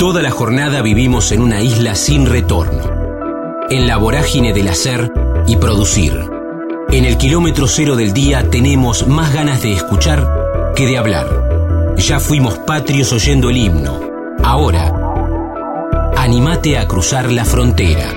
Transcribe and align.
Toda 0.00 0.22
la 0.22 0.30
jornada 0.30 0.80
vivimos 0.80 1.30
en 1.30 1.42
una 1.42 1.60
isla 1.60 1.94
sin 1.94 2.24
retorno, 2.24 2.82
en 3.68 3.86
la 3.86 3.98
vorágine 3.98 4.54
del 4.54 4.68
hacer 4.68 5.12
y 5.46 5.56
producir. 5.56 6.18
En 6.90 7.04
el 7.04 7.18
kilómetro 7.18 7.68
cero 7.68 7.96
del 7.96 8.14
día 8.14 8.48
tenemos 8.48 9.06
más 9.06 9.34
ganas 9.34 9.60
de 9.60 9.74
escuchar 9.74 10.72
que 10.74 10.86
de 10.86 10.96
hablar. 10.96 11.96
Ya 11.98 12.18
fuimos 12.18 12.56
patrios 12.60 13.12
oyendo 13.12 13.50
el 13.50 13.58
himno. 13.58 14.00
Ahora, 14.42 14.90
animate 16.16 16.78
a 16.78 16.88
cruzar 16.88 17.30
la 17.30 17.44
frontera. 17.44 18.10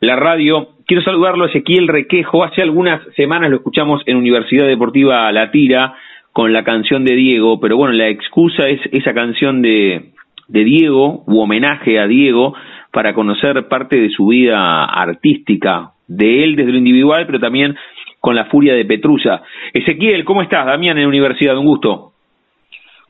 la 0.00 0.16
radio. 0.16 0.70
Quiero 0.86 1.04
saludarlo 1.04 1.44
a 1.44 1.48
Ezequiel 1.48 1.86
Requejo. 1.88 2.42
Hace 2.42 2.62
algunas 2.62 3.02
semanas 3.14 3.50
lo 3.50 3.58
escuchamos 3.58 4.02
en 4.06 4.16
Universidad 4.16 4.66
Deportiva 4.66 5.30
La 5.30 5.50
Tira 5.50 5.94
con 6.32 6.52
la 6.52 6.64
canción 6.64 7.04
de 7.04 7.14
Diego, 7.14 7.60
pero 7.60 7.76
bueno, 7.76 7.92
la 7.94 8.08
excusa 8.08 8.68
es 8.68 8.80
esa 8.92 9.14
canción 9.14 9.62
de, 9.62 10.15
de 10.48 10.64
Diego, 10.64 11.24
u 11.26 11.40
homenaje 11.40 11.98
a 11.98 12.06
Diego, 12.06 12.54
para 12.92 13.14
conocer 13.14 13.68
parte 13.68 14.00
de 14.00 14.10
su 14.10 14.28
vida 14.28 14.84
artística, 14.84 15.92
de 16.06 16.44
él 16.44 16.56
desde 16.56 16.72
lo 16.72 16.78
individual, 16.78 17.26
pero 17.26 17.38
también 17.38 17.76
con 18.20 18.34
la 18.34 18.46
furia 18.46 18.74
de 18.74 18.84
Petrusa. 18.84 19.42
Ezequiel, 19.72 20.24
¿cómo 20.24 20.42
estás? 20.42 20.66
Damián 20.66 20.96
en 20.96 21.04
la 21.04 21.08
universidad, 21.08 21.56
un 21.56 21.66
gusto. 21.66 22.12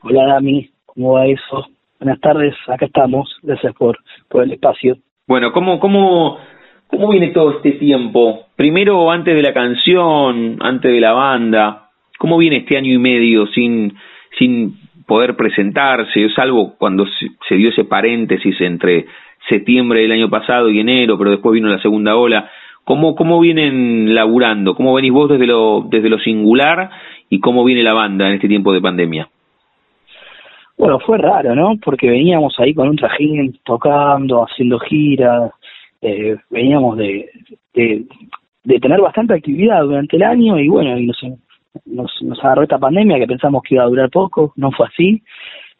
Hola 0.01 0.25
Dami, 0.33 0.69
¿cómo 0.85 1.13
va 1.13 1.25
eso? 1.25 1.67
Buenas 1.99 2.19
tardes, 2.19 2.53
acá 2.67 2.85
estamos, 2.85 3.35
gracias 3.41 3.73
por, 3.73 3.97
por 4.29 4.43
el 4.43 4.51
espacio. 4.51 4.97
Bueno, 5.27 5.51
¿cómo, 5.51 5.79
cómo, 5.79 6.37
¿cómo 6.87 7.09
viene 7.09 7.29
todo 7.29 7.57
este 7.57 7.73
tiempo? 7.73 8.45
Primero, 8.55 9.09
antes 9.09 9.35
de 9.35 9.41
la 9.41 9.53
canción, 9.53 10.57
antes 10.61 10.91
de 10.91 11.01
la 11.01 11.13
banda, 11.13 11.89
¿cómo 12.19 12.37
viene 12.37 12.57
este 12.57 12.77
año 12.77 12.93
y 12.93 12.97
medio 12.99 13.47
sin, 13.47 13.95
sin 14.37 14.77
poder 15.07 15.35
presentarse, 15.35 16.29
salvo 16.35 16.75
cuando 16.77 17.05
se, 17.47 17.55
dio 17.55 17.69
ese 17.69 17.85
paréntesis 17.85 18.59
entre 18.61 19.05
septiembre 19.49 20.01
del 20.01 20.11
año 20.11 20.29
pasado 20.29 20.69
y 20.69 20.79
enero, 20.79 21.17
pero 21.17 21.31
después 21.31 21.53
vino 21.53 21.69
la 21.69 21.81
segunda 21.81 22.15
ola. 22.15 22.51
¿Cómo, 22.83 23.15
cómo 23.15 23.39
vienen 23.39 24.13
laburando? 24.13 24.75
¿Cómo 24.75 24.93
venís 24.93 25.11
vos 25.11 25.29
desde 25.29 25.47
lo, 25.47 25.85
desde 25.89 26.09
lo 26.09 26.19
singular 26.19 26.89
y 27.29 27.39
cómo 27.39 27.63
viene 27.63 27.83
la 27.83 27.93
banda 27.93 28.27
en 28.27 28.35
este 28.35 28.47
tiempo 28.47 28.73
de 28.73 28.81
pandemia? 28.81 29.29
Bueno, 30.77 30.99
fue 30.99 31.17
raro, 31.17 31.55
¿no? 31.55 31.77
Porque 31.83 32.09
veníamos 32.09 32.53
ahí 32.59 32.73
con 32.73 32.89
un 32.89 32.97
trajín 32.97 33.57
tocando, 33.63 34.43
haciendo 34.43 34.77
giras, 34.79 35.51
eh, 36.01 36.35
veníamos 36.49 36.97
de, 36.97 37.29
de, 37.73 38.05
de, 38.63 38.79
tener 38.79 39.01
bastante 39.01 39.33
actividad 39.33 39.81
durante 39.81 40.15
el 40.17 40.23
año 40.23 40.59
y 40.59 40.67
bueno, 40.67 40.97
y 40.99 41.07
nos, 41.07 41.17
nos, 41.85 42.11
nos 42.21 42.39
agarró 42.43 42.63
esta 42.63 42.79
pandemia 42.79 43.19
que 43.19 43.27
pensamos 43.27 43.61
que 43.63 43.75
iba 43.75 43.83
a 43.83 43.87
durar 43.87 44.09
poco, 44.09 44.53
no 44.55 44.71
fue 44.71 44.87
así. 44.87 45.23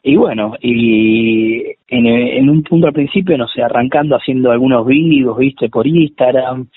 Y 0.03 0.16
bueno, 0.16 0.53
y 0.61 1.63
en, 1.89 2.49
un 2.49 2.63
punto 2.63 2.88
al 2.88 2.94
principio, 2.94 3.38
no 3.38 3.47
sé, 3.47 3.61
arrancando 3.61 4.16
haciendo 4.16 4.52
algunos 4.52 4.85
vídeos, 4.85 5.38
viste, 5.38 5.69
por 5.69 5.85
Instagram, 5.85 6.67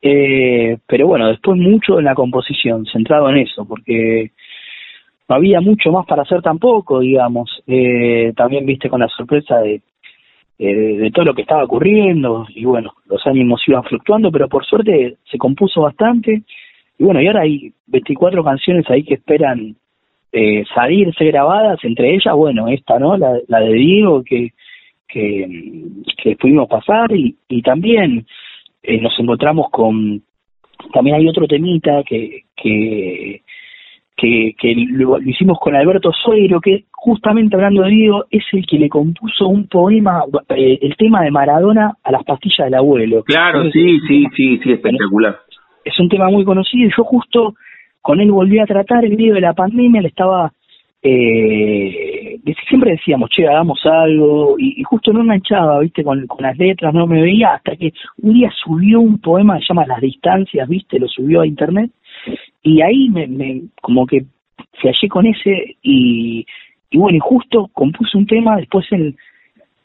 eh, 0.00 0.78
pero 0.86 1.06
bueno, 1.06 1.28
después 1.28 1.58
mucho 1.60 1.98
en 1.98 2.06
la 2.06 2.14
composición, 2.14 2.86
centrado 2.86 3.28
en 3.28 3.38
eso, 3.38 3.66
porque 3.66 4.30
no 5.28 5.34
había 5.34 5.60
mucho 5.60 5.92
más 5.92 6.06
para 6.06 6.22
hacer 6.22 6.40
tampoco, 6.40 7.00
digamos. 7.00 7.62
Eh, 7.66 8.32
también 8.34 8.64
viste 8.64 8.88
con 8.88 9.00
la 9.00 9.08
sorpresa 9.08 9.58
de, 9.58 9.82
eh, 10.58 10.74
de 10.98 11.10
todo 11.10 11.26
lo 11.26 11.34
que 11.34 11.42
estaba 11.42 11.64
ocurriendo, 11.64 12.46
y 12.54 12.64
bueno, 12.64 12.94
los 13.06 13.26
ánimos 13.26 13.60
iban 13.66 13.84
fluctuando, 13.84 14.32
pero 14.32 14.48
por 14.48 14.64
suerte 14.64 15.18
se 15.30 15.36
compuso 15.36 15.82
bastante 15.82 16.42
y 16.98 17.04
bueno, 17.04 17.22
y 17.22 17.28
ahora 17.28 17.42
hay 17.42 17.72
24 17.86 18.42
canciones 18.42 18.84
ahí 18.90 19.04
que 19.04 19.14
esperan 19.14 19.76
eh, 20.32 20.64
salirse 20.74 21.24
grabadas, 21.26 21.78
entre 21.84 22.14
ellas, 22.14 22.34
bueno, 22.34 22.68
esta, 22.68 22.98
¿no? 22.98 23.16
La, 23.16 23.38
la 23.46 23.60
de 23.60 23.72
Diego 23.72 24.22
que, 24.24 24.52
que, 25.06 25.46
que 26.22 26.36
pudimos 26.36 26.68
pasar 26.68 27.12
y, 27.12 27.36
y 27.48 27.62
también 27.62 28.26
eh, 28.82 29.00
nos 29.00 29.18
encontramos 29.18 29.70
con, 29.70 30.22
también 30.92 31.16
hay 31.16 31.28
otro 31.28 31.46
temita 31.46 32.02
que, 32.02 32.42
que, 32.56 33.42
que, 34.16 34.54
que 34.60 34.74
lo, 34.90 35.20
hicimos 35.20 35.58
con 35.60 35.76
Alberto 35.76 36.10
Suero, 36.12 36.60
que 36.60 36.86
justamente 36.90 37.54
hablando 37.54 37.82
de 37.82 37.90
Diego, 37.90 38.24
es 38.28 38.42
el 38.52 38.66
que 38.66 38.76
le 38.76 38.88
compuso 38.88 39.46
un 39.46 39.68
poema, 39.68 40.24
eh, 40.48 40.80
el 40.82 40.96
tema 40.96 41.22
de 41.22 41.30
Maradona 41.30 41.94
a 42.02 42.10
las 42.10 42.24
pastillas 42.24 42.66
del 42.66 42.74
abuelo. 42.74 43.22
Claro, 43.22 43.70
sí, 43.70 44.00
sí, 44.08 44.26
sí, 44.36 44.58
sí, 44.58 44.72
espectacular 44.72 45.38
es 45.88 45.98
un 45.98 46.08
tema 46.08 46.28
muy 46.28 46.44
conocido 46.44 46.86
y 46.86 46.92
yo 46.96 47.04
justo 47.04 47.54
con 48.00 48.20
él 48.20 48.30
volví 48.30 48.58
a 48.58 48.66
tratar 48.66 49.04
en 49.04 49.16
medio 49.16 49.34
de 49.34 49.40
la 49.40 49.52
pandemia, 49.52 50.00
le 50.00 50.08
estaba, 50.08 50.52
eh, 51.02 52.38
siempre 52.68 52.92
decíamos, 52.92 53.30
che, 53.30 53.46
hagamos 53.46 53.84
algo, 53.84 54.56
y, 54.58 54.82
justo 54.84 55.12
no 55.12 55.20
enganchaba, 55.20 55.80
viste, 55.80 56.04
con, 56.04 56.26
con 56.26 56.42
las 56.42 56.56
letras, 56.56 56.94
no 56.94 57.06
me 57.06 57.22
veía, 57.22 57.54
hasta 57.54 57.76
que 57.76 57.92
un 58.22 58.34
día 58.34 58.50
subió 58.64 59.00
un 59.00 59.18
poema 59.18 59.58
que 59.58 59.60
se 59.60 59.68
llama 59.68 59.86
Las 59.86 60.00
Distancias, 60.00 60.68
viste, 60.68 60.98
lo 60.98 61.08
subió 61.08 61.40
a 61.40 61.46
internet, 61.46 61.90
y 62.62 62.80
ahí 62.80 63.08
me, 63.10 63.26
me 63.26 63.62
como 63.82 64.06
que 64.06 64.24
flashé 64.80 65.08
con 65.08 65.26
ese, 65.26 65.76
y, 65.82 66.46
y 66.90 66.98
bueno, 66.98 67.16
y 67.16 67.20
justo 67.20 67.68
compuse 67.72 68.16
un 68.16 68.26
tema, 68.26 68.56
después 68.56 68.86
en 68.92 69.16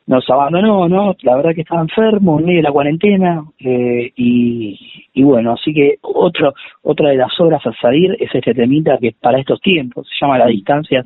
nos 0.06 0.30
abandonó, 0.30 0.90
¿no? 0.90 1.16
La 1.22 1.36
verdad 1.38 1.56
que 1.56 1.62
estaba 1.62 1.82
enfermo 1.82 2.40
en 2.40 2.46
medio 2.46 2.58
de 2.58 2.64
la 2.64 2.72
cuarentena 2.72 3.44
eh, 3.60 4.12
y, 4.16 4.80
y 5.14 5.24
bueno, 5.24 5.54
así 5.54 5.74
que 5.74 5.96
otro, 6.02 6.54
otra 6.82 7.10
de 7.10 7.18
las 7.18 7.40
obras 7.40 7.66
a 7.66 7.74
salir 7.74 8.16
es 8.20 8.34
este 8.34 8.54
temita 8.54 8.98
que 8.98 9.14
para 9.14 9.40
estos 9.40 9.62
tiempos 9.62 10.08
se 10.08 10.26
llama 10.26 10.38
La 10.38 10.48
Distancia. 10.48 11.06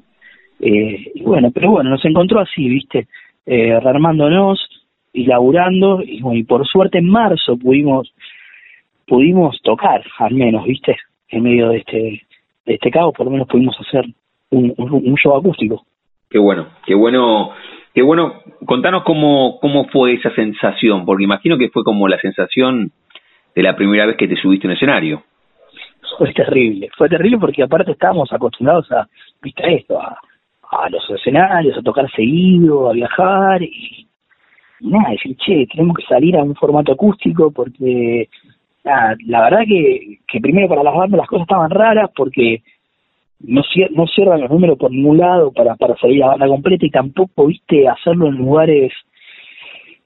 Eh, 0.60 1.12
y 1.14 1.22
bueno, 1.22 1.52
pero 1.52 1.72
bueno, 1.72 1.92
nos 1.92 2.04
encontró 2.06 2.40
así, 2.40 2.68
¿viste? 2.68 3.08
Eh, 3.46 3.80
rearmándonos 3.80 4.60
y 5.14 5.26
laburando 5.26 6.02
y 6.02 6.22
bueno, 6.22 6.40
y 6.40 6.44
por 6.44 6.66
suerte 6.68 6.98
en 6.98 7.10
marzo 7.10 7.58
pudimos 7.58 8.12
pudimos 9.06 9.62
tocar 9.62 10.04
al 10.18 10.34
menos, 10.34 10.66
¿viste? 10.66 10.98
En 11.30 11.44
medio 11.44 11.70
de 11.70 11.78
este 11.78 12.22
de 12.66 12.74
este 12.74 12.90
caos 12.90 13.14
por 13.16 13.26
lo 13.28 13.32
menos 13.32 13.48
pudimos 13.48 13.80
hacer 13.80 14.06
un, 14.50 14.74
un, 14.78 14.92
un 14.92 15.16
show 15.16 15.36
acústico. 15.36 15.86
Qué 16.30 16.40
bueno, 16.40 16.68
qué 16.86 16.96
bueno 16.96 17.52
que 17.98 18.04
bueno, 18.04 18.44
contanos 18.68 19.02
cómo, 19.04 19.58
cómo 19.60 19.88
fue 19.88 20.14
esa 20.14 20.30
sensación, 20.36 21.04
porque 21.04 21.24
imagino 21.24 21.58
que 21.58 21.70
fue 21.70 21.84
como 21.84 22.08
la 22.08 22.20
sensación 22.20 22.92
de 23.56 23.64
la 23.64 23.76
primera 23.76 24.06
vez 24.06 24.18
que 24.18 24.28
te 24.28 24.36
subiste 24.36 24.68
a 24.68 24.70
un 24.70 24.76
escenario. 24.76 25.24
Fue 26.16 26.32
terrible, 26.32 26.92
fue 26.96 27.10
terrible 27.10 27.40
porque 27.40 27.64
aparte 27.64 27.94
estábamos 27.94 28.32
acostumbrados 28.32 28.92
a, 28.92 29.08
viste 29.42 29.64
esto, 29.74 30.00
a, 30.00 30.16
los 30.92 31.10
escenarios, 31.10 31.76
a 31.76 31.82
tocar 31.82 32.08
seguido, 32.12 32.88
a 32.88 32.94
viajar 32.94 33.64
y, 33.64 34.08
nada, 34.82 35.10
decir, 35.10 35.36
che, 35.38 35.66
tenemos 35.66 35.98
que 35.98 36.06
salir 36.06 36.38
a 36.38 36.44
un 36.44 36.54
formato 36.54 36.92
acústico 36.92 37.50
porque 37.50 38.30
la 38.84 39.42
verdad 39.42 39.62
que, 39.68 40.20
que 40.28 40.40
primero 40.40 40.70
para 40.70 40.84
las 40.84 40.94
bandas 40.94 41.18
las 41.18 41.28
cosas 41.28 41.46
estaban 41.46 41.72
raras 41.72 42.12
porque 42.16 42.62
no, 43.40 43.62
no 43.92 44.08
cierran 44.08 44.42
los 44.42 44.50
números 44.50 44.78
por 44.78 44.92
ningún 44.92 45.18
lado 45.18 45.52
para, 45.52 45.76
para 45.76 45.96
salir 45.98 46.24
a 46.24 46.28
banda 46.28 46.48
completa 46.48 46.86
y 46.86 46.90
tampoco, 46.90 47.48
viste, 47.48 47.88
hacerlo 47.88 48.28
en 48.28 48.38
lugares, 48.38 48.92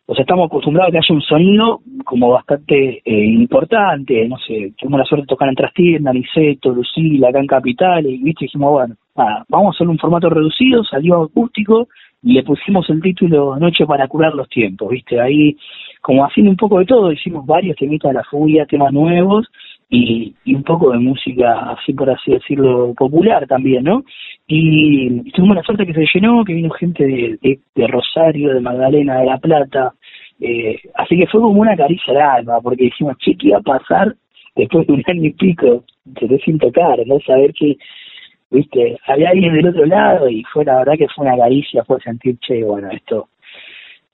o 0.05 0.13
sea, 0.13 0.23
estamos 0.23 0.47
acostumbrados 0.47 0.89
a 0.89 0.91
que 0.91 0.97
haya 0.97 1.15
un 1.15 1.21
sonido 1.21 1.79
como 2.03 2.31
bastante 2.31 3.01
eh, 3.05 3.25
importante, 3.25 4.27
no 4.27 4.37
sé, 4.39 4.73
tuvimos 4.77 4.99
la 4.99 5.05
suerte 5.05 5.23
de 5.23 5.27
tocar 5.27 5.49
en 5.49 5.55
Trastienda, 5.55 6.11
Niceto, 6.11 6.71
Lucila, 6.71 7.29
acá 7.29 7.39
en 7.39 7.47
Capital, 7.47 8.05
y 8.05 8.17
viste, 8.17 8.45
dijimos, 8.45 8.71
bueno, 8.71 8.95
vamos 9.47 9.73
a 9.73 9.77
hacer 9.77 9.87
un 9.87 9.97
formato 9.97 10.29
reducido, 10.29 10.83
salió 10.83 11.23
acústico, 11.23 11.87
y 12.23 12.33
le 12.33 12.43
pusimos 12.43 12.87
el 12.89 13.01
título 13.01 13.55
Noche 13.57 13.85
para 13.85 14.07
curar 14.07 14.35
los 14.35 14.49
tiempos, 14.49 14.89
viste, 14.89 15.19
ahí 15.19 15.55
como 16.01 16.25
haciendo 16.25 16.51
un 16.51 16.57
poco 16.57 16.79
de 16.79 16.85
todo, 16.85 17.11
hicimos 17.11 17.45
varios 17.45 17.77
temitas 17.77 18.09
de 18.09 18.15
la 18.15 18.23
furia, 18.23 18.65
temas 18.65 18.91
nuevos, 18.91 19.47
y, 19.91 20.33
y, 20.45 20.55
un 20.55 20.63
poco 20.63 20.91
de 20.91 20.99
música, 20.99 21.71
así 21.71 21.93
por 21.93 22.09
así 22.09 22.31
decirlo, 22.31 22.93
popular 22.95 23.45
también, 23.45 23.83
¿no? 23.83 24.03
Y 24.47 25.29
tuvimos 25.31 25.57
la 25.57 25.63
suerte 25.63 25.85
que 25.85 25.93
se 25.93 26.05
llenó, 26.13 26.45
que 26.45 26.53
vino 26.53 26.69
gente 26.71 27.03
de, 27.05 27.59
de, 27.75 27.87
Rosario, 27.87 28.53
de 28.53 28.61
Magdalena, 28.61 29.19
de 29.19 29.25
La 29.25 29.37
Plata, 29.37 29.93
eh, 30.39 30.79
así 30.95 31.17
que 31.17 31.27
fue 31.27 31.41
como 31.41 31.59
una 31.59 31.75
caricia 31.75 32.13
al 32.13 32.39
alma, 32.39 32.61
porque 32.61 32.85
dijimos, 32.85 33.17
che, 33.17 33.35
¿qué 33.35 33.49
iba 33.49 33.57
a 33.57 33.61
pasar 33.61 34.15
después 34.55 34.87
de 34.87 34.93
un 34.93 35.03
año 35.07 35.25
y 35.25 35.33
pico 35.33 35.83
de 36.05 36.39
sin 36.39 36.57
tocar, 36.57 37.05
no? 37.05 37.19
Saber 37.19 37.51
que, 37.53 37.75
viste, 38.49 38.97
había 39.07 39.31
alguien 39.31 39.53
del 39.53 39.67
otro 39.67 39.85
lado 39.85 40.29
y 40.29 40.41
fue 40.53 40.63
la 40.63 40.77
verdad 40.77 40.93
que 40.97 41.09
fue 41.09 41.25
una 41.25 41.37
caricia, 41.37 41.83
fue 41.83 41.99
sentir, 41.99 42.37
che, 42.39 42.63
bueno, 42.63 42.89
esto 42.91 43.27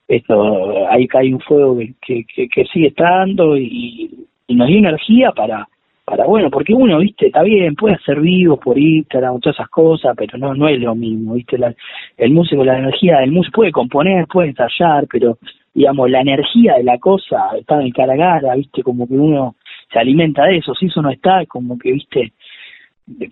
esto, 0.07 0.87
ahí 0.89 1.05
cae 1.07 1.33
un 1.33 1.41
fuego 1.41 1.77
que, 1.77 2.25
que, 2.33 2.47
que 2.47 2.65
sigue 2.65 2.87
estando 2.87 3.57
y, 3.57 4.26
y 4.47 4.55
nos 4.55 4.67
dio 4.67 4.77
energía 4.79 5.31
para, 5.31 5.67
para 6.05 6.25
bueno, 6.25 6.49
porque 6.49 6.73
uno, 6.73 6.99
viste, 6.99 7.27
está 7.27 7.43
bien, 7.43 7.75
puede 7.75 7.95
hacer 7.95 8.21
vivos 8.21 8.59
por 8.59 8.77
Instagram, 8.77 9.39
todas 9.41 9.57
esas 9.57 9.69
cosas, 9.69 10.15
pero 10.17 10.37
no 10.37 10.55
no 10.55 10.67
es 10.69 10.79
lo 10.79 10.95
mismo, 10.95 11.33
viste, 11.33 11.57
la, 11.57 11.75
el 12.17 12.31
músico, 12.31 12.63
la 12.63 12.79
energía 12.79 13.19
del 13.19 13.31
músico 13.31 13.57
puede 13.57 13.71
componer, 13.71 14.25
puede 14.27 14.49
ensayar, 14.49 15.05
pero 15.11 15.37
digamos, 15.73 16.09
la 16.09 16.21
energía 16.21 16.75
de 16.75 16.83
la 16.83 16.97
cosa 16.97 17.49
está 17.59 17.81
en 17.81 17.91
cara 17.91 18.13
a 18.13 18.17
cara, 18.17 18.55
viste, 18.55 18.81
como 18.83 19.07
que 19.07 19.13
uno 19.13 19.55
se 19.91 19.99
alimenta 19.99 20.45
de 20.45 20.57
eso, 20.57 20.73
si 20.73 20.87
eso 20.87 21.01
no 21.01 21.09
está, 21.09 21.45
como 21.45 21.77
que, 21.77 21.91
viste, 21.91 22.33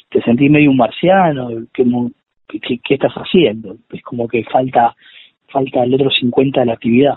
te 0.09 0.21
sentís 0.21 0.51
medio 0.51 0.69
un 0.69 0.77
marciano, 0.77 1.49
que, 1.73 1.85
¿qué, 2.47 2.79
qué 2.83 2.93
estás 2.93 3.13
haciendo? 3.13 3.77
Es 3.91 4.01
como 4.03 4.27
que 4.27 4.43
falta, 4.43 4.95
falta 5.47 5.83
el 5.83 5.93
otro 5.93 6.09
50 6.09 6.59
de 6.59 6.65
la 6.65 6.73
actividad. 6.73 7.15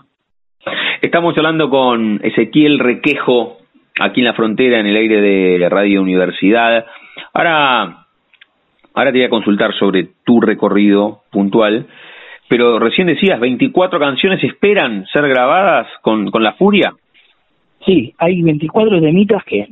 Estamos 1.02 1.36
hablando 1.36 1.70
con 1.70 2.20
Ezequiel 2.22 2.78
Requejo, 2.78 3.57
aquí 4.00 4.20
en 4.20 4.26
la 4.26 4.34
frontera, 4.34 4.80
en 4.80 4.86
el 4.86 4.96
aire 4.96 5.20
de 5.20 5.68
Radio 5.68 6.02
Universidad. 6.02 6.86
Ahora, 7.32 8.06
ahora 8.94 9.12
te 9.12 9.18
voy 9.18 9.24
a 9.24 9.30
consultar 9.30 9.74
sobre 9.74 10.08
tu 10.24 10.40
recorrido 10.40 11.22
puntual, 11.30 11.86
pero 12.48 12.78
recién 12.78 13.06
decías, 13.06 13.38
24 13.38 13.98
canciones 13.98 14.42
esperan 14.42 15.06
ser 15.12 15.28
grabadas 15.28 15.86
con, 16.02 16.30
con 16.30 16.42
La 16.42 16.54
Furia. 16.54 16.94
Sí, 17.86 18.12
hay 18.18 18.42
24 18.42 19.00
temitas 19.00 19.44
que 19.44 19.68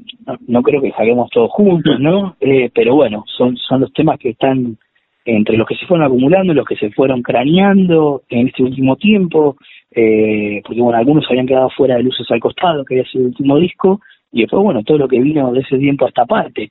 no, 0.46 0.62
creo 0.62 0.80
que 0.80 0.92
saquemos 0.92 1.28
todos 1.30 1.50
juntos, 1.50 1.98
¿no? 1.98 2.36
Eh, 2.40 2.70
pero 2.72 2.94
bueno, 2.94 3.24
son, 3.26 3.56
son 3.56 3.80
los 3.80 3.92
temas 3.92 4.18
que 4.18 4.30
están 4.30 4.78
entre 5.24 5.56
los 5.56 5.66
que 5.66 5.74
se 5.74 5.86
fueron 5.86 6.06
acumulando, 6.06 6.54
los 6.54 6.64
que 6.64 6.76
se 6.76 6.90
fueron 6.90 7.20
craneando 7.20 8.22
en 8.28 8.46
este 8.46 8.62
último 8.62 8.94
tiempo, 8.94 9.56
eh, 9.90 10.62
porque 10.64 10.80
bueno, 10.80 10.98
algunos 10.98 11.26
habían 11.28 11.48
quedado 11.48 11.68
fuera 11.70 11.96
de 11.96 12.04
Luces 12.04 12.30
al 12.30 12.38
Costado, 12.38 12.84
que 12.84 12.94
había 12.94 13.10
sido 13.10 13.22
el 13.22 13.28
último 13.30 13.58
disco, 13.58 14.00
y 14.36 14.42
después, 14.42 14.62
bueno, 14.62 14.82
todo 14.82 14.98
lo 14.98 15.08
que 15.08 15.18
vino 15.18 15.50
de 15.50 15.60
ese 15.60 15.78
tiempo 15.78 16.04
a 16.04 16.08
esta 16.08 16.26
parte, 16.26 16.70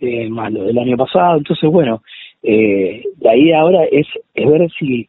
eh, 0.00 0.28
más 0.28 0.52
lo 0.52 0.64
del 0.64 0.76
año 0.76 0.98
pasado. 0.98 1.38
Entonces, 1.38 1.70
bueno, 1.70 2.02
eh, 2.42 3.02
la 3.20 3.34
idea 3.34 3.60
ahora 3.60 3.84
es, 3.90 4.06
es 4.34 4.50
ver 4.50 4.70
si 4.78 5.08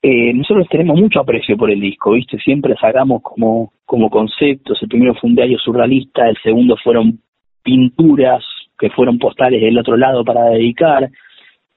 eh, 0.00 0.32
nosotros 0.32 0.66
tenemos 0.70 0.98
mucho 0.98 1.20
aprecio 1.20 1.54
por 1.58 1.70
el 1.70 1.80
disco, 1.80 2.12
¿viste? 2.12 2.38
Siempre 2.38 2.74
sacamos 2.80 3.20
como, 3.20 3.74
como 3.84 4.08
conceptos. 4.08 4.78
El 4.80 4.88
primero 4.88 5.14
fue 5.16 5.28
un 5.28 5.36
diario 5.36 5.58
surrealista, 5.58 6.26
el 6.30 6.36
segundo 6.42 6.76
fueron 6.82 7.18
pinturas 7.62 8.42
que 8.78 8.88
fueron 8.88 9.18
postales 9.18 9.60
del 9.60 9.78
otro 9.78 9.98
lado 9.98 10.24
para 10.24 10.44
dedicar. 10.44 11.10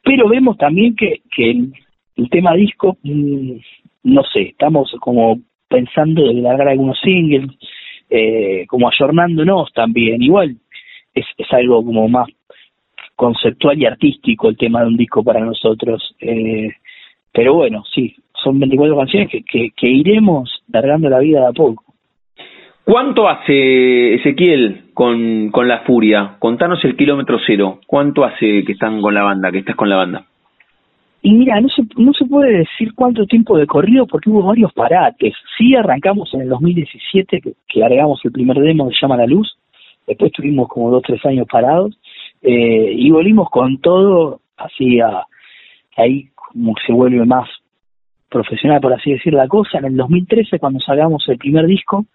Pero 0.02 0.30
vemos 0.30 0.58
también 0.58 0.96
que, 0.96 1.22
que 1.36 1.52
el, 1.52 2.30
tema 2.30 2.54
disco, 2.54 2.98
mm, 3.04 3.52
no 4.04 4.24
sé, 4.32 4.44
estamos 4.44 4.96
como 5.02 5.40
pensando 5.68 6.26
de 6.26 6.36
largar 6.36 6.70
algunos 6.70 6.98
singles, 7.02 7.50
eh, 8.10 8.66
como 8.68 8.90
ayornándonos 8.90 9.72
también. 9.74 10.22
Igual 10.22 10.56
es, 11.14 11.26
es 11.38 11.54
algo 11.54 11.84
como 11.84 12.08
más 12.08 12.28
conceptual 13.16 13.78
y 13.78 13.86
artístico 13.86 14.48
el 14.50 14.58
tema 14.58 14.82
de 14.82 14.88
un 14.88 14.98
disco 14.98 15.24
para 15.24 15.42
nosotros. 15.42 16.16
Eh, 16.20 16.70
pero 17.32 17.54
bueno, 17.54 17.84
sí, 17.94 18.16
son 18.44 18.60
24 18.60 18.98
canciones 18.98 19.30
que, 19.30 19.72
que, 19.72 19.88
iremos 19.88 20.64
largando 20.72 21.10
la 21.10 21.20
vida 21.20 21.42
de 21.42 21.48
a 21.48 21.52
poco. 21.52 21.84
¿Cuánto 22.84 23.28
hace 23.28 24.16
Ezequiel 24.16 24.86
con, 24.94 25.52
con 25.52 25.68
La 25.68 25.82
Furia? 25.82 26.38
Contanos 26.40 26.84
el 26.86 26.96
kilómetro 26.96 27.38
cero. 27.46 27.80
¿Cuánto 27.86 28.24
hace 28.24 28.64
que 28.64 28.72
están 28.72 29.02
con 29.02 29.14
la 29.14 29.22
banda, 29.22 29.52
que 29.52 29.60
estás 29.60 29.76
con 29.76 29.90
la 29.90 29.98
banda? 29.98 30.26
Y 31.22 31.34
mira, 31.34 31.60
no 31.60 31.68
se, 31.70 31.84
no 31.98 32.14
se 32.14 32.26
puede 32.26 32.60
decir 32.60 32.94
cuánto 32.96 33.26
tiempo 33.26 33.58
de 33.58 33.68
corrido 33.68 34.08
porque 34.08 34.30
hubo 34.30 34.44
varios 34.44 34.72
parates. 34.74 35.34
Sí 35.58 35.76
arrancamos 35.76 36.34
en 36.34 36.42
el 36.42 36.50
2017, 36.50 37.42
que, 37.42 37.54
que 37.68 37.84
agregamos 37.84 38.22
el 38.24 38.32
primer 38.32 38.58
demo 38.58 38.88
de 38.88 38.96
Llama 39.00 39.18
la 39.18 39.26
Luz, 39.26 39.58
después 40.08 40.32
tuvimos 40.32 40.68
como 40.70 40.92
dos, 40.92 41.04
tres 41.06 41.24
años 41.26 41.48
parados, 41.52 41.98
eh, 42.42 42.94
y 42.96 43.12
volvimos 43.12 43.50
con 43.50 43.80
todo 43.80 44.40
así 44.58 45.00
a, 45.02 45.26
ahí 45.98 46.30
como 46.36 46.74
se 46.86 46.94
vuelve 46.94 47.26
más 47.26 47.50
profesional, 48.30 48.80
por 48.80 48.94
así 48.94 49.12
decir 49.12 49.34
la 49.34 49.48
cosa. 49.48 49.80
En 49.80 49.86
el 49.86 49.98
2013, 49.98 50.60
cuando 50.60 50.80
sacamos 50.80 51.26
el 51.28 51.38
primer 51.38 51.66
disco, 51.68 52.06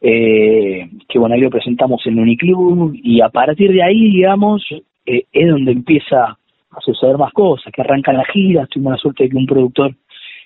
eh, 0.00 0.88
que 1.08 1.18
bueno, 1.18 1.34
ahí 1.34 1.40
lo 1.40 1.50
presentamos 1.50 2.06
en 2.06 2.18
Uniclub, 2.18 2.92
y 2.94 3.20
a 3.20 3.28
partir 3.28 3.72
de 3.72 3.82
ahí, 3.82 4.12
digamos, 4.12 4.64
eh, 5.04 5.24
es 5.32 5.48
donde 5.48 5.72
empieza 5.72 6.38
a 6.70 6.80
suceder 6.80 7.18
más 7.18 7.32
cosas, 7.32 7.72
que 7.72 7.80
arrancan 7.82 8.16
las 8.16 8.28
giras, 8.28 8.68
tuvimos 8.68 8.92
la 8.92 8.98
suerte 8.98 9.24
de 9.24 9.30
que 9.30 9.36
un 9.36 9.46
productor 9.46 9.94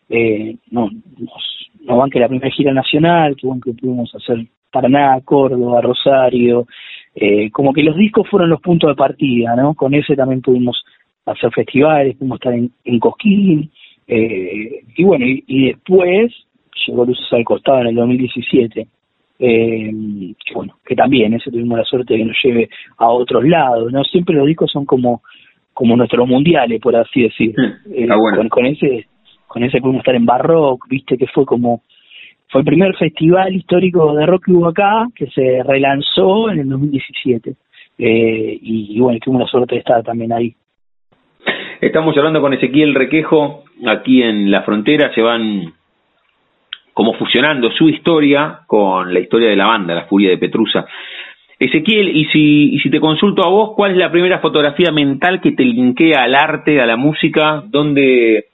eh, 0.08 0.56
no, 0.70 0.90
nos, 1.18 1.70
nos 1.80 1.98
banque 1.98 2.18
la 2.18 2.28
primera 2.28 2.50
gira 2.50 2.72
nacional, 2.72 3.36
que, 3.36 3.46
bueno, 3.46 3.62
que 3.64 3.72
pudimos 3.72 4.14
hacer 4.14 4.46
Paraná, 4.70 5.20
Córdoba, 5.24 5.80
Rosario, 5.80 6.66
eh, 7.14 7.50
como 7.50 7.72
que 7.72 7.82
los 7.82 7.96
discos 7.96 8.28
fueron 8.28 8.50
los 8.50 8.60
puntos 8.60 8.90
de 8.90 8.96
partida, 8.96 9.54
¿no? 9.54 9.74
Con 9.74 9.94
ese 9.94 10.16
también 10.16 10.42
pudimos 10.42 10.84
hacer 11.26 11.50
festivales, 11.52 12.16
pudimos 12.16 12.36
estar 12.36 12.52
en, 12.52 12.70
en 12.84 12.98
Cosquín, 12.98 13.70
eh, 14.06 14.82
y 14.96 15.04
bueno, 15.04 15.24
y, 15.24 15.44
y, 15.46 15.66
después 15.68 16.32
llegó 16.86 17.04
Luces 17.04 17.32
al 17.32 17.44
Costado 17.44 17.80
en 17.82 17.86
el 17.88 17.94
2017, 17.94 18.86
eh, 19.38 19.92
que 20.44 20.54
bueno, 20.54 20.76
que 20.84 20.94
también 20.94 21.34
ese 21.34 21.50
tuvimos 21.50 21.78
la 21.78 21.84
suerte 21.84 22.14
de 22.14 22.20
que 22.20 22.26
nos 22.26 22.36
lleve 22.42 22.68
a 22.98 23.08
otros 23.08 23.44
lados, 23.44 23.92
¿no? 23.92 24.02
Siempre 24.04 24.34
los 24.34 24.46
discos 24.46 24.70
son 24.70 24.84
como 24.84 25.22
como 25.74 25.96
nuestros 25.96 26.26
mundiales, 26.26 26.80
por 26.80 26.96
así 26.96 27.22
decir. 27.22 27.54
Eh, 27.92 28.08
con, 28.48 28.66
ese 28.66 29.06
con 29.46 29.62
ese 29.64 29.80
pudimos 29.80 30.00
estar 30.00 30.14
en 30.14 30.24
Barrock, 30.24 30.88
viste 30.88 31.18
que 31.18 31.26
fue 31.26 31.44
como 31.44 31.82
fue 32.48 32.60
el 32.60 32.66
primer 32.66 32.94
festival 32.96 33.52
histórico 33.52 34.14
de 34.14 34.26
rock 34.26 34.46
que 34.46 34.52
hubo 34.52 34.68
acá, 34.68 35.08
que 35.14 35.26
se 35.26 35.62
relanzó 35.64 36.50
en 36.50 36.60
el 36.60 36.68
2017. 36.68 37.50
Eh, 37.98 38.58
y, 38.62 38.96
y, 38.96 39.00
bueno, 39.00 39.18
tuvimos 39.18 39.42
la 39.42 39.48
suerte 39.48 39.74
de 39.74 39.80
estar 39.80 40.02
también 40.04 40.32
ahí. 40.32 40.54
Estamos 41.80 42.16
hablando 42.16 42.40
con 42.40 42.54
Ezequiel 42.54 42.94
Requejo, 42.94 43.64
aquí 43.86 44.22
en 44.22 44.50
la 44.50 44.62
frontera 44.62 45.12
se 45.14 45.20
van 45.20 45.74
como 46.92 47.12
fusionando 47.14 47.70
su 47.72 47.88
historia 47.88 48.60
con 48.66 49.12
la 49.12 49.18
historia 49.18 49.50
de 49.50 49.56
la 49.56 49.66
banda, 49.66 49.94
La 49.94 50.06
Furia 50.06 50.30
de 50.30 50.38
Petrusa. 50.38 50.86
Ezequiel, 51.58 52.16
y 52.16 52.24
si, 52.26 52.74
y 52.74 52.80
si 52.80 52.90
te 52.90 53.00
consulto 53.00 53.44
a 53.44 53.48
vos, 53.48 53.72
¿cuál 53.76 53.92
es 53.92 53.96
la 53.96 54.10
primera 54.10 54.40
fotografía 54.40 54.90
mental 54.90 55.40
que 55.40 55.52
te 55.52 55.64
linkea 55.64 56.24
al 56.24 56.34
arte, 56.34 56.80
a 56.80 56.86
la 56.86 56.96
música? 56.96 57.62
¿Dónde, 57.66 58.46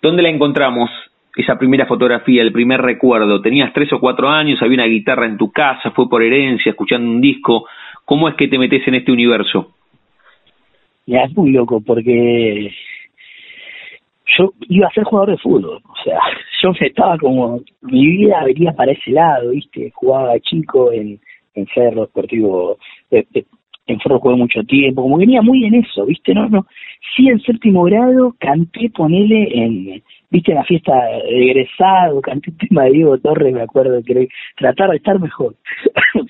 dónde 0.00 0.22
la 0.22 0.30
encontramos? 0.30 0.90
Esa 1.36 1.58
primera 1.58 1.86
fotografía, 1.86 2.42
el 2.42 2.52
primer 2.52 2.80
recuerdo. 2.80 3.40
Tenías 3.40 3.72
tres 3.72 3.92
o 3.92 4.00
cuatro 4.00 4.28
años, 4.28 4.60
había 4.62 4.74
una 4.74 4.86
guitarra 4.86 5.26
en 5.26 5.36
tu 5.36 5.52
casa, 5.52 5.90
fue 5.92 6.08
por 6.08 6.22
herencia, 6.22 6.70
escuchando 6.70 7.08
un 7.08 7.20
disco. 7.20 7.66
¿Cómo 8.04 8.28
es 8.28 8.34
que 8.34 8.48
te 8.48 8.58
metes 8.58 8.86
en 8.88 8.94
este 8.94 9.12
universo? 9.12 9.74
Ya 11.06 11.24
es 11.24 11.36
muy 11.36 11.52
loco 11.52 11.80
porque 11.80 12.72
yo 14.36 14.52
iba 14.68 14.88
a 14.88 14.92
ser 14.92 15.04
jugador 15.04 15.30
de 15.30 15.38
fútbol, 15.38 15.80
o 15.84 16.04
sea, 16.04 16.18
yo 16.62 16.72
estaba 16.80 17.16
como, 17.18 17.60
mi 17.82 18.06
vida 18.06 18.42
venía 18.44 18.72
para 18.72 18.92
ese 18.92 19.10
lado, 19.10 19.50
¿viste? 19.50 19.90
Jugaba 19.94 20.38
chico 20.40 20.92
en, 20.92 21.20
en 21.58 21.66
Cerro 21.74 22.02
Deportivo, 22.02 22.78
eh, 23.10 23.24
eh, 23.34 23.44
jugué 24.04 24.36
mucho 24.36 24.62
tiempo, 24.64 25.02
como 25.02 25.18
venía 25.18 25.42
muy 25.42 25.64
en 25.64 25.74
eso, 25.74 26.04
¿viste? 26.04 26.34
No, 26.34 26.48
no. 26.48 26.66
Sí, 27.16 27.28
en 27.28 27.40
séptimo 27.40 27.84
grado 27.84 28.34
canté, 28.38 28.90
ponele 28.90 29.48
en, 29.52 30.02
¿viste? 30.30 30.52
En 30.52 30.58
la 30.58 30.64
fiesta 30.64 30.92
de 30.94 31.50
egresado, 31.50 32.20
canté 32.20 32.50
el 32.50 32.68
tema 32.68 32.84
de 32.84 32.92
Diego 32.92 33.18
Torres, 33.18 33.52
me 33.52 33.62
acuerdo, 33.62 34.02
que 34.02 34.28
tratar 34.56 34.90
de 34.90 34.96
estar 34.96 35.18
mejor. 35.18 35.54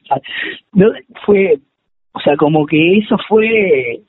no, 0.72 0.92
fue, 1.24 1.58
o 2.12 2.20
sea, 2.20 2.36
como 2.36 2.66
que 2.66 2.98
eso 2.98 3.16
fue 3.28 4.00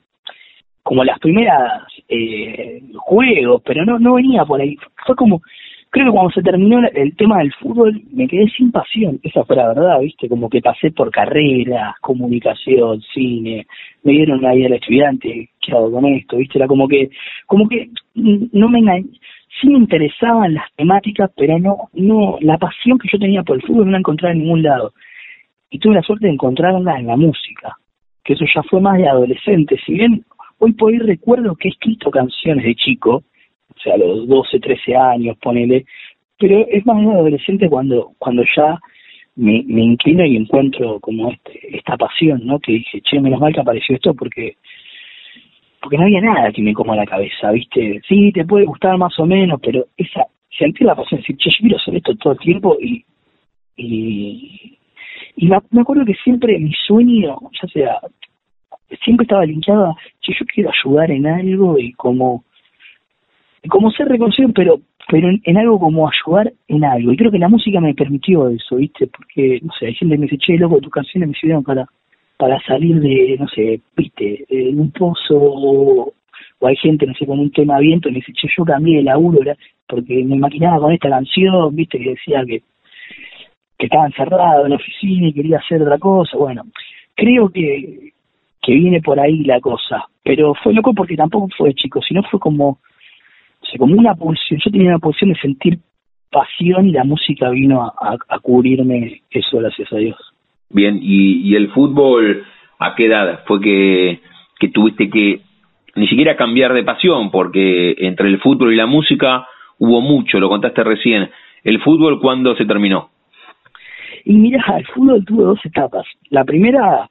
como 0.82 1.04
las 1.04 1.18
primeras 1.18 1.82
eh, 2.08 2.82
juegos, 2.96 3.62
pero 3.64 3.84
no, 3.84 3.98
no 3.98 4.14
venía 4.14 4.44
por 4.44 4.60
ahí. 4.60 4.76
Fue 5.06 5.14
como, 5.14 5.42
creo 5.90 6.06
que 6.06 6.12
cuando 6.12 6.30
se 6.30 6.42
terminó 6.42 6.80
el 6.94 7.16
tema 7.16 7.38
del 7.38 7.52
fútbol 7.54 8.00
me 8.12 8.28
quedé 8.28 8.48
sin 8.50 8.70
pasión, 8.70 9.18
esa 9.22 9.44
fue 9.44 9.56
la 9.56 9.68
verdad, 9.68 10.00
viste, 10.00 10.28
como 10.28 10.48
que 10.48 10.62
pasé 10.62 10.92
por 10.92 11.10
carreras, 11.10 11.94
comunicación, 12.00 13.02
cine, 13.12 13.66
me 14.04 14.12
dieron 14.12 14.38
vida 14.38 14.50
del 14.50 14.72
estudiante, 14.74 15.50
¿qué 15.60 15.72
hago 15.72 15.90
con 15.90 16.06
esto? 16.06 16.36
viste, 16.36 16.58
era 16.58 16.68
como 16.68 16.86
que, 16.86 17.10
como 17.46 17.68
que 17.68 17.90
no 18.14 18.68
me 18.68 18.78
engañé, 18.78 19.08
sí 19.60 19.68
me 19.68 19.78
interesaban 19.78 20.54
las 20.54 20.72
temáticas, 20.76 21.30
pero 21.36 21.58
no, 21.58 21.88
no, 21.92 22.38
la 22.40 22.56
pasión 22.56 22.98
que 22.98 23.08
yo 23.12 23.18
tenía 23.18 23.42
por 23.42 23.56
el 23.56 23.62
fútbol 23.62 23.86
no 23.86 23.92
la 23.92 23.98
encontraba 23.98 24.32
en 24.32 24.42
ningún 24.42 24.62
lado. 24.62 24.92
Y 25.70 25.78
tuve 25.78 25.94
la 25.94 26.02
suerte 26.02 26.26
de 26.26 26.32
encontrarla 26.32 26.98
en 26.98 27.06
la 27.06 27.16
música, 27.16 27.76
que 28.24 28.34
eso 28.34 28.44
ya 28.54 28.62
fue 28.62 28.80
más 28.80 28.96
de 28.96 29.08
adolescente, 29.08 29.76
si 29.84 29.94
bien 29.94 30.24
hoy 30.58 30.72
por 30.72 30.92
hoy 30.92 30.98
recuerdo 30.98 31.56
que 31.56 31.68
he 31.68 31.70
escrito 31.70 32.10
canciones 32.10 32.64
de 32.64 32.74
chico, 32.74 33.24
o 33.74 33.80
sea, 33.80 33.94
a 33.94 33.98
los 33.98 34.26
12, 34.26 34.60
13 34.60 34.96
años, 34.96 35.36
ponele, 35.38 35.84
pero 36.38 36.66
es 36.68 36.84
más 36.86 37.00
de 37.00 37.12
adolescente 37.12 37.68
cuando, 37.68 38.12
cuando 38.18 38.42
ya 38.56 38.78
me, 39.36 39.62
me 39.66 39.82
inclino 39.82 40.24
y 40.24 40.36
encuentro 40.36 40.98
como 41.00 41.30
este, 41.30 41.76
esta 41.76 41.96
pasión, 41.96 42.40
¿no? 42.44 42.58
Que 42.58 42.72
dije, 42.72 43.00
che, 43.02 43.20
menos 43.20 43.40
mal 43.40 43.52
que 43.52 43.60
apareció 43.60 43.94
esto 43.94 44.14
porque 44.14 44.56
porque 45.80 45.96
no 45.96 46.02
había 46.04 46.20
nada 46.20 46.52
que 46.52 46.60
me 46.60 46.74
coma 46.74 46.94
la 46.94 47.06
cabeza, 47.06 47.50
¿viste? 47.52 48.02
Sí, 48.06 48.32
te 48.32 48.44
puede 48.44 48.66
gustar 48.66 48.98
más 48.98 49.18
o 49.18 49.24
menos, 49.24 49.58
pero 49.62 49.86
esa 49.96 50.26
sentir 50.58 50.86
la 50.86 50.94
pasión, 50.94 51.20
decir, 51.20 51.36
che, 51.38 51.50
yo 51.50 51.56
quiero 51.60 51.76
hacer 51.76 51.96
esto 51.96 52.14
todo 52.16 52.32
el 52.34 52.38
tiempo 52.38 52.76
y, 52.80 53.04
y, 53.76 54.78
y 55.36 55.46
me, 55.46 55.80
acuerdo 55.80 56.04
que 56.04 56.14
siempre 56.22 56.58
mi 56.58 56.72
sueño, 56.86 57.38
ya 57.62 57.68
sea, 57.68 58.00
siempre 59.02 59.24
estaba 59.24 59.46
linkeado 59.46 59.86
a, 59.86 59.96
che, 60.20 60.34
yo 60.38 60.44
quiero 60.52 60.70
ayudar 60.70 61.10
en 61.10 61.26
algo 61.26 61.78
y 61.78 61.92
como, 61.92 62.44
como 63.68 63.90
ser 63.90 64.08
reconocido, 64.08 64.50
pero 64.54 64.80
pero 65.08 65.28
en, 65.28 65.56
algo 65.56 65.80
como 65.80 66.08
ayudar 66.08 66.52
en 66.68 66.84
algo. 66.84 67.12
Y 67.12 67.16
creo 67.16 67.32
que 67.32 67.38
la 67.38 67.48
música 67.48 67.80
me 67.80 67.94
permitió 67.94 68.48
eso, 68.48 68.76
¿viste? 68.76 69.08
Porque, 69.08 69.58
no 69.60 69.72
sé, 69.76 69.86
hay 69.86 69.94
gente 69.94 70.14
que 70.14 70.18
me 70.20 70.26
dice, 70.26 70.38
che, 70.38 70.56
loco, 70.56 70.80
tus 70.80 70.92
canciones 70.92 71.30
me 71.30 71.34
sirvieron 71.34 71.64
para 71.64 71.86
para 72.40 72.58
salir 72.62 72.98
de, 73.00 73.36
no 73.38 73.46
sé, 73.48 73.80
viste, 73.94 74.46
en 74.48 74.80
un 74.80 74.90
pozo 74.92 75.36
o, 75.36 76.12
hay 76.62 76.76
gente, 76.76 77.06
no 77.06 77.12
sé, 77.12 77.26
con 77.26 77.38
un 77.38 77.50
tema 77.52 77.78
viento 77.78 78.08
y 78.08 78.12
me 78.12 78.18
dice, 78.20 78.32
che, 78.32 78.48
yo 78.56 78.64
cambié 78.64 78.96
de 78.96 79.02
laburo 79.02 79.40
porque 79.86 80.24
me 80.24 80.36
imaginaba 80.36 80.80
con 80.80 80.92
esta 80.92 81.10
canción, 81.10 81.76
viste, 81.76 81.98
que 81.98 82.10
decía 82.10 82.42
que, 82.46 82.62
que 83.78 83.86
estaba 83.86 84.06
encerrado 84.06 84.64
en 84.64 84.70
la 84.70 84.76
oficina 84.76 85.28
y 85.28 85.34
quería 85.34 85.58
hacer 85.58 85.82
otra 85.82 85.98
cosa. 85.98 86.36
Bueno, 86.38 86.62
creo 87.14 87.50
que, 87.50 88.12
que 88.62 88.72
viene 88.74 89.02
por 89.02 89.20
ahí 89.20 89.44
la 89.44 89.60
cosa. 89.60 90.06
Pero 90.22 90.54
fue 90.54 90.72
loco 90.72 90.94
porque 90.94 91.16
tampoco 91.16 91.48
fue 91.58 91.74
chico, 91.74 92.00
sino 92.00 92.22
fue 92.22 92.40
como, 92.40 92.78
o 93.62 93.66
sea, 93.66 93.78
como 93.78 93.94
una 93.96 94.14
pulsión. 94.14 94.60
Yo 94.64 94.70
tenía 94.70 94.88
una 94.88 94.98
pulsión 94.98 95.32
de 95.32 95.40
sentir 95.40 95.78
pasión 96.30 96.88
y 96.88 96.92
la 96.92 97.04
música 97.04 97.50
vino 97.50 97.82
a, 97.82 98.16
a 98.28 98.38
cubrirme 98.38 99.22
eso, 99.30 99.58
gracias 99.58 99.92
a 99.92 99.96
Dios. 99.96 100.16
Bien, 100.70 101.00
y, 101.02 101.48
y 101.48 101.56
el 101.56 101.70
fútbol, 101.70 102.44
¿a 102.78 102.94
qué 102.94 103.06
edad 103.06 103.40
fue 103.46 103.60
que, 103.60 104.20
que 104.58 104.68
tuviste 104.68 105.10
que 105.10 105.40
ni 105.96 106.06
siquiera 106.06 106.36
cambiar 106.36 106.72
de 106.72 106.84
pasión? 106.84 107.30
Porque 107.30 107.96
entre 107.98 108.28
el 108.28 108.38
fútbol 108.38 108.72
y 108.72 108.76
la 108.76 108.86
música 108.86 109.46
hubo 109.78 110.00
mucho, 110.00 110.38
lo 110.38 110.48
contaste 110.48 110.84
recién. 110.84 111.28
¿El 111.64 111.80
fútbol 111.80 112.20
cuándo 112.20 112.54
se 112.54 112.66
terminó? 112.66 113.10
Y 114.24 114.34
mira, 114.34 114.62
el 114.78 114.86
fútbol 114.86 115.24
tuvo 115.24 115.42
dos 115.42 115.66
etapas. 115.66 116.06
La 116.28 116.44
primera 116.44 117.10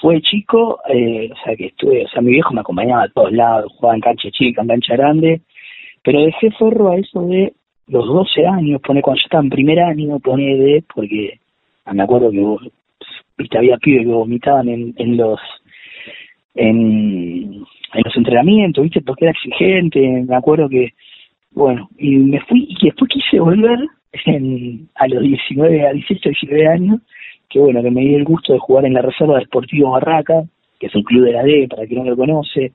fue 0.00 0.20
chico, 0.20 0.78
eh, 0.88 1.30
o 1.32 1.44
sea 1.44 1.56
que 1.56 1.66
estuve, 1.66 2.04
o 2.04 2.08
sea, 2.08 2.22
mi 2.22 2.30
viejo 2.30 2.54
me 2.54 2.60
acompañaba 2.60 3.04
a 3.04 3.08
todos 3.08 3.32
lados, 3.32 3.72
jugaba 3.76 3.96
en 3.96 4.02
cancha 4.02 4.30
chica, 4.30 4.62
en 4.62 4.68
cancha 4.68 4.94
grande, 4.94 5.40
pero 6.02 6.20
dejé 6.20 6.50
forro 6.52 6.90
a 6.90 6.96
eso 6.96 7.22
de 7.22 7.52
los 7.88 8.06
12 8.06 8.46
años, 8.46 8.80
pone 8.80 9.02
cuando 9.02 9.20
yo 9.20 9.24
estaba 9.24 9.42
en 9.42 9.50
primer 9.50 9.80
año, 9.80 10.18
pone 10.20 10.56
de, 10.56 10.84
porque 10.94 11.40
me 11.92 12.02
acuerdo 12.02 12.30
que 12.30 12.40
vos 12.40 12.62
viste 13.40 13.58
había 13.58 13.78
pibes 13.78 14.06
que 14.06 14.12
vomitaban 14.12 14.68
en, 14.68 14.94
en 14.96 15.16
los 15.16 15.40
en, 16.54 17.64
en 17.94 18.02
los 18.04 18.16
entrenamientos 18.16 18.84
viste 18.84 19.00
porque 19.00 19.24
era 19.24 19.32
exigente 19.32 20.00
me 20.00 20.36
acuerdo 20.36 20.68
que 20.68 20.92
bueno 21.52 21.88
y 21.98 22.16
me 22.16 22.40
fui 22.40 22.66
y 22.68 22.86
después 22.86 23.10
quise 23.10 23.40
volver 23.40 23.78
en, 24.26 24.88
a 24.94 25.08
los 25.08 25.22
19 25.22 25.86
a 25.86 25.92
18 25.92 26.28
19 26.28 26.68
años 26.68 27.00
que 27.48 27.58
bueno 27.58 27.82
que 27.82 27.90
me 27.90 28.02
di 28.02 28.14
el 28.14 28.24
gusto 28.24 28.52
de 28.52 28.58
jugar 28.58 28.84
en 28.84 28.94
la 28.94 29.02
reserva 29.02 29.38
de 29.38 29.46
Sportivo 29.46 29.92
Barraca 29.92 30.44
que 30.78 30.86
es 30.86 30.94
un 30.94 31.02
club 31.02 31.24
de 31.24 31.32
la 31.32 31.42
D 31.42 31.66
para 31.68 31.86
quien 31.86 32.04
no 32.04 32.10
lo 32.10 32.16
conoce 32.16 32.72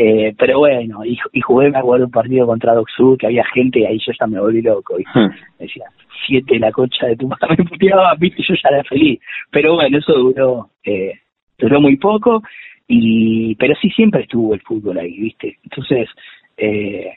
eh, 0.00 0.34
pero 0.38 0.58
bueno 0.60 1.04
y, 1.04 1.18
y 1.32 1.40
jugué 1.40 1.70
me 1.70 1.78
acuerdo 1.78 2.06
un 2.06 2.10
partido 2.10 2.46
contra 2.46 2.74
Doc 2.74 2.88
que 3.18 3.26
había 3.26 3.44
gente 3.54 3.80
y 3.80 3.84
ahí 3.86 3.98
yo 3.98 4.12
ya 4.18 4.26
me 4.26 4.40
volví 4.40 4.62
loco 4.62 4.96
¿viste? 4.96 5.18
Hmm. 5.18 5.30
decía 5.58 5.84
siete 6.26 6.58
la 6.58 6.72
concha 6.72 7.06
de 7.06 7.16
tu 7.16 7.26
madre 7.26 7.48
me 7.58 7.64
puteaba, 7.64 8.14
viste, 8.14 8.42
yo 8.46 8.54
ya 8.54 8.68
era 8.70 8.84
feliz. 8.84 9.20
Pero 9.50 9.74
bueno, 9.74 9.98
eso 9.98 10.12
duró, 10.12 10.70
eh, 10.84 11.12
duró 11.58 11.80
muy 11.80 11.96
poco, 11.96 12.42
y 12.86 13.54
pero 13.56 13.74
sí 13.80 13.90
siempre 13.90 14.22
estuvo 14.22 14.54
el 14.54 14.60
fútbol 14.62 14.98
ahí, 14.98 15.18
viste. 15.18 15.58
Entonces, 15.64 16.08
eh, 16.56 17.12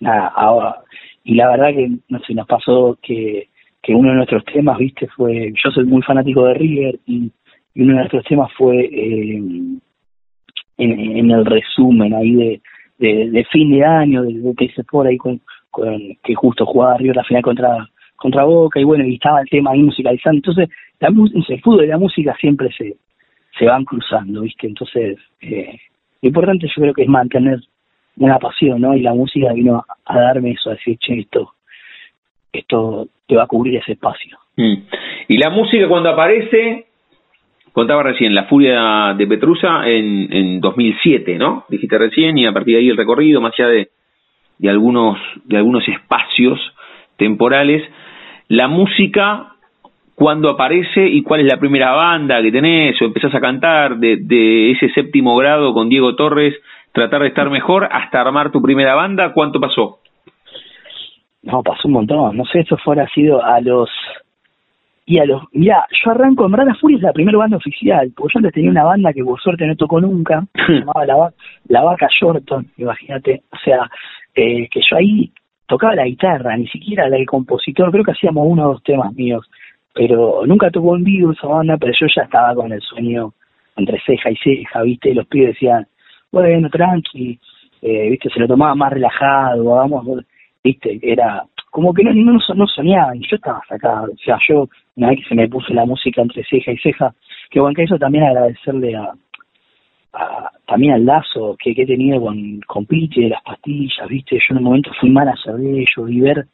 nada, 0.00 0.28
ahora, 0.34 0.76
y 1.24 1.34
la 1.34 1.50
verdad 1.50 1.74
que, 1.74 1.90
no 2.08 2.18
sé, 2.20 2.34
nos 2.34 2.46
pasó 2.46 2.98
que, 3.02 3.48
que 3.82 3.94
uno 3.94 4.10
de 4.10 4.16
nuestros 4.16 4.44
temas, 4.44 4.78
viste, 4.78 5.06
fue, 5.08 5.52
yo 5.52 5.70
soy 5.70 5.84
muy 5.84 6.02
fanático 6.02 6.44
de 6.46 6.54
River, 6.54 6.98
y, 7.06 7.30
uno 7.78 7.92
de 7.92 7.98
nuestros 7.98 8.24
temas 8.24 8.50
fue 8.54 8.86
eh, 8.86 9.38
en, 10.78 11.30
el 11.30 11.44
resumen 11.44 12.14
ahí 12.14 12.60
de, 12.98 13.46
fin 13.50 13.72
de 13.72 13.84
año, 13.84 14.22
de, 14.22 14.32
de 14.34 14.72
se 14.74 14.84
por 14.84 15.06
ahí 15.06 15.16
con, 15.16 15.40
con, 15.70 15.98
que 16.22 16.34
justo 16.34 16.66
jugaba 16.66 16.96
River 16.98 17.16
la 17.16 17.24
final 17.24 17.42
contra 17.42 17.88
contra 18.16 18.44
Boca 18.44 18.80
y 18.80 18.84
bueno, 18.84 19.04
y 19.04 19.14
estaba 19.14 19.42
el 19.42 19.48
tema 19.48 19.70
ahí 19.72 19.82
musicalizando. 19.82 20.38
Entonces, 20.38 20.68
la, 21.00 21.08
el 21.08 21.60
fútbol 21.60 21.84
y 21.84 21.88
la 21.88 21.98
música 21.98 22.34
siempre 22.40 22.70
se, 22.72 22.96
se 23.58 23.64
van 23.66 23.84
cruzando, 23.84 24.40
¿viste? 24.40 24.66
Entonces, 24.66 25.18
eh, 25.40 25.78
lo 26.22 26.28
importante 26.28 26.66
yo 26.66 26.82
creo 26.82 26.94
que 26.94 27.02
es 27.02 27.08
mantener 27.08 27.60
una 28.16 28.38
pasión, 28.38 28.80
¿no? 28.80 28.96
Y 28.96 29.02
la 29.02 29.14
música 29.14 29.52
vino 29.52 29.84
a, 30.04 30.18
darme 30.18 30.52
eso, 30.52 30.70
a 30.70 30.74
decir, 30.74 30.98
che, 30.98 31.20
esto, 31.20 31.52
esto 32.52 33.08
te 33.26 33.36
va 33.36 33.44
a 33.44 33.46
cubrir 33.46 33.76
ese 33.76 33.92
espacio. 33.92 34.38
Mm. 34.56 34.74
Y 35.28 35.38
la 35.38 35.50
música 35.50 35.86
cuando 35.88 36.10
aparece, 36.10 36.85
contaba 37.76 38.02
recién, 38.02 38.34
La 38.34 38.44
Furia 38.44 39.12
de 39.18 39.26
Petrusa 39.26 39.86
en, 39.86 40.32
en 40.32 40.60
2007, 40.62 41.36
¿no? 41.36 41.66
Dijiste 41.68 41.98
recién, 41.98 42.38
y 42.38 42.46
a 42.46 42.52
partir 42.52 42.72
de 42.72 42.80
ahí 42.80 42.88
el 42.88 42.96
recorrido, 42.96 43.42
más 43.42 43.52
allá 43.52 43.68
de, 43.68 43.90
algunos, 44.66 45.18
espacios 45.86 46.58
temporales, 47.18 47.82
la 48.48 48.66
música 48.66 49.52
cuándo 50.14 50.48
aparece 50.48 51.06
y 51.06 51.22
cuál 51.22 51.40
es 51.40 51.46
la 51.46 51.60
primera 51.60 51.92
banda 51.92 52.40
que 52.40 52.50
tenés 52.50 52.98
o 53.02 53.04
empezás 53.04 53.34
a 53.34 53.42
cantar 53.42 53.98
de, 53.98 54.20
de, 54.22 54.70
ese 54.70 54.88
séptimo 54.94 55.36
grado 55.36 55.74
con 55.74 55.90
Diego 55.90 56.16
Torres, 56.16 56.54
tratar 56.92 57.20
de 57.20 57.28
estar 57.28 57.50
mejor 57.50 57.86
hasta 57.92 58.22
armar 58.22 58.50
tu 58.52 58.62
primera 58.62 58.94
banda, 58.94 59.34
¿cuánto 59.34 59.60
pasó? 59.60 59.98
No, 61.42 61.62
pasó 61.62 61.88
un 61.88 61.92
montón, 61.92 62.38
no 62.38 62.46
sé, 62.46 62.60
eso 62.60 62.78
fuera 62.78 63.06
sido 63.08 63.44
a 63.44 63.60
los... 63.60 63.90
Y 65.08 65.20
a 65.20 65.24
los... 65.24 65.42
Mira, 65.52 65.86
yo 66.04 66.10
arranco 66.10 66.44
en 66.46 66.52
Brana 66.52 66.74
Furia, 66.74 66.96
es 66.96 67.02
la 67.02 67.12
primera 67.12 67.38
banda 67.38 67.56
oficial, 67.56 68.12
porque 68.14 68.34
yo 68.34 68.38
antes 68.38 68.52
tenía 68.52 68.70
una 68.70 68.82
banda 68.82 69.12
que 69.12 69.22
por 69.22 69.40
suerte 69.40 69.64
no 69.64 69.76
tocó 69.76 70.00
nunca, 70.00 70.44
se 70.66 70.72
llamaba 70.72 71.06
La, 71.06 71.32
la 71.68 71.82
Vaca 71.84 72.08
Shorton, 72.10 72.66
imagínate, 72.76 73.42
o 73.52 73.56
sea, 73.64 73.88
eh, 74.34 74.68
que 74.68 74.80
yo 74.80 74.96
ahí 74.96 75.30
tocaba 75.68 75.94
la 75.94 76.06
guitarra, 76.06 76.56
ni 76.56 76.66
siquiera 76.66 77.08
la 77.08 77.16
del 77.16 77.26
compositor, 77.26 77.92
creo 77.92 78.02
que 78.02 78.10
hacíamos 78.10 78.46
uno 78.48 78.64
o 78.64 78.72
dos 78.72 78.82
temas 78.82 79.14
míos, 79.14 79.48
pero 79.94 80.42
nunca 80.44 80.70
tocó 80.72 80.96
en 80.96 81.04
vivo 81.04 81.32
esa 81.32 81.46
banda, 81.46 81.76
pero 81.78 81.92
yo 81.98 82.06
ya 82.14 82.22
estaba 82.22 82.52
con 82.56 82.72
el 82.72 82.80
sueño 82.80 83.32
entre 83.76 84.00
ceja 84.04 84.30
y 84.30 84.36
ceja, 84.36 84.82
viste, 84.82 85.14
los 85.14 85.26
pibes 85.28 85.54
decían, 85.54 85.86
bueno, 86.32 86.68
tranqui, 86.68 87.38
eh, 87.80 88.10
viste, 88.10 88.28
se 88.30 88.40
lo 88.40 88.48
tomaba 88.48 88.74
más 88.74 88.92
relajado, 88.92 89.64
vamos, 89.64 90.24
viste, 90.64 90.98
era 91.00 91.44
como 91.76 91.92
que 91.92 92.02
no, 92.02 92.14
no, 92.14 92.38
no 92.54 92.66
soñaban, 92.66 93.18
y 93.18 93.28
yo 93.28 93.36
estaba 93.36 93.60
sacado, 93.68 94.10
o 94.10 94.16
sea, 94.24 94.38
yo, 94.48 94.66
una 94.96 95.10
vez 95.10 95.18
que 95.18 95.28
se 95.28 95.34
me 95.34 95.46
puso 95.46 95.74
la 95.74 95.84
música 95.84 96.22
entre 96.22 96.42
ceja 96.42 96.72
y 96.72 96.78
ceja, 96.78 97.14
que 97.50 97.60
bueno, 97.60 97.74
que 97.74 97.82
eso 97.82 97.98
también 97.98 98.24
agradecerle 98.24 98.96
a, 98.96 99.12
también 100.66 100.94
al 100.94 101.04
lazo 101.04 101.54
que, 101.62 101.72
he 101.72 101.84
tenido 101.84 102.18
con, 102.22 102.60
con 102.66 102.86
Piti 102.86 103.24
de 103.24 103.28
las 103.28 103.42
pastillas, 103.42 104.08
viste, 104.08 104.36
yo 104.36 104.54
en 104.54 104.56
un 104.56 104.64
momento 104.64 104.90
fui 104.98 105.14
a 105.14 105.52
de 105.52 105.80
ellos 105.80 106.10
y 106.10 106.20
ver, 106.22 106.46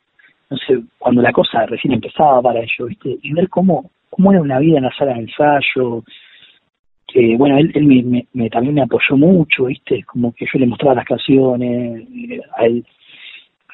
no 0.51 0.57
sé, 0.57 0.83
cuando 0.99 1.23
la 1.23 1.31
cosa 1.31 1.67
recién 1.67 1.95
empezaba 1.95 2.43
para 2.43 2.59
ellos, 2.59 2.89
viste, 2.89 3.17
y 3.23 3.33
ver 3.33 3.49
cómo, 3.49 3.93
cómo 4.11 4.33
era 4.33 4.43
una 4.43 4.59
vida 4.59 4.79
en 4.79 4.85
la 4.87 4.93
sala 4.99 5.15
de 5.15 5.21
ensayo, 5.21 6.03
que 7.07 7.37
bueno, 7.37 7.59
él, 7.59 7.71
él 7.77 8.27
me, 8.33 8.51
también 8.51 8.75
me 8.75 8.83
apoyó 8.83 9.17
mucho, 9.17 9.67
viste, 9.67 10.03
como 10.03 10.33
que 10.33 10.47
yo 10.53 10.59
le 10.59 10.67
mostraba 10.67 10.97
las 10.97 11.07
canciones, 11.07 12.09
a 12.57 12.65
él, 12.65 12.85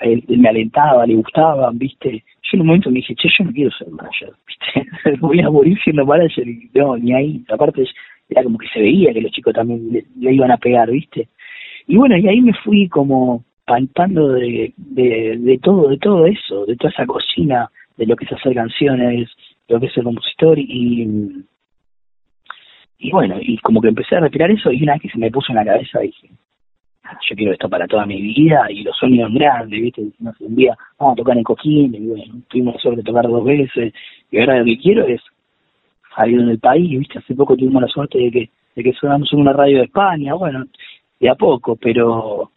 a 0.00 0.04
él, 0.04 0.24
me 0.28 0.48
alentaba, 0.48 1.06
le 1.06 1.14
gustaban, 1.14 1.78
viste, 1.78 2.24
yo 2.42 2.50
en 2.52 2.60
un 2.60 2.66
momento 2.66 2.90
me 2.90 2.96
dije, 2.96 3.14
che, 3.14 3.28
yo 3.38 3.44
no 3.44 3.52
quiero 3.52 3.70
ser 3.72 3.88
manager, 3.90 4.32
viste, 4.46 5.16
voy 5.20 5.40
a 5.40 5.50
morir 5.50 5.78
siendo 5.82 6.06
manager 6.06 6.46
y 6.46 6.70
no, 6.74 6.96
ni 6.96 7.12
ahí, 7.12 7.44
aparte 7.50 7.84
era 8.28 8.42
como 8.42 8.58
que 8.58 8.68
se 8.68 8.80
veía 8.80 9.12
que 9.12 9.22
los 9.22 9.32
chicos 9.32 9.54
también 9.54 10.04
le, 10.18 10.32
iban 10.32 10.50
a 10.50 10.58
pegar, 10.58 10.90
¿viste? 10.90 11.28
Y 11.86 11.96
bueno, 11.96 12.16
y 12.16 12.28
ahí 12.28 12.40
me 12.40 12.52
fui 12.52 12.88
como 12.88 13.44
palpando 13.64 14.28
de, 14.32 14.72
de, 14.76 15.58
todo, 15.62 15.88
de 15.88 15.98
todo 15.98 16.26
eso, 16.26 16.66
de 16.66 16.76
toda 16.76 16.90
esa 16.90 17.06
cocina, 17.06 17.70
de 17.96 18.06
lo 18.06 18.16
que 18.16 18.26
es 18.26 18.32
hacer 18.32 18.54
canciones, 18.54 19.30
de 19.66 19.74
lo 19.74 19.80
que 19.80 19.86
es 19.86 19.92
ser 19.94 20.04
compositor 20.04 20.58
y 20.58 21.44
y 22.98 23.12
bueno, 23.12 23.36
y 23.40 23.56
como 23.58 23.80
que 23.80 23.88
empecé 23.88 24.16
a 24.16 24.20
respirar 24.20 24.50
eso 24.50 24.72
y 24.72 24.82
una 24.82 24.94
vez 24.94 25.02
que 25.02 25.08
se 25.08 25.18
me 25.18 25.30
puso 25.30 25.52
en 25.52 25.56
la 25.56 25.64
cabeza 25.64 26.00
dije, 26.00 26.30
yo 27.28 27.36
quiero 27.36 27.52
esto 27.52 27.68
para 27.68 27.86
toda 27.86 28.06
mi 28.06 28.20
vida 28.20 28.66
y 28.70 28.82
los 28.82 28.96
sueños 28.96 29.32
grandes, 29.32 29.80
¿viste? 29.80 30.02
Un 30.40 30.56
día 30.56 30.76
vamos 30.98 31.14
a 31.14 31.16
tocar 31.16 31.36
en 31.36 31.44
Coquín 31.44 31.94
y 31.94 32.06
bueno, 32.06 32.34
tuvimos 32.48 32.74
la 32.74 32.80
suerte 32.80 33.00
de 33.02 33.06
tocar 33.06 33.28
dos 33.28 33.44
veces 33.44 33.92
y 34.30 34.38
ahora 34.38 34.58
lo 34.58 34.64
que 34.64 34.78
quiero 34.78 35.06
es 35.06 35.20
salido 36.14 36.42
en 36.42 36.50
el 36.50 36.58
país, 36.58 36.98
viste, 36.98 37.18
hace 37.18 37.34
poco 37.34 37.56
tuvimos 37.56 37.82
la 37.82 37.88
suerte 37.88 38.18
de 38.18 38.30
que, 38.30 38.50
de 38.74 38.82
que 38.82 38.92
sonamos 38.92 39.32
en 39.32 39.40
una 39.40 39.52
radio 39.52 39.78
de 39.78 39.84
España, 39.84 40.34
bueno, 40.34 40.64
de 41.20 41.28
a 41.28 41.34
poco, 41.34 41.76
pero 41.76 42.50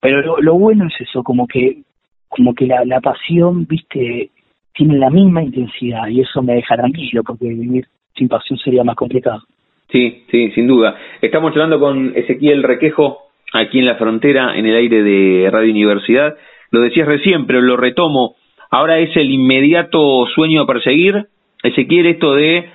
pero 0.00 0.40
lo, 0.40 0.54
bueno 0.54 0.86
es 0.86 1.00
eso, 1.00 1.22
como 1.22 1.46
que 1.46 1.82
como 2.28 2.54
que 2.54 2.66
la, 2.66 2.84
la 2.84 3.00
pasión, 3.00 3.66
viste, 3.66 4.30
tiene 4.74 4.98
la 4.98 5.10
misma 5.10 5.42
intensidad 5.42 6.08
y 6.08 6.20
eso 6.20 6.42
me 6.42 6.54
deja 6.54 6.76
tranquilo 6.76 7.22
porque 7.24 7.48
vivir 7.48 7.86
sin 8.14 8.28
pasión 8.28 8.58
sería 8.58 8.84
más 8.84 8.96
complicado. 8.96 9.42
Sí, 9.90 10.24
sí, 10.30 10.50
sin 10.50 10.66
duda. 10.66 10.96
Estamos 11.20 11.52
hablando 11.52 11.78
con 11.78 12.12
Ezequiel 12.16 12.62
Requejo 12.62 13.25
aquí 13.56 13.78
en 13.78 13.86
la 13.86 13.96
frontera, 13.96 14.56
en 14.56 14.66
el 14.66 14.76
aire 14.76 15.02
de 15.02 15.50
Radio 15.50 15.70
Universidad. 15.70 16.36
lo 16.70 16.80
decías 16.80 17.06
recién, 17.06 17.46
pero 17.46 17.60
lo 17.60 17.76
retomo, 17.76 18.36
ahora 18.70 18.98
es 18.98 19.16
el 19.16 19.30
inmediato 19.30 20.26
sueño 20.34 20.62
a 20.62 20.66
perseguir, 20.66 21.26
Ezequiel, 21.62 22.06
esto 22.06 22.34
de 22.34 22.70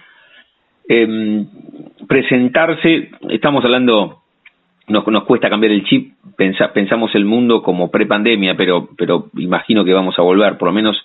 eh, 0.89 1.45
presentarse, 2.07 3.11
estamos 3.29 3.63
hablando, 3.63 4.21
nos, 4.87 5.07
nos 5.07 5.23
cuesta 5.23 5.49
cambiar 5.49 5.71
el 5.71 5.85
chip, 5.85 6.13
pensamos 6.73 7.13
el 7.15 7.25
mundo 7.25 7.61
como 7.61 7.91
prepandemia, 7.91 8.55
pero, 8.55 8.89
pero 8.97 9.27
imagino 9.37 9.85
que 9.85 9.93
vamos 9.93 10.17
a 10.17 10.23
volver, 10.23 10.57
por 10.57 10.69
lo 10.69 10.73
menos 10.73 10.97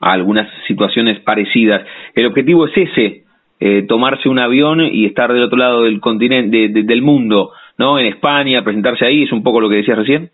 a 0.00 0.12
algunas 0.12 0.48
situaciones 0.66 1.20
parecidas. 1.20 1.86
El 2.14 2.26
objetivo 2.26 2.66
es 2.66 2.76
ese, 2.76 3.24
eh, 3.60 3.82
tomarse 3.88 4.28
un 4.28 4.40
avión 4.40 4.80
y 4.80 5.06
estar 5.06 5.32
del 5.32 5.44
otro 5.44 5.58
lado 5.58 5.82
del 5.84 6.00
continente, 6.00 6.68
del 6.68 7.02
mundo, 7.02 7.52
¿no? 7.78 7.98
En 7.98 8.06
España, 8.06 8.62
presentarse 8.62 9.06
ahí, 9.06 9.22
es 9.22 9.32
un 9.32 9.42
poco 9.42 9.60
lo 9.60 9.68
que 9.68 9.76
decías 9.76 9.98
recién. 9.98 10.30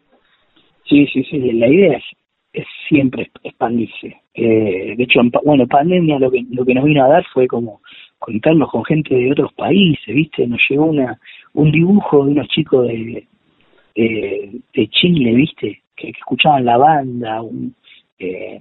Sí, 0.88 1.06
sí, 1.06 1.24
sí, 1.24 1.38
la 1.52 1.68
idea 1.68 1.96
es, 1.98 2.04
es 2.52 2.66
siempre 2.88 3.30
expandirse. 3.42 4.16
Eh, 4.34 4.94
de 4.96 5.04
hecho, 5.04 5.20
bueno, 5.44 5.66
pandemia 5.66 6.18
lo 6.18 6.30
que, 6.30 6.44
lo 6.50 6.64
que 6.64 6.74
nos 6.74 6.84
vino 6.84 7.04
a 7.04 7.08
dar 7.08 7.24
fue 7.32 7.46
como 7.46 7.80
conectarnos 8.18 8.70
con 8.70 8.84
gente 8.84 9.14
de 9.14 9.32
otros 9.32 9.52
países, 9.54 10.14
¿viste? 10.14 10.46
Nos 10.46 10.60
llegó 10.68 10.86
una 10.86 11.18
un 11.52 11.72
dibujo 11.72 12.24
de 12.24 12.32
unos 12.32 12.48
chicos 12.48 12.86
de, 12.86 13.26
de, 13.94 14.88
Chile, 14.88 15.34
¿viste? 15.34 15.82
Que, 15.96 16.10
escuchaban 16.10 16.64
la 16.64 16.76
banda, 16.76 17.42
un, 17.42 17.74
eh, 18.18 18.60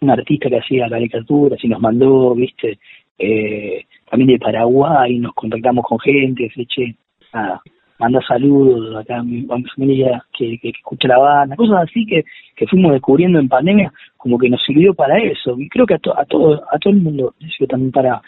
un 0.00 0.10
artista 0.10 0.48
que 0.48 0.58
hacía 0.58 0.88
caricaturas 0.88 1.62
y 1.62 1.68
nos 1.68 1.80
mandó, 1.80 2.34
¿viste? 2.34 2.78
Eh, 3.18 3.84
también 4.10 4.32
de 4.32 4.38
Paraguay, 4.38 5.18
nos 5.18 5.34
contactamos 5.34 5.84
con 5.84 5.98
gente, 6.00 6.50
che, 6.66 6.94
nada, 7.34 7.60
manda 7.98 8.20
saludos 8.26 8.96
acá 8.96 9.18
a 9.18 9.22
mi, 9.22 9.46
familia 9.74 10.24
que, 10.36 10.58
que, 10.58 10.70
escucha 10.70 11.08
la 11.08 11.18
banda, 11.18 11.56
cosas 11.56 11.82
así 11.88 12.06
que, 12.06 12.24
que 12.56 12.66
fuimos 12.66 12.92
descubriendo 12.92 13.38
en 13.38 13.48
pandemia, 13.48 13.92
como 14.16 14.38
que 14.38 14.48
nos 14.48 14.62
sirvió 14.62 14.94
para 14.94 15.18
eso. 15.18 15.56
Y 15.58 15.68
creo 15.68 15.86
que 15.86 15.94
a, 15.94 16.00
a 16.16 16.24
todo 16.24 16.62
a 16.70 16.78
todo 16.78 16.92
el 16.92 17.02
mundo 17.02 17.34
sirvió 17.40 17.68
también 17.68 17.92
para, 17.92 18.22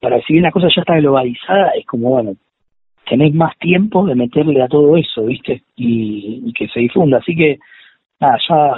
para 0.00 0.20
si 0.22 0.34
bien 0.34 0.44
la 0.44 0.52
cosa 0.52 0.68
ya 0.74 0.82
está 0.82 0.96
globalizada, 0.96 1.70
es 1.70 1.86
como, 1.86 2.10
bueno, 2.10 2.36
tenés 3.08 3.34
más 3.34 3.56
tiempo 3.58 4.06
de 4.06 4.14
meterle 4.14 4.62
a 4.62 4.68
todo 4.68 4.96
eso, 4.96 5.24
¿viste? 5.24 5.62
Y, 5.76 6.42
y 6.46 6.52
que 6.52 6.68
se 6.68 6.80
difunda. 6.80 7.18
Así 7.18 7.34
que, 7.34 7.58
nada, 8.20 8.38
ya, 8.48 8.74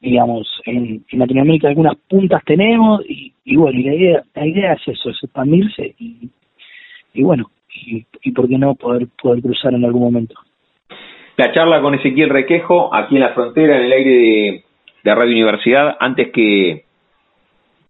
digamos, 0.00 0.46
en, 0.66 1.04
en 1.10 1.18
Latinoamérica 1.18 1.68
algunas 1.68 1.96
puntas 2.08 2.42
tenemos 2.44 3.02
y, 3.08 3.32
y 3.44 3.56
bueno, 3.56 3.78
y 3.78 3.82
la 3.84 3.94
idea, 3.94 4.22
la 4.34 4.46
idea 4.46 4.72
es 4.74 4.88
eso, 4.88 5.10
es 5.10 5.22
expandirse 5.22 5.94
y, 5.98 6.30
y 7.16 7.22
bueno, 7.22 7.50
y, 8.22 8.32
por 8.32 8.48
qué 8.48 8.58
no 8.58 8.74
poder, 8.74 9.08
poder 9.20 9.42
cruzar 9.42 9.74
en 9.74 9.84
algún 9.84 10.02
momento. 10.02 10.34
La 11.36 11.52
charla 11.52 11.80
con 11.80 11.94
Ezequiel 11.94 12.30
Requejo, 12.30 12.94
aquí 12.94 13.16
en 13.16 13.22
la 13.22 13.34
frontera, 13.34 13.78
en 13.78 13.84
el 13.84 13.92
aire 13.92 14.10
de, 14.10 14.64
de 15.04 15.14
Radio 15.14 15.32
Universidad, 15.32 15.96
antes 16.00 16.30
que, 16.30 16.84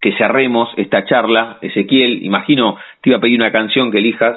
que 0.01 0.13
cerremos 0.13 0.69
esta 0.77 1.05
charla, 1.05 1.59
Ezequiel, 1.61 2.25
imagino, 2.25 2.77
te 3.01 3.11
iba 3.11 3.19
a 3.19 3.21
pedir 3.21 3.39
una 3.39 3.53
canción 3.53 3.91
que 3.91 3.99
elijas, 3.99 4.37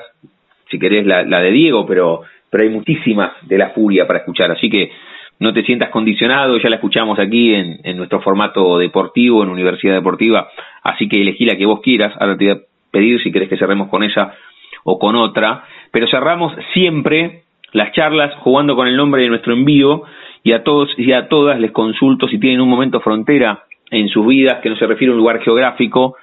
si 0.70 0.78
querés 0.78 1.06
la, 1.06 1.24
la 1.24 1.42
de 1.42 1.52
Diego, 1.52 1.86
pero, 1.86 2.22
pero 2.50 2.64
hay 2.64 2.70
muchísimas 2.70 3.32
de 3.48 3.58
La 3.58 3.70
Furia 3.70 4.06
para 4.06 4.20
escuchar, 4.20 4.52
así 4.52 4.70
que 4.70 4.92
no 5.40 5.54
te 5.54 5.64
sientas 5.64 5.90
condicionado, 5.90 6.58
ya 6.60 6.70
la 6.70 6.76
escuchamos 6.76 7.18
aquí 7.18 7.56
en, 7.56 7.80
en 7.84 7.98
nuestro 7.98 8.22
formato 8.22 8.78
deportivo, 8.78 9.42
en 9.42 9.50
Universidad 9.50 9.96
Deportiva, 9.96 10.50
así 10.84 11.08
que 11.08 11.22
elegí 11.22 11.46
la 11.46 11.56
que 11.56 11.66
vos 11.66 11.82
quieras, 11.82 12.14
ahora 12.20 12.38
te 12.38 12.46
voy 12.46 12.54
a 12.54 12.62
pedir 12.92 13.22
si 13.24 13.32
querés 13.32 13.50
que 13.50 13.58
cerremos 13.58 13.90
con 13.90 14.04
esa 14.04 14.36
o 14.84 15.00
con 15.00 15.16
otra, 15.16 15.64
pero 15.92 16.08
cerramos 16.08 16.54
siempre 16.74 17.44
las 17.72 17.92
charlas 17.94 18.34
jugando 18.40 18.76
con 18.76 18.88
el 18.88 18.98
nombre 18.98 19.24
de 19.24 19.30
nuestro 19.30 19.54
envío 19.54 20.04
y 20.44 20.54
a 20.54 20.64
todos 20.64 20.90
y 20.98 21.12
a 21.12 21.28
todas 21.28 21.60
les 21.60 21.72
consulto 21.72 22.28
si 22.28 22.40
tienen 22.40 22.62
un 22.62 22.70
momento 22.70 23.00
frontera 23.02 23.64
en 23.92 24.08
sus 24.10 24.26
vidas 24.26 24.60
que 24.62 24.70
no 24.70 24.76
se 24.76 24.88
refiere 24.88 25.12
a 25.12 25.16
un 25.16 25.20
lugar 25.20 25.42
geográfico, 25.42 26.16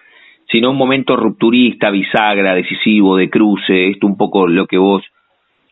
sino 0.50 0.70
un 0.70 0.76
momento 0.76 1.16
rupturista, 1.16 1.90
bisagra, 1.90 2.54
decisivo, 2.54 3.16
de 3.16 3.28
cruce, 3.28 3.90
esto 3.90 4.06
un 4.06 4.16
poco 4.16 4.46
lo 4.46 4.66
que 4.66 4.78
vos 4.78 5.02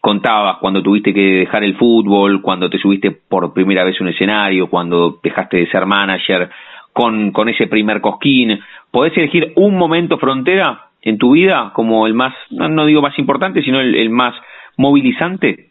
contabas 0.00 0.58
cuando 0.58 0.82
tuviste 0.82 1.14
que 1.14 1.20
dejar 1.20 1.64
el 1.64 1.76
fútbol, 1.76 2.42
cuando 2.42 2.68
te 2.68 2.78
subiste 2.78 3.11
por 3.11 3.54
primera 3.54 3.85
vez 3.85 3.98
a 3.98 4.04
un 4.04 4.11
escenario, 4.11 4.68
cuando 4.68 5.18
dejaste 5.22 5.58
de 5.58 5.70
ser 5.70 5.87
manager, 5.87 6.50
con, 6.92 7.32
con 7.32 7.48
ese 7.48 7.68
primer 7.68 8.00
cosquín. 8.00 8.61
¿Podés 8.90 9.16
elegir 9.16 9.52
un 9.56 9.78
momento 9.78 10.18
frontera 10.18 10.88
en 11.04 11.18
tu 11.18 11.32
vida 11.32 11.70
como 11.74 12.06
el 12.06 12.14
más, 12.14 12.34
no, 12.50 12.86
digo 12.86 13.02
más 13.02 13.16
importante, 13.18 13.62
sino 13.62 13.80
el, 13.80 14.10
más 14.10 14.34
movilizante? 14.76 15.70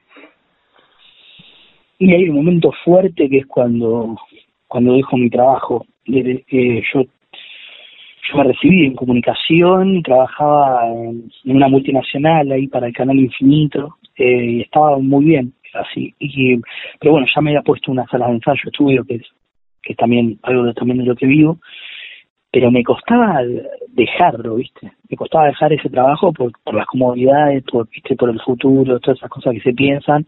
Y 1.97 2.13
hay 2.13 2.29
un 2.29 2.35
momento 2.35 2.71
fuerte 2.85 3.27
que 3.29 3.39
es 3.39 3.45
cuando, 3.47 4.15
cuando 4.67 4.93
dejo 4.93 5.17
mi 5.17 5.29
trabajo. 5.29 5.85
Eh, 6.05 6.83
yo, 6.93 7.01
yo 7.01 8.37
me 8.37 8.43
recibí 8.43 8.85
en 8.85 8.95
comunicación, 8.95 10.03
trabajaba 10.03 10.87
en, 10.87 11.29
una 11.45 11.67
multinacional 11.67 12.51
ahí 12.51 12.67
para 12.67 12.87
el 12.87 12.93
canal 12.93 13.17
Infinito, 13.17 13.97
eh, 14.15 14.45
y 14.45 14.61
estaba 14.61 14.99
muy 14.99 15.25
bien, 15.25 15.53
así. 15.73 16.13
Y, 16.19 16.57
pero 16.99 17.13
bueno, 17.13 17.27
ya 17.33 17.41
me 17.41 17.51
había 17.51 17.63
puesto 17.63 17.91
una 17.91 18.05
sala 18.05 18.27
de 18.27 18.33
ensayo, 18.33 18.61
estudio, 18.65 19.03
que 19.03 19.15
es, 19.15 19.23
que 19.81 19.95
también 19.95 20.37
algo 20.43 20.63
de, 20.63 20.73
también 20.73 20.99
de 20.99 21.05
lo 21.05 21.15
que 21.15 21.25
vivo, 21.25 21.59
pero 22.53 22.69
me 22.69 22.83
costaba 22.83 23.41
dejarlo, 23.87 24.57
¿viste? 24.57 24.91
Me 25.09 25.17
costaba 25.17 25.47
dejar 25.47 25.73
ese 25.73 25.89
trabajo 25.89 26.31
por, 26.31 26.51
las 26.71 26.85
comodidades, 26.85 27.63
por, 27.63 27.89
¿viste? 27.89 28.15
por 28.15 28.29
el 28.29 28.39
futuro, 28.41 28.99
todas 28.99 29.17
esas 29.17 29.31
cosas 29.31 29.55
que 29.55 29.61
se 29.61 29.73
piensan, 29.73 30.27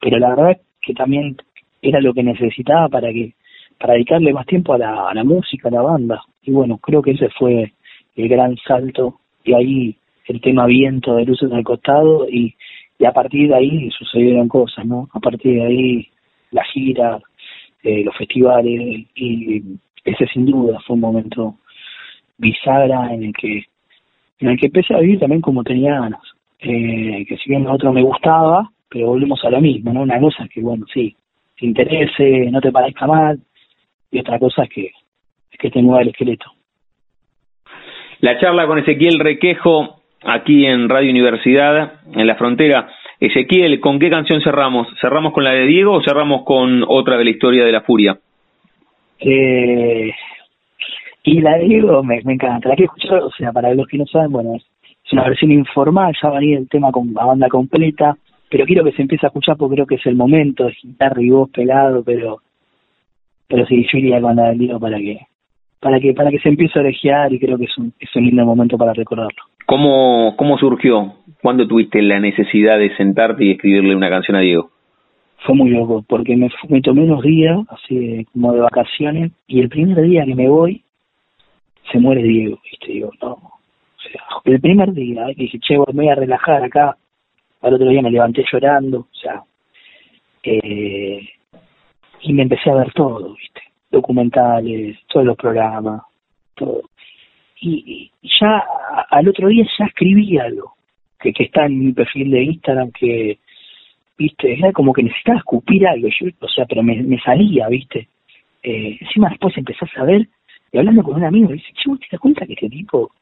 pero 0.00 0.20
la 0.20 0.36
verdad 0.36 0.60
que 0.80 0.94
también 0.94 1.36
era 1.82 2.00
lo 2.00 2.14
que 2.14 2.22
necesitaba 2.22 2.88
para 2.88 3.12
que 3.12 3.34
para 3.76 3.94
dedicarle 3.94 4.32
más 4.32 4.46
tiempo 4.46 4.74
a 4.74 4.78
la, 4.78 5.08
a 5.08 5.14
la 5.14 5.24
música, 5.24 5.66
a 5.66 5.72
la 5.72 5.82
banda. 5.82 6.22
Y 6.44 6.52
bueno, 6.52 6.78
creo 6.78 7.02
que 7.02 7.10
ese 7.10 7.28
fue 7.30 7.72
el 8.14 8.28
gran 8.28 8.56
salto. 8.58 9.18
Y 9.42 9.52
ahí 9.52 9.96
el 10.26 10.40
tema 10.40 10.66
viento 10.66 11.16
de 11.16 11.24
luces 11.24 11.50
al 11.52 11.64
costado 11.64 12.28
y, 12.28 12.54
y 13.00 13.04
a 13.04 13.12
partir 13.12 13.48
de 13.48 13.56
ahí 13.56 13.90
sucedieron 13.90 14.46
cosas, 14.46 14.86
¿no? 14.86 15.08
A 15.12 15.18
partir 15.18 15.54
de 15.54 15.66
ahí 15.66 16.08
la 16.52 16.62
gira, 16.66 17.18
eh, 17.82 18.04
los 18.04 18.16
festivales 18.16 19.06
y 19.16 19.60
ese 20.04 20.26
sin 20.28 20.46
duda 20.46 20.78
fue 20.86 20.94
un 20.94 21.00
momento 21.00 21.56
bisagra 22.38 23.12
en 23.12 23.24
el 23.24 23.32
que 23.32 23.64
en 24.40 24.48
el 24.48 24.58
que 24.58 24.66
empecé 24.66 24.94
a 24.94 25.00
vivir 25.00 25.20
también 25.20 25.40
como 25.40 25.62
tenía 25.64 26.00
ganas. 26.00 26.22
Eh, 26.58 27.24
que 27.28 27.36
si 27.36 27.50
bien 27.50 27.66
a 27.66 27.72
otro 27.72 27.92
me 27.92 28.02
gustaba, 28.02 28.68
pero 28.88 29.08
volvemos 29.08 29.44
a 29.44 29.50
lo 29.50 29.60
mismo, 29.60 29.92
¿no? 29.92 30.02
Una 30.02 30.20
cosa 30.20 30.44
es 30.44 30.50
que, 30.50 30.60
bueno, 30.60 30.86
sí, 30.92 31.14
te 31.58 31.66
interese, 31.66 32.50
no 32.50 32.60
te 32.60 32.72
parezca 32.72 33.06
mal, 33.06 33.38
y 34.10 34.18
otra 34.18 34.38
cosa 34.38 34.64
es 34.64 34.70
que, 34.70 34.86
es 35.52 35.58
que 35.58 35.70
te 35.70 35.82
mueva 35.82 36.02
el 36.02 36.08
esqueleto. 36.08 36.46
La 38.20 38.38
charla 38.38 38.66
con 38.66 38.78
Ezequiel 38.78 39.18
Requejo, 39.18 40.00
aquí 40.24 40.64
en 40.64 40.88
Radio 40.88 41.10
Universidad, 41.10 42.00
en 42.14 42.26
la 42.26 42.36
frontera. 42.36 42.88
Ezequiel, 43.20 43.80
¿con 43.80 43.98
qué 43.98 44.10
canción 44.10 44.40
cerramos? 44.42 44.88
¿Cerramos 45.00 45.32
con 45.32 45.44
la 45.44 45.52
de 45.52 45.66
Diego 45.66 45.92
o 45.92 46.02
cerramos 46.02 46.44
con 46.44 46.84
otra 46.86 47.16
de 47.16 47.24
la 47.24 47.30
historia 47.30 47.64
de 47.64 47.72
la 47.72 47.82
furia? 47.82 48.18
Eh, 49.18 50.12
y 51.26 51.40
la 51.40 51.56
de 51.56 51.64
Diego 51.64 52.02
me, 52.02 52.18
encanta, 52.18 52.68
la 52.68 52.76
que 52.76 52.84
escuchar, 52.84 53.22
o 53.22 53.30
sea, 53.30 53.50
para 53.50 53.72
los 53.74 53.88
que 53.88 53.96
no 53.96 54.06
saben, 54.06 54.30
bueno, 54.30 54.56
es, 54.56 54.64
una 55.10 55.24
versión 55.24 55.52
informal, 55.52 56.14
ya 56.22 56.30
venía 56.30 56.58
el 56.58 56.68
tema 56.68 56.92
con 56.92 57.14
la 57.14 57.24
banda 57.24 57.48
completa, 57.48 58.16
pero 58.50 58.66
quiero 58.66 58.84
que 58.84 58.92
se 58.92 59.02
empiece 59.02 59.24
a 59.24 59.28
escuchar 59.28 59.56
porque 59.56 59.76
creo 59.76 59.86
que 59.86 59.94
es 59.94 60.06
el 60.06 60.16
momento, 60.16 60.68
es 60.68 60.76
guitarra 60.82 61.22
y 61.22 61.30
voz 61.30 61.50
pelado, 61.50 62.02
pero 62.04 62.38
pero 63.48 63.66
sí, 63.66 63.86
yo 63.90 63.98
iría 63.98 64.20
con 64.20 64.36
la 64.36 64.50
de 64.50 64.58
Diego 64.58 64.78
para 64.80 64.98
que 64.98 65.20
para 65.80 66.00
que 66.00 66.12
para 66.14 66.30
que 66.30 66.40
se 66.40 66.48
empiece 66.48 66.78
a 66.78 66.82
orejear 66.82 67.32
y 67.32 67.38
creo 67.38 67.56
que 67.56 67.64
es 67.64 67.78
un, 67.78 67.92
es 67.98 68.14
un 68.16 68.24
lindo 68.24 68.44
momento 68.44 68.76
para 68.76 68.92
recordarlo. 68.92 69.42
¿Cómo, 69.66 70.34
¿Cómo 70.36 70.58
surgió? 70.58 71.14
¿Cuándo 71.40 71.66
tuviste 71.66 72.02
la 72.02 72.20
necesidad 72.20 72.78
de 72.78 72.94
sentarte 72.96 73.44
y 73.44 73.52
escribirle 73.52 73.96
una 73.96 74.10
canción 74.10 74.36
a 74.36 74.40
Diego? 74.40 74.70
Fue 75.38 75.54
muy 75.54 75.70
loco, 75.70 76.04
porque 76.06 76.36
me, 76.36 76.50
me 76.68 76.80
tomé 76.80 77.02
unos 77.02 77.22
días, 77.22 77.58
así 77.68 78.26
como 78.32 78.52
de 78.52 78.60
vacaciones, 78.60 79.32
y 79.46 79.60
el 79.60 79.68
primer 79.68 80.00
día 80.02 80.24
que 80.24 80.34
me 80.34 80.48
voy, 80.48 80.83
se 81.90 81.98
muere 81.98 82.22
Diego, 82.22 82.58
¿viste? 82.64 82.92
Digo, 82.92 83.10
no. 83.20 83.32
O 83.32 84.00
sea, 84.00 84.22
el 84.44 84.60
primer 84.60 84.92
día 84.92 85.26
que 85.36 85.42
dije, 85.42 85.58
che, 85.60 85.78
me 85.78 85.84
voy 85.92 86.08
a 86.08 86.14
relajar 86.14 86.62
acá, 86.62 86.96
al 87.62 87.74
otro 87.74 87.88
día 87.88 88.02
me 88.02 88.10
levanté 88.10 88.44
llorando, 88.50 89.00
o 89.00 89.14
sea, 89.14 89.42
eh, 90.42 91.28
y 92.20 92.32
me 92.32 92.42
empecé 92.42 92.70
a 92.70 92.74
ver 92.74 92.92
todo, 92.92 93.34
¿viste? 93.34 93.62
Documentales, 93.90 94.98
todos 95.08 95.26
los 95.26 95.36
programas, 95.36 96.02
todo. 96.54 96.82
Y, 97.60 98.10
ya 98.40 98.62
al 99.10 99.28
otro 99.28 99.48
día 99.48 99.64
ya 99.78 99.86
escribí 99.86 100.36
algo, 100.38 100.74
que, 101.18 101.32
que 101.32 101.44
está 101.44 101.66
en 101.66 101.78
mi 101.78 101.92
perfil 101.92 102.30
de 102.30 102.42
Instagram, 102.42 102.90
que, 102.92 103.38
¿viste? 104.18 104.52
Era 104.52 104.72
como 104.72 104.92
que 104.92 105.02
necesitaba 105.02 105.38
escupir 105.38 105.86
algo, 105.86 106.08
yo, 106.08 106.26
o 106.40 106.48
sea, 106.48 106.66
pero 106.66 106.82
me, 106.82 107.02
me 107.02 107.18
salía, 107.20 107.68
¿viste? 107.68 108.08
Eh, 108.62 108.98
encima 109.00 109.30
después 109.30 109.56
empezás 109.56 109.90
a 109.96 110.04
ver 110.04 110.28
y 110.74 110.78
hablando 110.78 111.04
con 111.04 111.14
un 111.14 111.24
amigo, 111.24 111.52
dice, 111.52 111.72
che, 111.72 111.88
¿te 111.98 112.06
das 112.10 112.20
cuenta 112.20 112.44
que 112.44 112.54
este 112.54 112.68
tipo, 112.68 113.12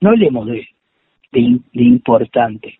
no 0.00 0.10
hablemos 0.10 0.46
de, 0.46 0.68
de, 1.32 1.60
importante, 1.82 2.78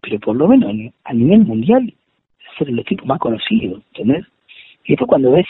pero 0.00 0.18
por 0.18 0.36
lo 0.36 0.48
menos 0.48 0.94
a 1.04 1.12
nivel 1.12 1.40
mundial 1.40 1.92
es 1.92 2.66
el 2.66 2.82
tipo 2.86 3.04
más 3.04 3.18
conocido, 3.18 3.82
¿entendés? 3.92 4.24
Y 4.86 4.92
después 4.92 5.06
cuando 5.06 5.32
ves, 5.32 5.46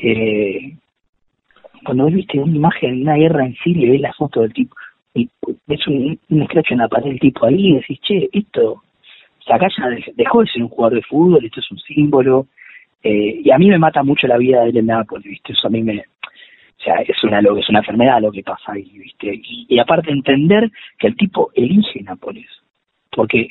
eh, 0.00 0.74
cuando 1.84 2.06
ves, 2.06 2.14
viste, 2.14 2.40
una 2.40 2.56
imagen, 2.56 3.02
una 3.02 3.14
guerra 3.14 3.46
en 3.46 3.54
Siria, 3.62 3.92
ves 3.92 4.00
la 4.00 4.12
foto 4.14 4.40
del 4.40 4.52
tipo, 4.52 4.74
y 5.14 5.30
ves 5.68 5.86
un, 5.86 6.18
un 6.28 6.42
escracho 6.42 6.74
en 6.74 6.80
la 6.80 6.88
pared 6.88 7.10
del 7.10 7.20
tipo 7.20 7.46
ahí 7.46 7.68
y 7.68 7.74
decís, 7.74 8.00
che, 8.00 8.28
esto, 8.32 8.72
o 8.72 9.42
sea, 9.46 9.54
acá 9.54 9.68
ya 9.78 10.12
dejó 10.16 10.40
de 10.40 10.48
ser 10.48 10.64
un 10.64 10.70
jugador 10.70 10.98
de 10.98 11.04
fútbol, 11.04 11.44
esto 11.44 11.60
es 11.60 11.70
un 11.70 11.78
símbolo, 11.78 12.48
eh, 13.04 13.42
y 13.44 13.50
a 13.52 13.58
mí 13.58 13.68
me 13.68 13.78
mata 13.78 14.02
mucho 14.02 14.26
la 14.26 14.38
vida 14.38 14.62
de 14.62 14.70
él 14.70 14.78
en 14.78 14.86
Nápoles, 14.86 15.24
viste, 15.24 15.52
eso 15.52 15.68
a 15.68 15.70
mí 15.70 15.84
me, 15.84 16.02
o 16.78 16.82
sea, 16.82 16.96
es 16.96 17.24
una, 17.24 17.40
es 17.40 17.68
una 17.68 17.80
enfermedad 17.80 18.20
lo 18.20 18.30
que 18.30 18.42
pasa 18.42 18.72
ahí, 18.72 18.88
¿viste? 18.98 19.40
Y, 19.42 19.78
aparte 19.80 20.12
entender 20.12 20.70
que 20.98 21.08
el 21.08 21.16
tipo 21.16 21.50
elige 21.54 22.02
Nápoles. 22.02 22.46
Porque, 23.10 23.48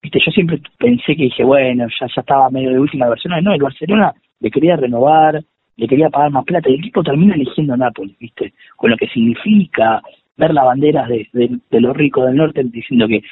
¿viste? 0.00 0.20
Yo 0.24 0.30
siempre 0.30 0.60
pensé 0.78 1.16
que 1.16 1.24
dije, 1.24 1.42
bueno, 1.42 1.88
ya, 2.00 2.06
ya 2.06 2.20
estaba 2.20 2.50
medio 2.50 2.70
de 2.70 2.78
última 2.78 3.08
versión. 3.08 3.42
No, 3.42 3.52
el 3.52 3.62
Barcelona 3.62 4.14
le 4.38 4.50
quería 4.50 4.76
renovar, 4.76 5.42
le 5.76 5.88
quería 5.88 6.08
pagar 6.08 6.30
más 6.30 6.44
plata. 6.44 6.70
Y 6.70 6.74
el 6.74 6.82
tipo 6.82 7.02
termina 7.02 7.34
eligiendo 7.34 7.76
Nápoles, 7.76 8.16
¿viste? 8.18 8.52
Con 8.76 8.90
lo 8.90 8.96
que 8.96 9.08
significa 9.08 10.00
ver 10.36 10.54
las 10.54 10.64
banderas 10.64 11.08
de, 11.08 11.26
de, 11.32 11.80
los 11.80 11.96
ricos 11.96 12.26
del 12.26 12.36
norte 12.36 12.62
diciendo 12.64 13.08
que 13.08 13.22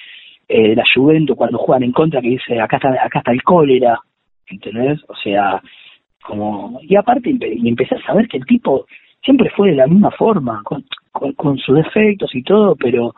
eh, 0.49 0.75
la 0.75 0.83
Juventus 0.93 1.37
cuando 1.37 1.59
juegan 1.59 1.85
en 1.85 1.93
contra 1.93 2.21
que 2.21 2.31
dice 2.31 2.61
acá 2.61 2.77
está 2.77 2.91
acá 3.01 3.21
está 3.21 3.31
el 3.31 3.45
cólera 3.45 4.01
¿entendés? 4.49 5.01
o 5.07 5.15
sea 5.15 5.63
como 6.23 6.81
y 6.83 6.97
aparte 6.97 7.31
y 7.31 7.69
empecé 7.69 7.95
a 7.95 8.03
saber 8.03 8.27
que 8.27 8.39
el 8.39 8.47
tipo 8.47 8.87
siempre 9.27 9.51
fue 9.51 9.71
de 9.71 9.77
la 9.77 9.89
misma 9.89 10.13
forma, 10.13 10.63
con, 10.63 10.85
con, 11.35 11.59
sus 11.59 11.77
defectos 11.77 12.33
y 12.35 12.43
todo, 12.43 12.77
pero, 12.77 13.13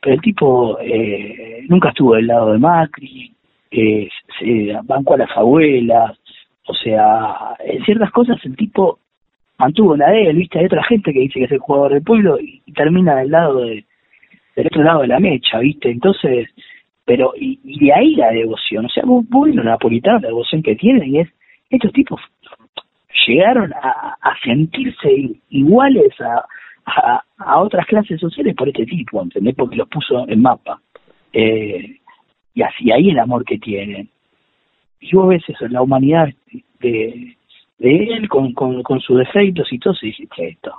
pero 0.00 0.14
el 0.14 0.20
tipo 0.22 0.78
eh, 0.80 1.64
nunca 1.68 1.90
estuvo 1.90 2.14
del 2.14 2.26
lado 2.26 2.52
de 2.52 2.58
Macri, 2.58 3.30
eh, 3.70 4.08
se 4.38 4.72
bancó 4.84 5.14
a 5.14 5.18
las 5.18 5.36
abuelas, 5.36 6.18
o 6.66 6.74
sea, 6.74 7.54
en 7.60 7.84
ciertas 7.84 8.10
cosas 8.10 8.38
el 8.44 8.56
tipo 8.56 8.98
mantuvo 9.58 9.94
la 9.94 10.10
de 10.10 10.30
él, 10.30 10.36
viste, 10.38 10.58
hay 10.58 10.64
otra 10.64 10.82
gente 10.84 11.12
que 11.12 11.20
dice 11.20 11.38
que 11.38 11.44
es 11.44 11.52
el 11.52 11.58
jugador 11.58 11.92
del 11.92 12.02
pueblo 12.02 12.40
y, 12.40 12.62
termina 12.72 13.16
del 13.16 13.30
lado 13.30 13.60
de, 13.60 13.84
del 14.56 14.66
otro 14.66 14.82
lado 14.82 15.02
de 15.02 15.08
la 15.08 15.20
mecha, 15.20 15.58
viste, 15.58 15.90
entonces, 15.90 16.48
pero, 17.04 17.34
y, 17.36 17.58
de 17.84 17.92
ahí 17.92 18.14
la 18.14 18.30
devoción, 18.30 18.86
o 18.86 18.88
sea, 18.88 19.02
vos, 19.04 19.22
vos 19.28 19.48
los 19.54 19.64
napolitanos, 19.64 20.22
la 20.22 20.28
devoción 20.28 20.62
que 20.62 20.76
tienen 20.76 21.16
es, 21.16 21.28
estos 21.68 21.92
tipos 21.92 22.20
llegaron 23.26 23.72
a, 23.72 24.16
sentirse 24.42 25.30
iguales 25.50 26.12
a, 26.20 27.22
a, 27.38 27.60
otras 27.60 27.86
clases 27.86 28.20
sociales 28.20 28.54
por 28.56 28.68
este 28.68 28.86
tipo, 28.86 29.22
¿entendés? 29.22 29.54
Porque 29.54 29.76
los 29.76 29.88
puso 29.88 30.28
en 30.28 30.42
mapa. 30.42 30.80
Eh, 31.32 31.98
y 32.54 32.62
así 32.62 32.90
ahí 32.90 33.10
el 33.10 33.18
amor 33.18 33.44
que 33.44 33.58
tienen. 33.58 34.08
Y 35.00 35.14
vos 35.14 35.28
ves 35.28 35.42
eso, 35.48 35.66
la 35.68 35.82
humanidad 35.82 36.28
de, 36.80 37.36
de 37.78 38.04
él 38.04 38.28
con, 38.28 38.52
con, 38.52 38.82
con 38.82 39.00
sus 39.00 39.18
defectos 39.18 39.72
y 39.72 39.78
todo, 39.78 39.94
y 40.02 40.06
dices, 40.06 40.28
esto, 40.36 40.74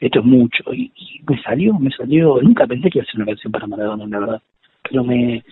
esto 0.00 0.20
es 0.20 0.24
mucho. 0.24 0.64
Y, 0.72 0.92
me 1.28 1.40
salió, 1.42 1.74
me 1.78 1.90
salió, 1.90 2.40
nunca 2.42 2.66
pensé 2.66 2.90
que 2.90 2.98
iba 2.98 3.04
a 3.04 3.10
ser 3.10 3.16
una 3.16 3.26
canción 3.26 3.52
para 3.52 3.66
Maradona, 3.66 4.06
la 4.06 4.18
verdad. 4.18 4.42
Pero 4.82 5.04
me, 5.04 5.42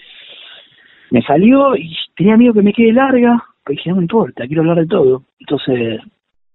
me 1.11 1.23
salió 1.23 1.77
y 1.77 1.95
tenía 2.17 2.37
miedo 2.37 2.55
que 2.55 2.63
me 2.63 2.73
quede 2.73 2.93
larga, 2.93 3.43
pues 3.65 3.77
dije, 3.77 3.91
no 3.91 3.97
me 3.97 4.03
importa, 4.03 4.47
quiero 4.47 4.63
hablar 4.63 4.79
de 4.79 4.87
todo. 4.87 5.25
Entonces, 5.39 6.01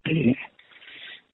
eh, 0.05 0.35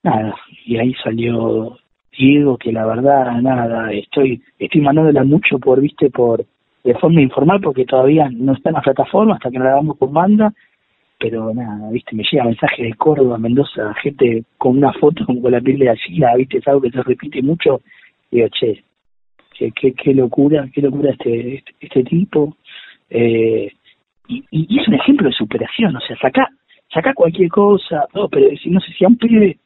nada, 0.04 0.36
y 0.66 0.78
ahí 0.78 0.94
salió 1.04 1.78
Diego, 2.18 2.58
que 2.58 2.72
la 2.72 2.86
verdad, 2.86 3.42
nada, 3.42 3.92
estoy 3.92 4.42
estoy 4.60 4.82
mandándola 4.82 5.24
mucho 5.24 5.58
por, 5.60 5.82
viste, 5.82 6.10
por 6.10 6.46
de 6.84 6.96
forma 6.96 7.22
informal, 7.22 7.62
porque 7.62 7.86
todavía 7.86 8.30
no 8.32 8.54
está 8.54 8.70
en 8.70 8.76
la 8.76 8.82
plataforma 8.82 9.36
hasta 9.36 9.50
que 9.50 9.58
no 9.58 9.64
la 9.64 9.72
hagamos 9.72 9.98
con 9.98 10.14
banda, 10.14 10.54
pero 11.18 11.54
nada, 11.54 11.90
viste, 11.92 12.16
me 12.16 12.24
llega 12.30 12.44
mensaje 12.44 12.84
de 12.84 12.94
Córdoba, 12.96 13.38
Mendoza, 13.38 13.94
gente 13.96 14.44
con 14.58 14.78
una 14.78 14.92
foto 14.94 15.26
con 15.42 15.52
la 15.52 15.62
piel 15.62 15.80
de 15.80 15.86
la 15.86 16.36
viste, 16.36 16.58
es 16.58 16.68
algo 16.68 16.82
que 16.82 16.92
se 16.92 17.02
repite 17.02 17.42
mucho, 17.42 17.82
y 18.30 18.38
digo, 18.38 18.50
che, 18.50 18.84
qué, 19.58 19.94
qué, 19.94 20.14
locura, 20.14 20.68
qué 20.74 20.82
locura 20.82 21.12
este, 21.12 21.56
este, 21.56 21.72
este 21.80 22.04
tipo, 22.04 22.58
eh, 23.10 23.72
y, 24.28 24.44
y, 24.52 24.80
es 24.80 24.88
un 24.88 24.94
ejemplo 24.94 25.28
de 25.28 25.36
superación, 25.36 25.96
o 25.96 26.00
sea, 26.00 26.18
saca, 26.18 26.48
saca 26.94 27.14
cualquier 27.14 27.50
cosa, 27.50 28.06
no, 28.14 28.30
pero 28.30 28.56
si 28.58 28.70
no 28.70 28.80
sé 28.80 28.92
si 28.94 29.04
a 29.04 29.08
un 29.08 29.18
pibe 29.18 29.58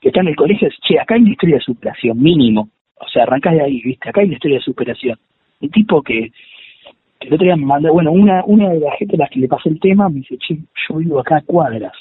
que 0.00 0.08
está 0.08 0.20
en 0.20 0.28
el 0.28 0.36
colegio, 0.36 0.68
che, 0.86 0.98
acá 0.98 1.14
hay 1.14 1.22
una 1.22 1.30
historia 1.30 1.56
de 1.56 1.62
superación, 1.62 2.20
mínimo, 2.20 2.68
o 2.96 3.08
sea, 3.08 3.22
arrancás 3.22 3.54
de 3.54 3.62
ahí, 3.62 3.80
viste, 3.82 4.08
acá 4.08 4.20
hay 4.20 4.26
una 4.26 4.34
historia 4.34 4.58
de 4.58 4.64
superación. 4.64 5.18
Un 5.60 5.70
tipo 5.70 6.02
que, 6.02 6.32
el 7.20 7.32
otro 7.32 7.44
día 7.44 7.56
me 7.56 7.66
mandó, 7.66 7.92
bueno, 7.92 8.10
una, 8.10 8.44
una 8.44 8.70
de 8.70 8.80
las 8.80 8.98
gente 8.98 9.14
a 9.14 9.20
las 9.20 9.30
que 9.30 9.38
le 9.38 9.48
pasé 9.48 9.68
el 9.68 9.78
tema 9.78 10.08
me 10.08 10.16
dice, 10.16 10.36
che, 10.38 10.56
yo 10.56 10.96
vivo 10.96 11.20
acá 11.20 11.36
a 11.36 11.42
cuadras 11.42 11.92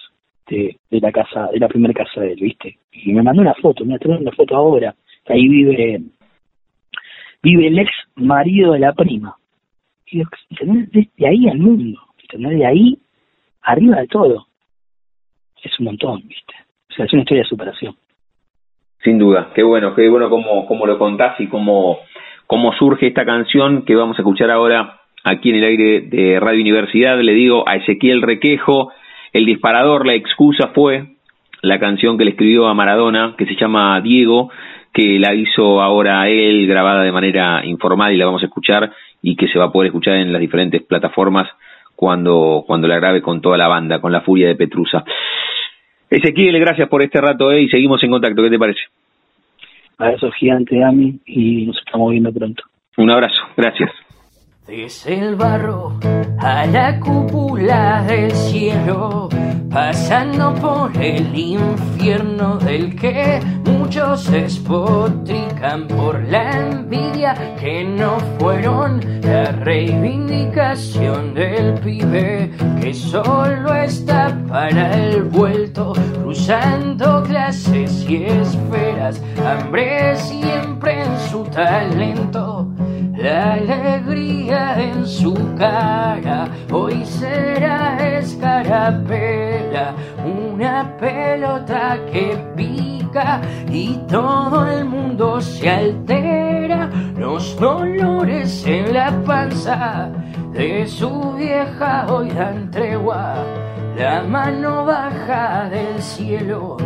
de, 0.47 0.77
de 0.89 0.99
la 0.99 1.11
casa, 1.11 1.49
de 1.53 1.59
la 1.59 1.67
primera 1.67 1.93
casa 1.93 2.21
de 2.21 2.33
él, 2.33 2.39
viste, 2.41 2.77
y 2.91 3.13
me 3.13 3.21
mandó 3.21 3.41
una 3.41 3.53
foto, 3.53 3.85
me 3.85 3.99
trae 3.99 4.17
una 4.17 4.31
foto 4.31 4.55
ahora, 4.55 4.95
que 5.25 5.33
ahí 5.33 5.47
vive, 5.47 6.01
vive 7.43 7.67
el 7.67 7.77
ex 7.77 7.91
marido 8.15 8.73
de 8.73 8.79
la 8.79 8.93
prima, 8.93 9.35
y 10.11 10.23
desde 10.91 11.27
ahí 11.27 11.47
al 11.47 11.57
mundo, 11.57 11.99
tener 12.29 12.57
De 12.57 12.65
ahí 12.65 12.97
arriba 13.63 13.97
de 13.97 14.07
todo. 14.07 14.47
Es 15.63 15.79
un 15.79 15.85
montón, 15.85 16.21
¿viste? 16.27 16.53
O 16.89 16.93
sea, 16.93 17.05
es 17.05 17.13
una 17.13 17.21
historia 17.21 17.43
de 17.43 17.49
superación. 17.49 17.95
Sin 19.03 19.17
duda, 19.17 19.51
qué 19.53 19.63
bueno, 19.63 19.95
qué 19.95 20.09
bueno 20.09 20.29
cómo, 20.29 20.65
cómo 20.65 20.85
lo 20.85 20.97
contás 20.97 21.39
y 21.39 21.47
cómo, 21.47 21.99
cómo 22.47 22.73
surge 22.73 23.07
esta 23.07 23.25
canción 23.25 23.83
que 23.83 23.95
vamos 23.95 24.17
a 24.17 24.21
escuchar 24.21 24.51
ahora 24.51 25.01
aquí 25.23 25.49
en 25.49 25.55
el 25.57 25.63
aire 25.63 26.01
de 26.01 26.39
Radio 26.39 26.61
Universidad. 26.61 27.19
Le 27.19 27.33
digo 27.33 27.67
a 27.67 27.75
Ezequiel 27.77 28.21
Requejo, 28.21 28.91
el 29.33 29.45
disparador, 29.45 30.05
la 30.05 30.13
excusa 30.13 30.69
fue 30.73 31.15
la 31.61 31.79
canción 31.79 32.17
que 32.17 32.25
le 32.25 32.31
escribió 32.31 32.67
a 32.67 32.73
Maradona, 32.73 33.35
que 33.37 33.45
se 33.45 33.55
llama 33.55 33.99
Diego, 34.01 34.49
que 34.93 35.19
la 35.19 35.33
hizo 35.33 35.81
ahora 35.81 36.27
él, 36.27 36.67
grabada 36.67 37.03
de 37.03 37.11
manera 37.11 37.61
informal 37.65 38.13
y 38.13 38.17
la 38.17 38.25
vamos 38.25 38.41
a 38.41 38.47
escuchar 38.47 38.91
y 39.21 39.35
que 39.35 39.47
se 39.47 39.59
va 39.59 39.65
a 39.65 39.71
poder 39.71 39.87
escuchar 39.87 40.15
en 40.15 40.31
las 40.31 40.41
diferentes 40.41 40.81
plataformas 40.83 41.47
cuando, 41.95 42.63
cuando 42.65 42.87
la 42.87 42.95
grabe 42.95 43.21
con 43.21 43.41
toda 43.41 43.57
la 43.57 43.67
banda, 43.67 44.01
con 44.01 44.11
la 44.11 44.21
furia 44.21 44.47
de 44.47 44.55
Petrusa. 44.55 45.03
Ezequiel, 46.09 46.59
gracias 46.59 46.89
por 46.89 47.01
este 47.01 47.21
rato 47.21 47.51
eh, 47.51 47.61
y 47.61 47.69
seguimos 47.69 48.03
en 48.03 48.11
contacto. 48.11 48.43
¿Qué 48.43 48.49
te 48.49 48.59
parece? 48.59 48.81
Abrazo 49.97 50.31
gigante, 50.31 50.83
Ami, 50.83 51.19
y 51.25 51.67
nos 51.67 51.77
estamos 51.77 52.11
viendo 52.11 52.33
pronto. 52.33 52.63
Un 52.97 53.11
abrazo, 53.11 53.41
gracias. 53.55 53.91
Desde 54.67 55.19
el 55.19 55.35
barro 55.35 55.99
a 56.39 56.65
la 56.65 56.99
cúpula 56.99 58.03
del 58.07 58.31
cielo, 58.31 59.29
pasando 59.71 60.53
por 60.55 60.91
el 61.01 61.37
infierno 61.37 62.57
del 62.57 62.95
que 62.95 63.39
muchos 63.65 64.23
se 64.23 64.49
por 65.61 66.19
la 66.23 66.57
envidia 66.57 67.35
que 67.59 67.83
no 67.83 68.17
fueron 68.39 68.99
la 69.21 69.51
reivindicación 69.51 71.35
del 71.35 71.75
pibe 71.75 72.51
que 72.81 72.91
solo 72.91 73.71
está 73.75 74.35
para 74.49 74.91
el 74.97 75.21
vuelto, 75.21 75.93
cruzando 76.15 77.21
clases 77.23 78.09
y 78.09 78.25
esferas, 78.25 79.21
hambre 79.45 80.15
siempre 80.15 81.03
en 81.03 81.19
su 81.29 81.43
talento 81.43 82.67
la 83.21 83.53
alegría 83.53 84.81
en 84.81 85.05
su 85.05 85.33
cara. 85.55 86.47
Hoy 86.71 87.05
será 87.05 88.17
escarapela, 88.17 89.93
una 90.25 90.97
pelota 90.97 91.99
que 92.11 92.37
pica 92.55 93.41
y 93.69 93.95
todo 94.07 94.67
el 94.67 94.85
mundo 94.85 95.39
se 95.39 95.69
altera. 95.69 96.89
Los 97.15 97.55
dolores 97.59 98.65
en 98.65 98.93
la 98.93 99.11
panza 99.23 100.09
de 100.53 100.87
su 100.87 101.33
vieja 101.33 102.07
hoy 102.09 102.29
dan 102.29 102.71
tregua, 102.71 103.35
la 103.97 104.23
mano 104.23 104.85
baja 104.85 105.69
del 105.69 106.01
cielo 106.01 106.77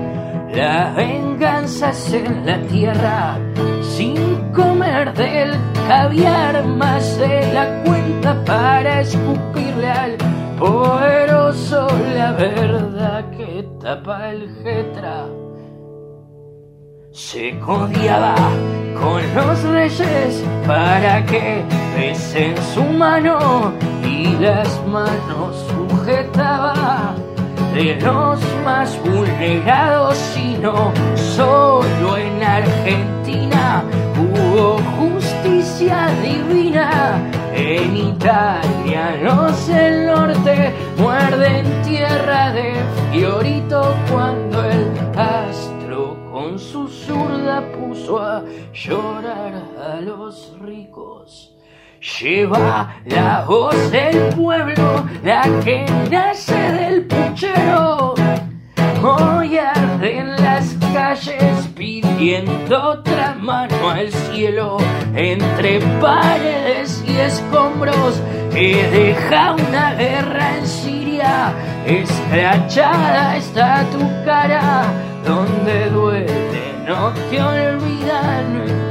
la 0.56 0.94
venganza 0.96 1.90
es 1.90 2.14
en 2.14 2.46
la 2.46 2.62
tierra, 2.62 3.38
sin 3.82 4.16
comer 4.54 5.14
del 5.14 5.52
caviar 5.88 6.66
más 6.66 7.18
de 7.18 7.54
la 7.54 7.84
cuenta 7.84 8.44
para 8.46 9.02
escupirle 9.02 9.92
al 9.92 10.18
poderoso 10.58 11.88
la 12.16 12.32
verdad 12.32 13.30
que 13.32 13.68
tapa 13.82 14.32
el 14.32 14.50
jetra. 14.64 15.26
Se 17.12 17.58
codiaba 17.60 18.36
con 19.02 19.22
los 19.36 19.64
reyes 19.64 20.44
para 20.66 21.26
que 21.26 21.64
besen 21.96 22.56
su 22.74 22.84
mano 22.84 23.74
y 24.04 24.36
las 24.38 24.86
manos 24.88 25.66
sujetaba 25.70 27.16
de 27.76 27.96
los 27.96 28.40
más 28.64 28.98
vulnerados, 29.04 30.16
sino 30.34 30.94
solo 31.14 32.16
en 32.16 32.42
Argentina 32.42 33.84
hubo 34.18 34.78
justicia 34.98 36.08
divina. 36.24 37.22
En 37.54 37.98
Italia 37.98 39.18
los 39.22 39.68
del 39.68 40.08
norte 40.08 40.74
muerden 40.98 41.66
tierra 41.84 42.54
de 42.54 42.76
meteorito 43.12 43.94
cuando 44.10 44.64
el 44.64 44.90
astro 45.18 46.18
con 46.32 46.58
su 46.58 46.88
zurda 46.88 47.62
puso 47.74 48.20
a 48.22 48.42
llorar 48.74 49.62
a 49.86 50.00
los 50.00 50.54
ricos. 50.62 51.55
Lleva 52.06 52.94
la 53.06 53.44
voz 53.48 53.92
del 53.92 54.30
pueblo, 54.36 55.06
la 55.24 55.42
que 55.64 55.86
nace 56.12 56.54
del 56.54 57.06
puchero. 57.06 58.14
Hoy 59.02 59.58
en 60.02 60.36
las 60.36 60.76
calles 60.94 61.68
pidiendo 61.76 62.90
otra 62.92 63.36
mano 63.40 63.90
al 63.90 64.12
cielo 64.12 64.78
entre 65.16 65.80
paredes 66.00 67.04
y 67.08 67.18
escombros 67.18 68.22
que 68.54 68.88
deja 68.92 69.54
una 69.54 69.96
guerra 69.96 70.58
en 70.58 70.68
Siria. 70.68 71.54
Escrachada 71.88 73.36
está 73.36 73.84
tu 73.92 74.00
cara, 74.24 74.84
donde 75.26 75.90
duele 75.90 76.76
no 76.88 77.12
te 77.32 77.42
olvidan. 77.42 78.85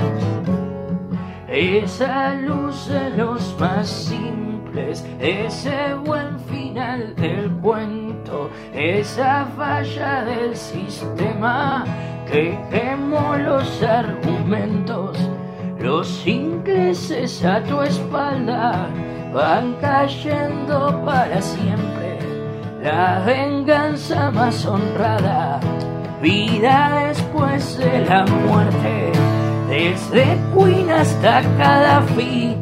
Esa 1.55 2.35
luz 2.35 2.89
de 2.89 3.11
los 3.11 3.55
más 3.61 3.89
simples, 3.89 5.07
ese 5.21 5.95
buen 6.05 6.41
final 6.51 7.15
del 7.15 7.49
cuento, 7.63 8.51
esa 8.73 9.47
falla 9.57 10.25
del 10.25 10.57
sistema 10.57 11.85
que 12.29 12.59
quemó 12.73 13.37
los 13.37 13.85
argumentos, 13.85 15.17
los 15.79 16.27
ingleses 16.27 17.45
a 17.45 17.63
tu 17.63 17.83
espalda 17.83 18.89
van 19.33 19.77
cayendo 19.81 21.05
para 21.05 21.41
siempre. 21.41 22.19
La 22.83 23.23
venganza 23.25 24.33
más 24.33 24.67
honrada, 24.67 25.61
vida 26.21 27.07
después 27.07 27.79
de 27.79 28.05
la 28.07 28.25
muerte, 28.25 29.13
desde 29.75 30.39
Queen 30.55 30.89
hasta 30.89 31.43
Gaddafi, 31.59 32.57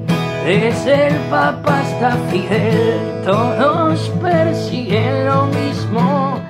desde 0.46 1.08
el 1.08 1.16
Papa 1.28 1.80
hasta 1.80 2.12
Fidel, 2.30 3.22
todos 3.22 4.10
persiguen 4.22 5.26
lo 5.26 5.46
mismo, 5.48 6.40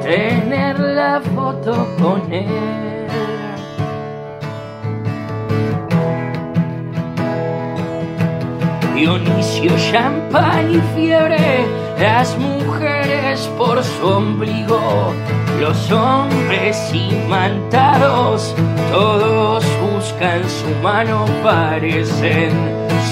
tener 0.00 0.78
la 0.78 1.20
foto 1.34 1.72
con 2.00 2.32
él. 2.32 2.46
Dionisio, 8.94 9.72
champán 9.90 10.70
y 10.70 10.80
fiebre, 10.94 11.66
las 11.98 12.36
mujeres 12.38 13.48
por 13.58 13.82
su 13.82 14.06
ombligo, 14.06 15.12
los 15.60 15.90
hombres 15.90 16.92
imantados, 16.92 18.54
todos 18.90 19.64
buscan 19.80 20.42
su 20.48 20.70
mano, 20.82 21.24
parecen 21.42 22.50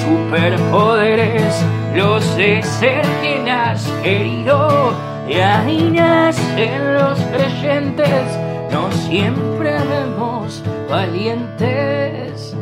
superpoderes, 0.04 1.64
los 1.94 2.36
de 2.36 2.62
ser 2.62 3.02
quien 3.22 3.48
has 3.48 3.84
querido, 4.02 4.94
y 5.28 5.34
ahí 5.34 5.90
nacen 5.92 6.94
los 6.94 7.18
creyentes, 7.20 8.38
no 8.72 8.90
siempre 8.92 9.72
vemos 9.84 10.62
valientes. 10.88 12.56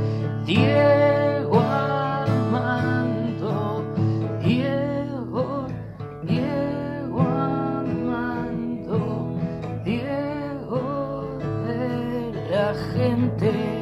Gente. 12.99 13.79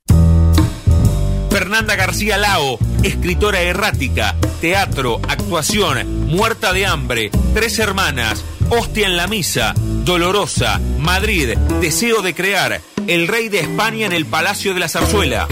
Fernanda 1.50 1.94
García 1.94 2.38
Lao, 2.38 2.78
escritora 3.02 3.60
errática, 3.60 4.36
teatro, 4.62 5.20
actuación, 5.28 6.28
muerta 6.28 6.72
de 6.72 6.86
hambre, 6.86 7.30
tres 7.52 7.78
hermanas, 7.78 8.42
hostia 8.70 9.06
en 9.06 9.18
la 9.18 9.26
misa, 9.26 9.74
dolorosa, 9.76 10.80
Madrid, 10.98 11.58
deseo 11.78 12.22
de 12.22 12.34
crear, 12.34 12.80
el 13.06 13.28
rey 13.28 13.50
de 13.50 13.60
España 13.60 14.06
en 14.06 14.12
el 14.12 14.24
Palacio 14.24 14.72
de 14.72 14.80
la 14.80 14.88
Zarzuela. 14.88 15.46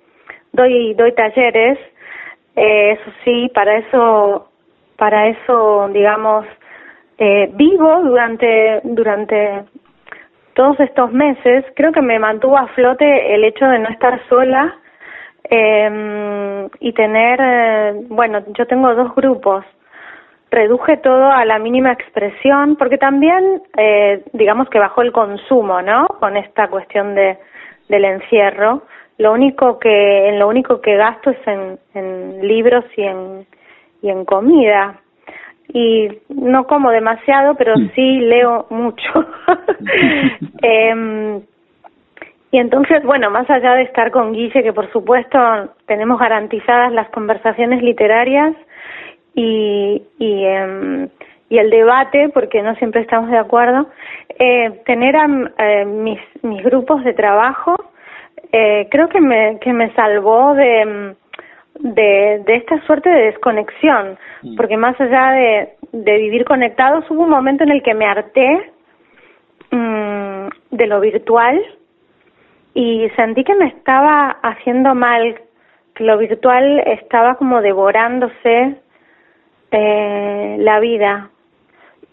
Doy, 0.52 0.94
doy 0.94 1.12
talleres, 1.12 1.78
eh, 2.54 2.92
eso 2.92 3.10
sí, 3.24 3.50
para 3.54 3.78
eso, 3.78 4.51
para 5.02 5.26
eso, 5.26 5.88
digamos, 5.92 6.46
eh, 7.18 7.50
vivo 7.54 8.02
durante, 8.04 8.80
durante 8.84 9.64
todos 10.54 10.78
estos 10.78 11.10
meses, 11.12 11.64
creo 11.74 11.90
que 11.90 12.00
me 12.00 12.20
mantuvo 12.20 12.56
a 12.56 12.68
flote 12.68 13.34
el 13.34 13.42
hecho 13.42 13.66
de 13.66 13.80
no 13.80 13.88
estar 13.88 14.20
sola 14.28 14.76
eh, 15.50 16.68
y 16.78 16.92
tener, 16.92 17.40
eh, 17.42 17.94
bueno, 18.10 18.44
yo 18.56 18.64
tengo 18.68 18.94
dos 18.94 19.12
grupos, 19.16 19.64
reduje 20.52 20.98
todo 20.98 21.32
a 21.32 21.44
la 21.46 21.58
mínima 21.58 21.90
expresión, 21.90 22.76
porque 22.76 22.96
también, 22.96 23.60
eh, 23.76 24.22
digamos 24.32 24.68
que 24.68 24.78
bajó 24.78 25.02
el 25.02 25.10
consumo, 25.10 25.82
¿no? 25.82 26.06
Con 26.20 26.36
esta 26.36 26.68
cuestión 26.68 27.16
de, 27.16 27.38
del 27.88 28.04
encierro. 28.04 28.82
Lo 29.18 29.32
único 29.32 29.80
que, 29.80 30.28
en 30.28 30.38
lo 30.38 30.46
único 30.46 30.80
que 30.80 30.94
gasto 30.94 31.30
es 31.30 31.44
en, 31.48 31.80
en 31.92 32.46
libros 32.46 32.84
y 32.96 33.02
en, 33.02 33.46
y 34.02 34.10
en 34.10 34.24
comida. 34.24 35.00
Y 35.72 36.08
no 36.28 36.66
como 36.66 36.90
demasiado, 36.90 37.54
pero 37.54 37.74
Mm. 37.76 37.90
sí 37.94 38.18
leo 38.20 38.66
mucho. 38.70 39.26
Em, 40.62 41.40
y 42.50 42.58
entonces, 42.58 43.02
bueno, 43.04 43.30
más 43.30 43.48
allá 43.48 43.74
de 43.74 43.82
estar 43.84 44.10
con 44.10 44.32
Guille, 44.32 44.62
que 44.62 44.72
por 44.74 44.90
supuesto 44.92 45.38
tenemos 45.86 46.18
garantizadas 46.20 46.92
las 46.92 47.08
conversaciones 47.10 47.82
literarias 47.82 48.54
y, 49.34 50.02
y, 50.18 50.44
em, 50.44 51.08
y 51.48 51.58
el 51.58 51.70
debate, 51.70 52.28
porque 52.34 52.62
no 52.62 52.74
siempre 52.76 53.00
estamos 53.00 53.30
de 53.30 53.38
acuerdo, 53.38 53.86
eh, 54.38 54.82
tener 54.84 55.16
a 55.16 55.26
eh, 55.58 55.84
mis, 55.86 56.20
mis 56.42 56.62
grupos 56.62 57.02
de 57.04 57.14
trabajo, 57.14 57.76
eh, 58.52 58.88
creo 58.90 59.08
que 59.08 59.20
me, 59.20 59.58
que 59.60 59.72
me 59.72 59.90
salvó 59.94 60.54
de, 60.54 60.80
em, 60.80 61.14
de, 61.78 62.42
de 62.46 62.54
esta 62.56 62.80
suerte 62.86 63.08
de 63.08 63.26
desconexión, 63.26 64.18
porque 64.56 64.76
más 64.76 65.00
allá 65.00 65.32
de, 65.32 65.68
de 65.92 66.18
vivir 66.18 66.44
conectados, 66.44 67.10
hubo 67.10 67.22
un 67.22 67.30
momento 67.30 67.64
en 67.64 67.70
el 67.70 67.82
que 67.82 67.94
me 67.94 68.06
harté 68.06 68.72
mm, 69.70 70.48
de 70.70 70.86
lo 70.86 71.00
virtual 71.00 71.60
y 72.74 73.08
sentí 73.16 73.44
que 73.44 73.54
me 73.54 73.66
estaba 73.66 74.30
haciendo 74.42 74.94
mal, 74.94 75.40
que 75.94 76.04
lo 76.04 76.18
virtual 76.18 76.80
estaba 76.86 77.34
como 77.36 77.60
devorándose 77.60 78.76
eh, 79.70 80.56
la 80.58 80.80
vida. 80.80 81.30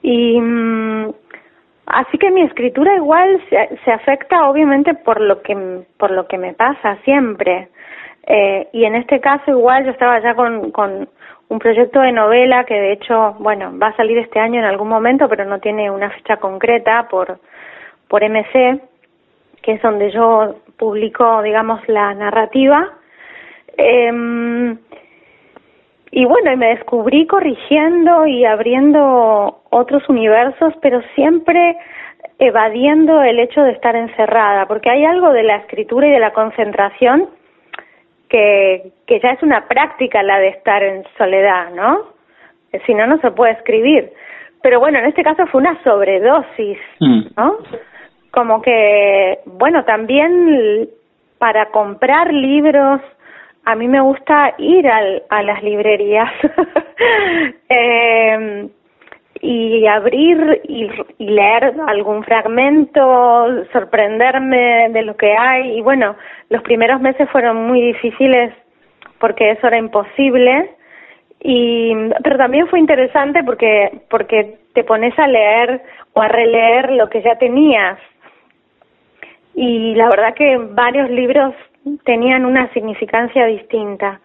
Y 0.02 0.39
mm, 0.39 1.13
así 1.86 2.17
que 2.17 2.32
mi 2.32 2.41
escritura 2.41 2.95
igual 2.95 3.41
se, 3.50 3.78
se 3.84 3.91
afecta 3.91 4.50
obviamente 4.50 4.93
por 4.93 5.22
lo 5.22 5.41
que 5.41 5.84
por 5.98 6.12
lo 6.12 6.28
que 6.28 6.38
me 6.38 6.54
pasa 6.54 6.98
siempre. 7.04 7.69
Eh, 8.30 8.70
y 8.74 8.86
en 8.86 8.96
este 8.96 9.20
caso 9.20 9.50
igual 9.50 9.86
yo 9.86 9.92
estaba 9.92 10.20
ya 10.20 10.36
con, 10.36 10.72
con 10.72 11.10
un 11.50 11.60
proyecto 11.60 12.00
de 12.00 12.12
novela 12.12 12.63
que 12.63 12.76
de 12.76 12.94
hecho, 12.94 13.36
bueno, 13.39 13.78
va 13.78 13.88
a 13.88 13.96
salir 13.98 14.20
este 14.20 14.39
año 14.39 14.60
en 14.60 14.65
algún 14.65 14.88
momento, 14.88 15.28
pero 15.28 15.46
no 15.46 15.60
tiene 15.60 15.89
una 15.89 16.12
fecha 16.12 16.38
concreta 16.38 17.08
por 17.10 17.39
por 18.10 18.24
MC, 18.24 18.82
que 19.62 19.74
es 19.74 19.82
donde 19.82 20.12
yo 20.12 20.56
publico, 20.78 21.42
digamos, 21.44 21.80
la 21.88 22.13
narrativa. 22.15 22.89
Em, 23.78 24.78
y 26.12 26.26
bueno, 26.26 26.52
y 26.52 26.58
me 26.58 26.70
descubrí 26.70 27.28
corrigiendo 27.28 28.26
y 28.26 28.46
abriendo 28.46 29.62
otros 29.70 30.10
universos, 30.10 30.74
pero 30.82 31.02
siempre 31.13 31.78
evadiendo 32.39 33.22
el 33.22 33.39
hecho 33.39 33.62
de 33.62 33.74
estar 33.74 33.96
encerrada, 33.96 34.65
porque 34.65 34.89
hay 34.89 35.06
algo 35.06 35.32
de 35.32 35.44
la 35.44 35.58
escritura 35.58 36.08
y 36.08 36.12
de 36.12 36.20
la 36.20 36.34
concentración 36.34 37.30
que, 38.30 38.92
que 39.08 39.20
ya 39.20 39.32
es 39.32 39.44
una 39.44 39.68
práctica 39.68 40.24
la 40.24 40.39
de 40.39 40.50
estar 40.50 40.84
en 40.84 41.04
soledad, 41.18 41.72
¿no? 41.72 42.06
Si 42.86 42.94
no, 42.94 43.08
no 43.08 43.20
se 43.20 43.32
puede 43.32 43.54
escribir. 43.54 44.12
Pero 44.62 44.80
bueno, 44.80 45.00
en 45.00 45.06
este 45.06 45.24
caso 45.24 45.48
fue 45.48 45.62
una 45.62 45.82
sobredosis, 45.84 46.78
Mm. 47.00 47.22
¿no? 47.36 47.58
Como 48.32 48.62
que, 48.62 49.39
bueno, 49.46 49.84
también 49.86 50.88
para 51.39 51.72
comprar 51.72 52.32
libros, 52.32 53.02
a 53.65 53.76
mí 53.76 53.88
me 53.88 54.02
gusta 54.02 54.54
ir 54.58 54.88
al, 54.88 55.24
a 55.30 55.42
las 55.42 55.63
librerías 55.63 56.30
eh, 57.70 58.70
y 59.41 59.88
abrir 59.88 60.62
y, 60.65 60.89
y 61.17 61.30
leer 61.30 61.73
algún 61.88 62.23
fragmento, 62.23 63.65
sorprenderme 63.71 64.89
de 64.89 65.02
lo 65.04 65.15
que 65.15 65.34
hay. 65.34 65.78
Y 65.78 65.82
bueno, 65.82 66.15
los 66.49 66.62
primeros 66.63 66.99
meses 66.99 67.30
fueron 67.30 67.67
muy 67.67 67.82
difíciles 67.82 68.54
porque 69.19 69.52
eso 69.52 69.67
era 69.67 69.78
imposible. 69.78 70.71
Y, 71.41 71.93
pero 72.21 72.38
también 72.38 72.67
fue 72.67 72.80
interesante 72.80 73.43
porque, 73.43 74.02
porque 74.10 74.58
te 74.73 74.84
pones 74.84 75.17
a 75.17 75.28
leer 75.28 75.82
o 76.13 76.21
a 76.21 76.28
releer 76.28 76.91
lo 76.91 77.10
que 77.10 77.21
ya 77.21 77.36
tenías. 77.38 77.97
Y 79.56 79.95
la 79.95 80.10
verdad 80.10 80.34
que 80.34 80.58
varios 80.58 81.10
libros 81.10 81.54
tenían 82.04 82.45
una 82.45 82.71
significancia 82.73 83.45
distinta. 83.45 84.19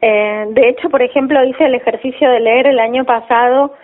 Eh, 0.00 0.46
de 0.50 0.68
hecho, 0.68 0.88
por 0.88 1.02
ejemplo, 1.02 1.44
hice 1.44 1.64
el 1.64 1.74
ejercicio 1.74 2.30
de 2.30 2.40
leer 2.40 2.66
el 2.66 2.78
año 2.78 3.04
pasado 3.04 3.74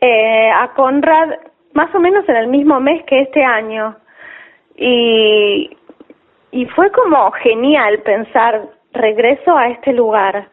eh, 0.00 0.50
a 0.50 0.72
Conrad 0.74 1.30
más 1.74 1.94
o 1.94 2.00
menos 2.00 2.28
en 2.28 2.36
el 2.36 2.48
mismo 2.48 2.80
mes 2.80 3.04
que 3.04 3.20
este 3.20 3.44
año. 3.44 3.96
Y, 4.76 5.70
y 6.52 6.66
fue 6.66 6.90
como 6.90 7.30
genial 7.32 8.00
pensar, 8.00 8.62
regreso 8.92 9.56
a 9.56 9.68
este 9.68 9.92
lugar. 9.92 10.48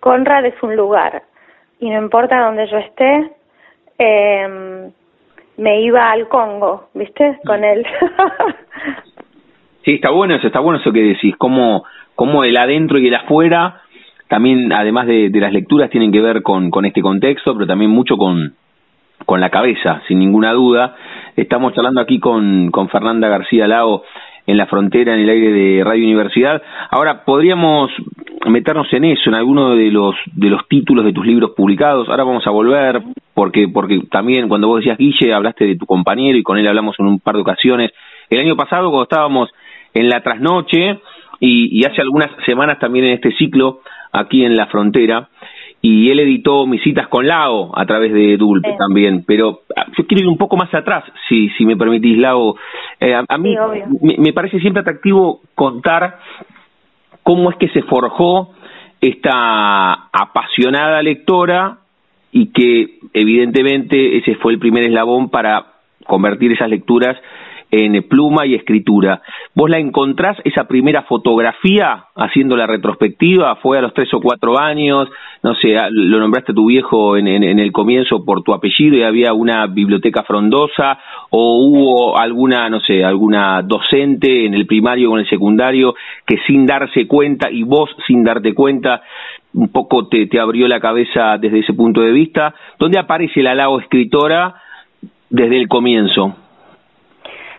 Conrad 0.00 0.46
es 0.46 0.62
un 0.62 0.76
lugar. 0.76 1.22
Y 1.80 1.90
no 1.90 1.98
importa 1.98 2.40
donde 2.40 2.66
yo 2.66 2.78
esté, 2.78 3.30
eh, 3.98 4.90
me 5.58 5.80
iba 5.82 6.10
al 6.10 6.28
Congo, 6.28 6.88
¿viste? 6.94 7.38
Con 7.44 7.64
él. 7.64 7.86
Sí, 9.84 9.94
está 9.94 10.10
bueno 10.10 10.34
eso, 10.34 10.48
está 10.48 10.60
bueno 10.60 10.80
eso 10.80 10.92
que 10.92 11.00
decís, 11.00 11.34
cómo, 11.38 11.82
cómo 12.14 12.44
el 12.44 12.58
adentro 12.58 12.98
y 12.98 13.08
el 13.08 13.14
afuera, 13.14 13.80
también 14.28 14.70
además 14.70 15.06
de, 15.06 15.30
de 15.30 15.40
las 15.40 15.50
lecturas, 15.50 15.88
tienen 15.88 16.12
que 16.12 16.20
ver 16.20 16.42
con, 16.42 16.70
con 16.70 16.84
este 16.84 17.00
contexto, 17.00 17.54
pero 17.54 17.66
también 17.66 17.90
mucho 17.90 18.18
con, 18.18 18.54
con 19.28 19.42
la 19.42 19.50
cabeza, 19.50 20.00
sin 20.08 20.20
ninguna 20.20 20.54
duda. 20.54 20.96
Estamos 21.36 21.74
charlando 21.74 22.00
aquí 22.00 22.18
con, 22.18 22.72
Fernanda 22.90 23.28
García 23.28 23.68
Lago 23.68 24.02
en 24.46 24.56
la 24.56 24.64
frontera, 24.64 25.12
en 25.12 25.20
el 25.20 25.28
aire 25.28 25.52
de 25.52 25.84
Radio 25.84 26.04
Universidad. 26.04 26.62
Ahora, 26.90 27.26
podríamos 27.26 27.90
meternos 28.46 28.90
en 28.94 29.04
eso, 29.04 29.28
en 29.28 29.34
alguno 29.34 29.76
de 29.76 29.90
los, 29.90 30.14
de 30.32 30.48
los 30.48 30.66
títulos 30.66 31.04
de 31.04 31.12
tus 31.12 31.26
libros 31.26 31.50
publicados. 31.54 32.08
Ahora 32.08 32.24
vamos 32.24 32.46
a 32.46 32.50
volver, 32.50 33.02
porque, 33.34 33.68
porque 33.68 34.00
también 34.10 34.48
cuando 34.48 34.66
vos 34.66 34.78
decías 34.78 34.96
Guille, 34.96 35.34
hablaste 35.34 35.66
de 35.66 35.76
tu 35.76 35.84
compañero 35.84 36.38
y 36.38 36.42
con 36.42 36.56
él 36.56 36.66
hablamos 36.66 36.98
en 36.98 37.04
un 37.04 37.20
par 37.20 37.34
de 37.34 37.42
ocasiones. 37.42 37.92
El 38.30 38.40
año 38.40 38.56
pasado, 38.56 38.88
cuando 38.88 39.02
estábamos 39.02 39.50
en 39.92 40.08
la 40.08 40.22
trasnoche, 40.22 41.00
y 41.38 41.84
hace 41.84 42.00
algunas 42.00 42.30
semanas 42.46 42.78
también 42.78 43.04
en 43.04 43.12
este 43.12 43.32
ciclo, 43.32 43.80
aquí 44.10 44.42
en 44.42 44.56
la 44.56 44.68
frontera, 44.68 45.28
y 45.80 46.10
él 46.10 46.18
editó 46.20 46.66
Mis 46.66 46.82
citas 46.82 47.06
con 47.08 47.26
Lao 47.26 47.70
a 47.78 47.86
través 47.86 48.12
de 48.12 48.36
Dulpe 48.36 48.70
Sí. 48.72 48.76
también, 48.78 49.24
pero 49.26 49.60
ah, 49.76 49.86
yo 49.96 50.06
quiero 50.06 50.22
ir 50.24 50.28
un 50.28 50.36
poco 50.38 50.56
más 50.56 50.72
atrás, 50.74 51.04
si, 51.28 51.48
si 51.50 51.64
me 51.64 51.76
permitís, 51.76 52.18
Lao. 52.18 52.56
Eh, 53.00 53.14
a, 53.14 53.24
a 53.28 53.38
mí 53.38 53.52
Sí, 53.52 53.58
obvio. 53.58 53.84
me, 54.02 54.16
me 54.18 54.32
parece 54.32 54.58
siempre 54.60 54.80
atractivo 54.80 55.40
contar 55.54 56.18
cómo 57.22 57.50
es 57.50 57.56
que 57.56 57.68
se 57.68 57.82
forjó 57.82 58.50
esta 59.00 60.08
apasionada 60.12 61.02
lectora 61.02 61.78
y 62.32 62.46
que 62.52 62.98
evidentemente 63.14 64.18
ese 64.18 64.34
fue 64.36 64.52
el 64.52 64.58
primer 64.58 64.84
eslabón 64.84 65.30
para 65.30 65.66
convertir 66.06 66.52
esas 66.52 66.68
lecturas 66.68 67.16
en 67.70 68.02
pluma 68.08 68.46
y 68.46 68.54
escritura. 68.54 69.20
¿Vos 69.54 69.68
la 69.68 69.78
encontrás 69.78 70.38
esa 70.44 70.64
primera 70.66 71.02
fotografía 71.02 72.04
haciendo 72.16 72.56
la 72.56 72.66
retrospectiva? 72.66 73.56
¿Fue 73.56 73.76
a 73.78 73.82
los 73.82 73.92
tres 73.92 74.12
o 74.14 74.20
cuatro 74.20 74.58
años? 74.58 75.08
No 75.42 75.54
sé, 75.54 75.76
a- 75.76 75.88
lo 75.90 76.18
nombraste 76.18 76.52
a 76.52 76.54
tu 76.54 76.66
viejo 76.66 77.16
en, 77.16 77.28
en- 77.28 77.58
el 77.58 77.70
comienzo 77.72 78.24
por 78.24 78.42
tu 78.42 78.54
apellido 78.54 78.96
y 78.96 79.02
había 79.02 79.32
una 79.34 79.66
biblioteca 79.66 80.22
frondosa 80.22 80.98
o 81.30 81.58
hubo 81.66 82.18
alguna, 82.18 82.68
no 82.70 82.80
sé, 82.80 83.04
alguna 83.04 83.60
docente 83.62 84.46
en 84.46 84.54
el 84.54 84.66
primario 84.66 85.10
o 85.10 85.14
en 85.18 85.24
el 85.24 85.28
secundario 85.30 85.94
que 86.26 86.38
sin 86.46 86.64
darse 86.66 87.06
cuenta 87.06 87.50
y 87.50 87.62
vos 87.64 87.90
sin 88.06 88.24
darte 88.24 88.54
cuenta 88.54 89.02
un 89.54 89.68
poco 89.70 90.08
te, 90.08 90.26
te 90.26 90.40
abrió 90.40 90.68
la 90.68 90.80
cabeza 90.80 91.36
desde 91.38 91.58
ese 91.60 91.74
punto 91.74 92.00
de 92.00 92.12
vista. 92.12 92.54
¿Dónde 92.78 92.98
aparece 92.98 93.42
la 93.42 93.54
Lago 93.54 93.78
escritora 93.80 94.54
desde 95.30 95.58
el 95.58 95.68
comienzo? 95.68 96.34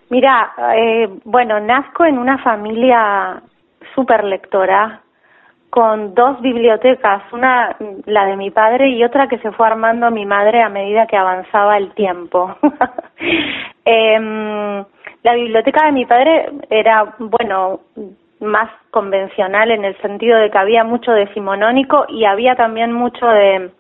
Mira, 0.10 0.54
eh, 0.76 1.08
bueno, 1.24 1.60
nazco 1.60 2.06
en 2.06 2.18
una 2.18 2.40
familia 2.40 3.42
súper 3.94 4.24
lectora, 4.24 5.02
con 5.70 6.16
dos 6.16 6.42
bibliotecas, 6.42 7.22
una 7.32 7.76
la 8.06 8.26
de 8.26 8.36
mi 8.36 8.50
padre 8.50 8.90
y 8.90 9.04
otra 9.04 9.28
que 9.28 9.38
se 9.38 9.52
fue 9.52 9.68
armando 9.68 10.10
mi 10.10 10.26
madre 10.26 10.64
a 10.64 10.70
medida 10.70 11.06
que 11.06 11.18
avanzaba 11.18 11.78
el 11.78 11.92
tiempo. 11.94 12.56
Em, 13.92 14.86
la 15.24 15.34
biblioteca 15.34 15.88
de 15.88 15.92
mi 15.92 16.06
padre 16.06 16.48
era, 16.70 17.16
bueno, 17.18 17.80
más 18.40 18.70
convencional 18.92 19.72
en 19.72 19.84
el 19.84 19.98
sentido 19.98 20.38
de 20.38 20.52
que 20.52 20.58
había 20.60 20.84
mucho 20.84 21.12
decimonónico 21.12 22.06
y 22.08 22.26
había 22.26 22.56
también 22.56 22.94
mucho 22.94 23.26
de, 23.26 23.72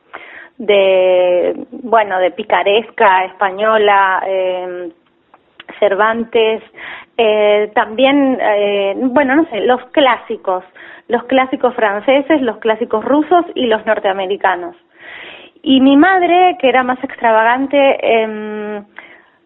de 0.57 1.65
bueno, 1.71 2.17
de 2.17 2.31
picaresca 2.31 3.25
española, 3.25 4.23
eh, 4.25 4.89
Cervantes, 5.79 6.61
eh, 7.17 7.71
también, 7.73 8.37
eh, 8.41 8.93
bueno, 8.97 9.35
no 9.35 9.45
sé, 9.45 9.61
los 9.61 9.83
clásicos, 9.91 10.63
los 11.07 11.23
clásicos 11.25 11.75
franceses, 11.75 12.41
los 12.41 12.57
clásicos 12.57 13.03
rusos 13.03 13.45
y 13.55 13.65
los 13.65 13.85
norteamericanos. 13.85 14.75
Y 15.61 15.81
mi 15.81 15.97
madre, 15.97 16.57
que 16.59 16.69
era 16.69 16.83
más 16.83 17.03
extravagante, 17.03 17.77
eh, 18.01 18.81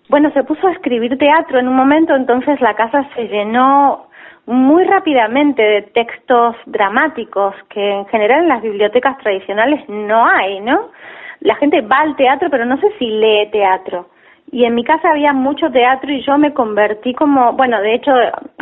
bueno, 0.09 0.31
se 0.33 0.43
puso 0.43 0.67
a 0.67 0.73
escribir 0.73 1.17
teatro 1.17 1.59
en 1.59 1.67
un 1.67 1.75
momento, 1.75 2.15
entonces 2.15 2.59
la 2.61 2.75
casa 2.75 3.07
se 3.15 3.27
llenó 3.27 4.07
muy 4.45 4.83
rápidamente 4.83 5.61
de 5.61 5.81
textos 5.83 6.55
dramáticos 6.65 7.55
que 7.69 7.91
en 7.91 8.05
general 8.07 8.41
en 8.41 8.49
las 8.49 8.61
bibliotecas 8.61 9.17
tradicionales 9.19 9.87
no 9.87 10.25
hay, 10.27 10.59
¿no? 10.59 10.91
La 11.39 11.55
gente 11.55 11.81
va 11.81 12.01
al 12.01 12.15
teatro, 12.15 12.49
pero 12.49 12.65
no 12.65 12.77
sé 12.77 12.87
si 12.99 13.05
lee 13.05 13.49
teatro. 13.51 14.09
Y 14.53 14.65
en 14.65 14.75
mi 14.75 14.83
casa 14.83 15.09
había 15.09 15.33
mucho 15.33 15.71
teatro 15.71 16.11
y 16.11 16.21
yo 16.21 16.37
me 16.37 16.53
convertí 16.53 17.15
como, 17.15 17.53
bueno, 17.53 17.81
de 17.81 17.95
hecho 17.95 18.11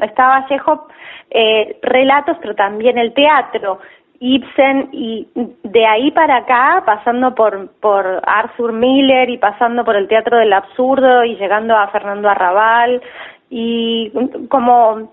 estaba 0.02 0.48
Chekhov, 0.48 0.88
eh, 1.30 1.80
relatos, 1.82 2.38
pero 2.42 2.56
también 2.56 2.98
el 2.98 3.14
teatro. 3.14 3.80
Ibsen 4.22 4.88
y 4.94 5.28
de 5.64 5.86
ahí 5.86 6.12
para 6.12 6.38
acá, 6.38 6.84
pasando 6.86 7.36
por, 7.36 7.72
por 7.82 8.22
Arthur 8.26 8.72
Miller 8.72 9.30
y 9.30 9.38
pasando 9.38 9.84
por 9.84 9.98
el 9.98 10.08
Teatro 10.08 10.38
del 10.38 10.54
Absurdo 10.54 11.26
y 11.26 11.36
llegando 11.36 11.76
a 11.76 11.88
Fernando 11.88 12.30
Arrabal 12.30 13.02
y 13.50 14.14
como 14.48 15.12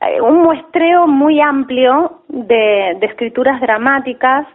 eh, 0.00 0.20
un 0.20 0.42
muestreo 0.42 1.08
muy 1.08 1.40
amplio 1.40 2.20
de, 2.28 2.98
de 3.00 3.06
escrituras 3.06 3.60
dramáticas 3.60 4.46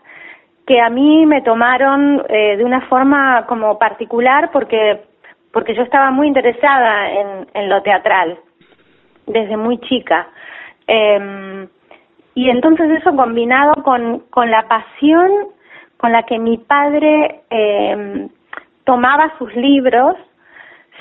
que 0.66 0.80
a 0.80 0.90
mí 0.90 1.26
me 1.26 1.42
tomaron 1.42 2.24
eh, 2.30 2.58
de 2.58 2.64
una 2.64 2.82
forma 2.82 3.46
como 3.48 3.78
particular 3.78 4.52
porque 4.52 5.05
porque 5.56 5.74
yo 5.74 5.84
estaba 5.84 6.12
muy 6.12 6.28
interesada 6.28 7.10
en, 7.12 7.48
en 7.54 7.70
lo 7.70 7.82
teatral 7.82 8.38
desde 9.26 9.56
muy 9.56 9.78
chica. 9.80 10.28
Eh, 10.86 11.66
y 12.34 12.50
entonces 12.50 12.92
eso 12.92 13.16
combinado 13.16 13.82
con, 13.82 14.20
con 14.32 14.52
la 14.52 14.68
pasión 14.68 15.32
con 15.96 16.12
la 16.12 16.24
que 16.24 16.40
mi 16.40 16.58
padre 16.58 17.44
eh, 17.50 18.28
tomaba 18.84 19.34
sus 19.38 19.56
libros, 19.56 20.18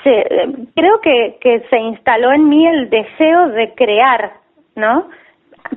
se, 0.05 0.25
creo 0.73 1.01
que, 1.01 1.37
que 1.41 1.65
se 1.69 1.77
instaló 1.77 2.31
en 2.31 2.47
mí 2.47 2.65
el 2.65 2.89
deseo 2.89 3.49
de 3.49 3.73
crear, 3.73 4.35
¿no? 4.77 5.09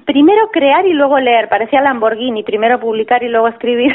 Primero 0.04 0.50
crear 0.52 0.86
y 0.86 0.92
luego 0.92 1.18
leer, 1.18 1.48
parecía 1.48 1.80
Lamborghini, 1.80 2.44
primero 2.44 2.78
publicar 2.78 3.24
y 3.24 3.28
luego 3.28 3.48
escribir, 3.48 3.92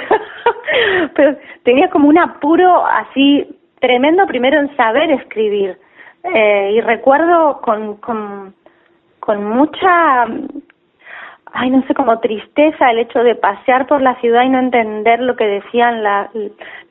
pero 1.15 1.37
tenía 1.63 1.89
como 1.89 2.09
un 2.09 2.17
apuro 2.17 2.85
así 2.85 3.47
tremendo 3.83 4.25
primero 4.25 4.61
en 4.61 4.73
saber 4.77 5.11
escribir. 5.11 5.77
Eh, 6.23 6.71
y 6.75 6.79
recuerdo 6.79 7.59
con, 7.59 7.97
con, 7.97 9.43
mucha 9.43 10.23
ay, 11.51 11.69
no 11.69 11.85
sé, 11.85 11.93
como 11.93 12.17
tristeza 12.19 12.91
el 12.91 12.99
hecho 12.99 13.19
de 13.19 13.35
pasear 13.35 13.85
por 13.85 14.01
la 14.01 14.15
ciudad 14.21 14.43
y 14.43 14.49
no 14.49 14.59
entender 14.59 15.19
lo 15.19 15.35
que 15.35 15.45
decían 15.45 16.01
la, 16.01 16.29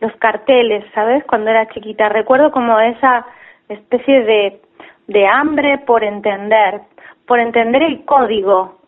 los 0.00 0.14
carteles, 0.16 0.84
¿sabes? 0.94 1.24
Cuando 1.24 1.48
era 1.48 1.66
chiquita. 1.70 2.10
Recuerdo 2.10 2.52
como 2.52 2.78
esa 2.78 3.24
especie 3.70 4.22
de, 4.24 4.60
de 5.06 5.26
hambre 5.26 5.78
por 5.78 6.04
entender, 6.04 6.82
por 7.26 7.40
entender 7.40 7.84
el 7.84 8.04
código. 8.04 8.80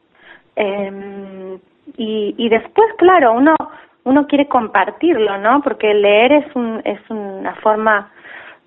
Eh, 0.56 1.58
y, 1.96 2.34
y 2.36 2.48
después, 2.50 2.86
claro, 2.98 3.32
uno, 3.32 3.56
uno 4.04 4.26
quiere 4.26 4.46
compartirlo, 4.46 5.38
¿no? 5.38 5.62
Porque 5.62 5.92
leer 5.94 6.32
es, 6.32 6.56
un, 6.56 6.80
es 6.84 7.00
una 7.08 7.54
forma 7.56 8.10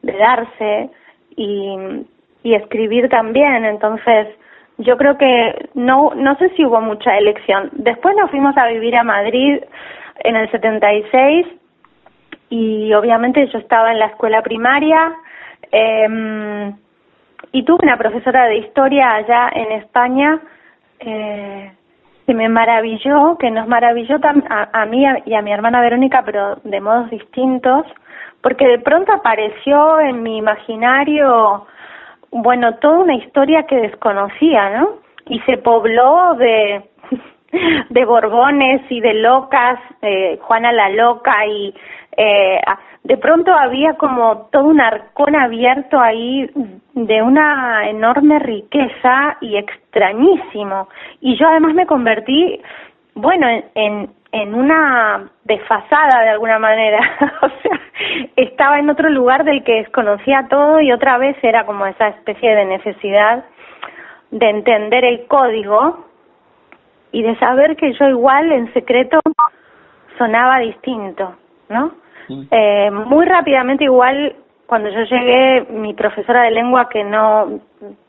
de 0.02 0.14
darse 0.14 0.90
y, 1.36 2.06
y 2.44 2.54
escribir 2.56 3.10
también. 3.10 3.66
Entonces, 3.66 4.28
yo 4.78 4.98
creo 4.98 5.18
que 5.18 5.70
no, 5.74 6.12
no 6.16 6.36
sé 6.38 6.50
si 6.56 6.66
hubo 6.66 6.82
mucha 6.82 7.18
elección. 7.18 7.70
Después 7.74 8.16
nos 8.16 8.30
fuimos 8.30 8.58
a 8.58 8.68
vivir 8.68 8.96
a 8.96 9.04
Madrid 9.04 9.60
en 10.24 10.36
el 10.36 10.50
76 10.52 11.48
y 12.50 12.94
obviamente 12.94 13.48
yo 13.48 13.60
estaba 13.60 13.92
en 13.92 14.00
la 14.00 14.08
escuela 14.08 14.42
primaria 14.42 15.14
eh, 15.72 16.74
y 17.52 17.64
tuve 17.64 17.80
una 17.84 17.98
profesora 17.98 18.46
de 18.46 18.58
historia 18.58 19.16
allá 19.16 19.50
en 19.54 19.72
España 19.74 20.40
eh, 21.00 21.72
que 22.28 22.34
me 22.34 22.50
maravilló, 22.50 23.38
que 23.40 23.50
nos 23.50 23.68
maravilló 23.68 24.18
a, 24.50 24.82
a 24.82 24.86
mí 24.86 25.04
y 25.26 25.34
a 25.34 25.42
mi 25.42 25.52
hermana 25.52 25.82
Verónica, 25.82 26.22
pero 26.24 26.58
de 26.64 26.82
modos 26.82 27.10
distintos, 27.10 27.86
porque 28.42 28.68
de 28.68 28.80
pronto 28.80 29.14
apareció 29.14 30.00
en 30.02 30.22
mi 30.22 30.38
imaginario 30.38 31.66
bueno, 32.32 32.76
toda 32.76 33.00
una 33.00 33.16
historia 33.16 33.64
que 33.64 33.78
desconocía, 33.78 34.70
¿no? 34.78 35.00
Y 35.28 35.40
se 35.42 35.58
pobló 35.58 36.36
de, 36.36 36.84
de 37.90 38.06
Borbones 38.06 38.82
y 38.90 39.00
de 39.00 39.14
locas, 39.16 39.80
eh, 40.02 40.38
Juana 40.42 40.72
la 40.72 40.90
Loca, 40.90 41.46
y 41.46 41.74
eh, 42.18 42.60
de 43.04 43.18
pronto 43.18 43.54
había 43.54 43.94
como 43.94 44.48
todo 44.52 44.66
un 44.66 44.82
arcón 44.82 45.36
abierto 45.36 46.00
ahí 46.00 46.50
de 46.94 47.22
una 47.22 47.88
enorme 47.90 48.40
riqueza 48.40 49.38
y 49.40 49.56
extrañísimo. 49.56 50.90
Y 51.22 51.38
yo 51.38 51.48
además 51.48 51.76
me 51.76 51.86
convertí, 51.86 52.60
bueno, 53.14 53.48
en, 53.76 54.10
en 54.32 54.56
una 54.56 55.30
desfasada 55.44 56.24
de 56.24 56.30
alguna 56.30 56.60
manera, 56.60 57.00
o 57.42 57.50
sea, 57.62 57.80
estaba 58.36 58.80
en 58.80 58.90
otro 58.90 59.10
lugar 59.10 59.44
del 59.44 59.64
que 59.64 59.76
desconocía 59.76 60.48
todo 60.50 60.82
y 60.82 60.92
otra 60.92 61.18
vez 61.18 61.38
era 61.44 61.66
como 61.66 61.86
esa 61.86 62.10
especie 62.10 62.56
de 62.56 62.66
necesidad 62.66 63.46
de 64.32 64.50
entender 64.50 65.06
el 65.06 65.28
código 65.28 66.06
y 67.12 67.22
de 67.22 67.38
saber 67.38 67.76
que 67.78 67.94
yo 67.94 68.10
igual 68.10 68.52
en 68.52 68.74
secreto 68.74 69.20
sonaba 70.18 70.60
distinto, 70.60 71.36
¿no? 71.70 71.92
Eh, 72.30 72.92
muy 72.92 73.26
rápidamente 73.26 73.86
igual 73.86 74.36
cuando 74.66 74.90
yo 74.90 75.02
llegué 75.04 75.66
mi 75.70 75.94
profesora 75.94 76.44
de 76.44 76.52
lengua 76.52 76.90
que 76.90 77.04
no 77.04 77.60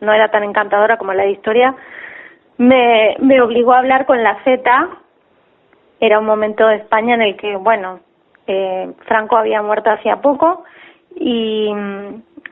no 0.00 0.12
era 0.12 0.28
tan 0.30 0.42
encantadora 0.42 0.96
como 0.96 1.12
la 1.12 1.22
de 1.22 1.30
historia 1.30 1.74
me 2.58 3.16
me 3.20 3.40
obligó 3.40 3.72
a 3.72 3.78
hablar 3.78 4.04
con 4.06 4.22
la 4.22 4.42
Z. 4.44 4.88
Era 6.00 6.18
un 6.18 6.26
momento 6.26 6.66
de 6.66 6.76
España 6.76 7.14
en 7.14 7.22
el 7.22 7.36
que, 7.36 7.56
bueno, 7.56 8.00
eh, 8.46 8.92
Franco 9.06 9.36
había 9.36 9.62
muerto 9.62 9.90
hacía 9.90 10.20
poco 10.20 10.64
y, 11.16 11.72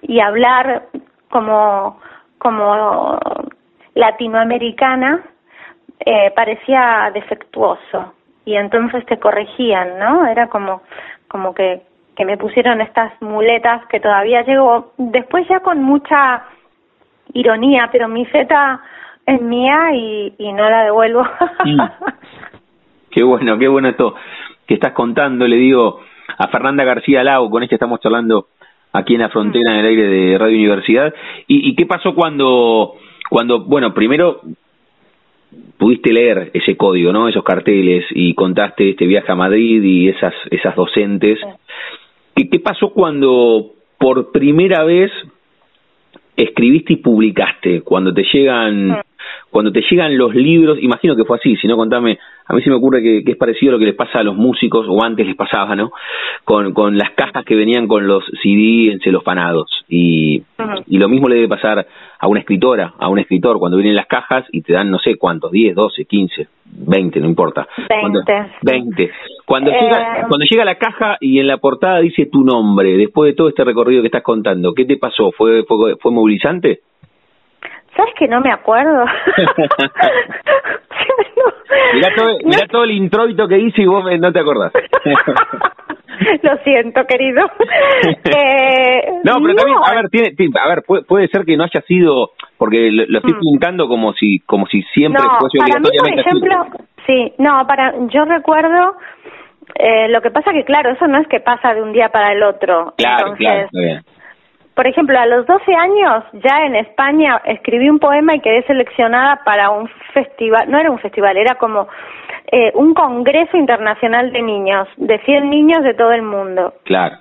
y 0.02 0.20
hablar 0.20 0.88
como, 1.30 2.00
como 2.38 3.18
latinoamericana 3.94 5.22
eh, 6.00 6.32
parecía 6.34 7.10
defectuoso. 7.14 8.14
Y 8.44 8.56
entonces 8.56 9.04
te 9.06 9.18
corregían, 9.18 9.98
¿no? 9.98 10.26
Era 10.26 10.48
como, 10.48 10.82
como 11.28 11.54
que, 11.54 11.82
que 12.16 12.24
me 12.24 12.36
pusieron 12.36 12.80
estas 12.80 13.20
muletas 13.20 13.86
que 13.86 14.00
todavía 14.00 14.42
llego, 14.42 14.92
después 14.96 15.46
ya 15.48 15.60
con 15.60 15.82
mucha 15.82 16.44
ironía, 17.32 17.88
pero 17.92 18.08
mi 18.08 18.24
feta 18.26 18.80
es 19.26 19.40
mía 19.40 19.92
y, 19.94 20.34
y 20.38 20.52
no 20.52 20.68
la 20.68 20.84
devuelvo. 20.84 21.26
Qué 23.10 23.22
bueno, 23.22 23.56
qué 23.56 23.66
bueno 23.66 23.88
esto 23.88 24.14
que 24.66 24.74
estás 24.74 24.92
contando. 24.92 25.48
Le 25.48 25.56
digo 25.56 26.00
a 26.36 26.48
Fernanda 26.48 26.84
García 26.84 27.24
Lau, 27.24 27.48
con 27.48 27.62
esta 27.62 27.76
estamos 27.76 27.98
charlando 28.00 28.48
aquí 28.92 29.14
en 29.14 29.22
la 29.22 29.30
frontera, 29.30 29.72
en 29.72 29.78
el 29.78 29.86
aire 29.86 30.02
de 30.02 30.36
Radio 30.36 30.58
Universidad. 30.58 31.14
¿Y, 31.46 31.70
y 31.70 31.74
qué 31.74 31.86
pasó 31.86 32.14
cuando, 32.14 32.96
cuando, 33.30 33.64
bueno, 33.64 33.94
primero 33.94 34.42
pudiste 35.78 36.12
leer 36.12 36.50
ese 36.54 36.76
código, 36.76 37.12
¿no? 37.12 37.28
Esos 37.28 37.44
carteles 37.44 38.04
y 38.10 38.34
contaste 38.34 38.90
este 38.90 39.06
viaje 39.06 39.30
a 39.30 39.36
Madrid 39.36 39.82
y 39.82 40.08
esas, 40.08 40.34
esas 40.50 40.74
docentes. 40.74 41.38
¿Qué, 42.34 42.48
¿Qué 42.48 42.58
pasó 42.60 42.90
cuando 42.90 43.72
por 43.98 44.32
primera 44.32 44.84
vez 44.84 45.10
escribiste 46.36 46.94
y 46.94 46.96
publicaste? 46.96 47.82
Cuando 47.82 48.12
te 48.12 48.24
llegan 48.32 49.02
cuando 49.50 49.72
te 49.72 49.82
llegan 49.88 50.16
los 50.18 50.34
libros, 50.34 50.78
imagino 50.80 51.16
que 51.16 51.24
fue 51.24 51.38
así, 51.38 51.56
si 51.56 51.66
no 51.66 51.76
contame, 51.76 52.18
a 52.46 52.54
mí 52.54 52.62
se 52.62 52.70
me 52.70 52.76
ocurre 52.76 53.02
que, 53.02 53.22
es 53.24 53.36
parecido 53.36 53.70
a 53.70 53.74
lo 53.74 53.78
que 53.78 53.86
les 53.86 53.94
pasa 53.94 54.20
a 54.20 54.22
los 54.22 54.36
músicos, 54.36 54.86
o 54.88 55.02
antes 55.02 55.26
les 55.26 55.36
pasaba, 55.36 55.74
¿no? 55.74 55.92
Con, 56.44 56.72
con 56.72 56.96
las 56.96 57.10
cajas 57.12 57.44
que 57.44 57.54
venían 57.54 57.88
con 57.88 58.06
los 58.06 58.24
CD 58.42 58.92
en 58.92 59.00
celofanados. 59.00 59.84
Y, 59.88 60.42
y 60.86 60.98
lo 60.98 61.08
mismo 61.08 61.28
le 61.28 61.36
debe 61.36 61.48
pasar 61.48 61.86
a 62.18 62.28
una 62.28 62.40
escritora, 62.40 62.94
a 62.98 63.08
un 63.08 63.18
escritor, 63.18 63.58
cuando 63.58 63.78
vienen 63.78 63.96
las 63.96 64.06
cajas 64.06 64.44
y 64.52 64.62
te 64.62 64.72
dan 64.72 64.90
no 64.90 64.98
sé 64.98 65.16
cuántos, 65.16 65.50
10, 65.50 65.74
12, 65.74 66.04
15, 66.04 66.48
20, 66.64 67.20
no 67.20 67.26
importa. 67.26 67.66
20. 67.76 68.00
Cuando, 68.00 68.22
20. 68.62 69.10
Cuando, 69.44 69.70
llega, 69.70 70.20
eh. 70.20 70.24
cuando 70.28 70.46
llega 70.48 70.64
la 70.64 70.76
caja 70.76 71.16
y 71.20 71.38
en 71.38 71.46
la 71.46 71.58
portada 71.58 72.00
dice 72.00 72.26
tu 72.26 72.44
nombre, 72.44 72.96
después 72.96 73.30
de 73.30 73.36
todo 73.36 73.48
este 73.48 73.64
recorrido 73.64 74.02
que 74.02 74.08
estás 74.08 74.22
contando, 74.22 74.74
¿qué 74.74 74.84
te 74.84 74.96
pasó? 74.96 75.32
¿Fue, 75.32 75.64
fue, 75.64 75.96
fue 75.96 76.12
movilizante? 76.12 76.80
¿Sabes 77.96 78.14
que 78.18 78.28
no 78.28 78.40
me 78.40 78.52
acuerdo? 78.52 79.04
mirá, 81.94 82.08
todo, 82.14 82.28
mirá 82.44 82.66
todo 82.70 82.84
el 82.84 82.92
introito 82.92 83.48
que 83.48 83.58
hice 83.58 83.82
y 83.82 83.86
vos 83.86 84.04
no 84.18 84.32
te 84.32 84.40
acordás. 84.40 84.72
Lo 86.42 86.56
siento, 86.58 87.04
querido. 87.06 87.44
eh, 88.24 89.20
no, 89.22 89.34
pero 89.42 89.54
también, 89.54 89.78
a 89.84 89.94
ver, 89.94 90.08
tiene, 90.10 90.34
a 90.60 90.68
ver, 90.68 90.82
puede, 91.06 91.28
ser 91.28 91.44
que 91.44 91.56
no 91.56 91.64
haya 91.64 91.82
sido, 91.82 92.30
porque 92.56 92.90
lo, 92.90 93.18
estoy 93.18 93.34
mm. 93.34 93.40
pintando 93.40 93.86
como 93.86 94.14
si, 94.14 94.40
como 94.40 94.66
si 94.66 94.82
siempre 94.94 95.22
no, 95.22 95.38
fuese 95.38 95.58
para 95.58 95.78
mí, 95.78 95.88
por 95.98 96.18
ejemplo, 96.18 96.66
sí, 97.06 97.34
no, 97.38 97.66
para, 97.66 97.92
yo 98.08 98.24
recuerdo 98.24 98.96
Eh, 99.74 100.08
lo 100.08 100.22
que 100.22 100.30
pasa 100.30 100.52
que, 100.52 100.64
claro, 100.64 100.90
eso 100.90 101.06
no 101.06 101.18
es 101.18 101.26
que 101.28 101.40
pasa 101.40 101.74
de 101.74 101.82
un 101.82 101.92
día 101.92 102.08
para 102.08 102.32
el 102.32 102.42
otro. 102.42 102.94
Claro, 102.96 103.32
Entonces, 103.32 103.38
claro, 103.38 103.64
está 103.66 103.78
bien. 103.80 104.00
Por 104.76 104.86
ejemplo, 104.86 105.18
a 105.18 105.24
los 105.24 105.46
12 105.46 105.74
años 105.74 106.24
ya 106.34 106.66
en 106.66 106.76
España 106.76 107.40
escribí 107.46 107.88
un 107.88 107.98
poema 107.98 108.34
y 108.34 108.40
quedé 108.40 108.62
seleccionada 108.64 109.40
para 109.42 109.70
un 109.70 109.88
festival, 110.12 110.70
no 110.70 110.78
era 110.78 110.90
un 110.90 110.98
festival, 110.98 111.38
era 111.38 111.54
como 111.54 111.88
eh, 112.52 112.72
un 112.74 112.92
congreso 112.92 113.56
internacional 113.56 114.30
de 114.32 114.42
niños, 114.42 114.86
de 114.98 115.18
100 115.20 115.48
niños 115.48 115.82
de 115.82 115.94
todo 115.94 116.12
el 116.12 116.20
mundo. 116.20 116.74
Claro. 116.84 117.16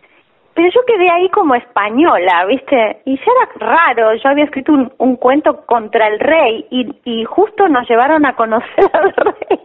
Pero 0.54 0.70
yo 0.70 0.82
quedé 0.86 1.10
ahí 1.10 1.30
como 1.30 1.56
española, 1.56 2.44
¿viste? 2.46 2.98
Y 3.06 3.16
ya 3.16 3.24
era 3.24 3.68
raro, 3.74 4.14
yo 4.16 4.30
había 4.30 4.44
escrito 4.44 4.74
un, 4.74 4.92
un 4.98 5.16
cuento 5.16 5.66
contra 5.66 6.08
el 6.10 6.20
rey 6.20 6.66
y, 6.70 6.94
y 7.06 7.24
justo 7.24 7.70
nos 7.70 7.88
llevaron 7.90 8.26
a 8.26 8.36
conocer 8.36 8.86
al 8.92 9.14
rey, 9.14 9.60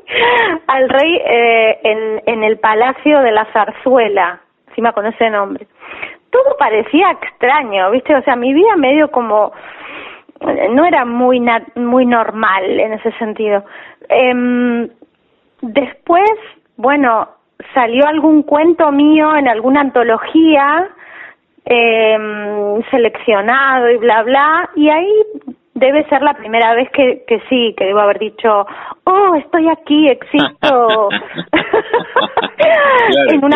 al 0.68 0.88
rey 0.88 1.16
eh, 1.26 1.80
en, 1.82 2.22
en 2.24 2.44
el 2.44 2.60
Palacio 2.60 3.18
de 3.20 3.32
la 3.32 3.46
Zarzuela, 3.46 4.42
me 4.80 4.92
conoce 4.92 5.26
el 5.26 5.32
nombre. 5.32 5.66
Todo 6.30 6.56
parecía 6.58 7.10
extraño, 7.10 7.90
¿viste? 7.90 8.14
O 8.14 8.22
sea, 8.22 8.36
mi 8.36 8.52
vida 8.52 8.76
medio 8.76 9.10
como 9.10 9.52
eh, 10.40 10.68
no 10.70 10.84
era 10.84 11.04
muy 11.04 11.40
na- 11.40 11.66
muy 11.74 12.06
normal 12.06 12.64
en 12.80 12.94
ese 12.94 13.12
sentido. 13.12 13.64
Em, 14.08 14.88
después, 15.60 16.30
bueno, 16.76 17.28
salió 17.74 18.06
algún 18.06 18.42
cuento 18.42 18.90
mío 18.92 19.36
en 19.36 19.48
alguna 19.48 19.80
antología 19.82 20.88
eh, 21.66 22.18
seleccionado 22.90 23.90
y 23.90 23.96
bla 23.98 24.22
bla 24.22 24.70
y 24.74 24.88
ahí 24.88 25.12
debe 25.74 26.04
ser 26.08 26.22
la 26.22 26.34
primera 26.34 26.74
vez 26.74 26.90
que, 26.90 27.22
que 27.26 27.40
sí 27.48 27.74
que 27.76 27.84
debo 27.84 28.00
haber 28.00 28.18
dicho 28.18 28.66
oh 29.04 29.34
estoy 29.36 29.68
aquí 29.68 30.08
existo 30.16 31.08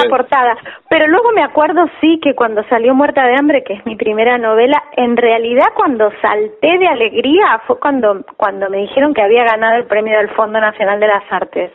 portada 0.08 0.56
pero 0.88 1.06
luego 1.06 1.32
me 1.32 1.42
acuerdo 1.42 1.86
sí 2.00 2.20
que 2.22 2.34
cuando 2.34 2.62
salió 2.64 2.94
muerta 2.94 3.26
de 3.26 3.36
hambre 3.36 3.64
que 3.64 3.74
es 3.74 3.86
mi 3.86 3.96
primera 3.96 4.38
novela 4.38 4.82
en 4.96 5.16
realidad 5.16 5.66
cuando 5.74 6.10
salté 6.20 6.78
de 6.78 6.88
alegría 6.88 7.60
fue 7.66 7.78
cuando 7.78 8.24
cuando 8.36 8.68
me 8.70 8.78
dijeron 8.78 9.14
que 9.14 9.22
había 9.22 9.44
ganado 9.44 9.76
el 9.76 9.86
premio 9.86 10.18
del 10.18 10.30
Fondo 10.30 10.60
Nacional 10.60 11.00
de 11.00 11.08
las 11.08 11.24
Artes 11.30 11.72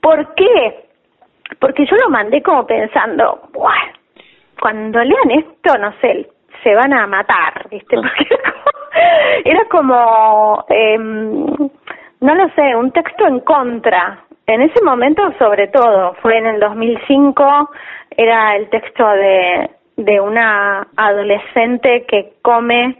¿por 0.00 0.34
qué? 0.34 0.84
porque 1.60 1.86
yo 1.86 1.96
lo 1.96 2.10
mandé 2.10 2.42
como 2.42 2.66
pensando 2.66 3.40
Buah, 3.52 3.92
cuando 4.60 5.02
lean 5.02 5.30
esto, 5.30 5.78
no 5.78 5.92
sé, 6.00 6.28
se 6.62 6.74
van 6.74 6.92
a 6.92 7.06
matar, 7.06 7.68
¿viste? 7.70 7.96
Porque 7.96 8.26
era 8.30 8.42
como, 8.52 8.68
era 9.44 9.64
como 9.70 10.64
em, 10.68 11.70
no 12.20 12.34
lo 12.34 12.48
sé, 12.50 12.74
un 12.74 12.90
texto 12.92 13.26
en 13.26 13.40
contra. 13.40 14.24
En 14.48 14.62
ese 14.62 14.82
momento, 14.82 15.22
sobre 15.38 15.68
todo, 15.68 16.14
fue 16.22 16.38
en 16.38 16.46
el 16.46 16.58
2005, 16.60 17.70
era 18.16 18.56
el 18.56 18.68
texto 18.70 19.06
de, 19.06 19.70
de 19.98 20.20
una 20.20 20.88
adolescente 20.96 22.04
que 22.08 22.32
come 22.42 22.96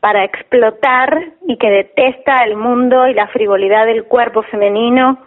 para 0.00 0.24
explotar 0.24 1.22
y 1.46 1.56
que 1.58 1.68
detesta 1.70 2.44
el 2.44 2.56
mundo 2.56 3.06
y 3.08 3.14
la 3.14 3.28
frivolidad 3.28 3.86
del 3.86 4.04
cuerpo 4.04 4.42
femenino. 4.44 5.18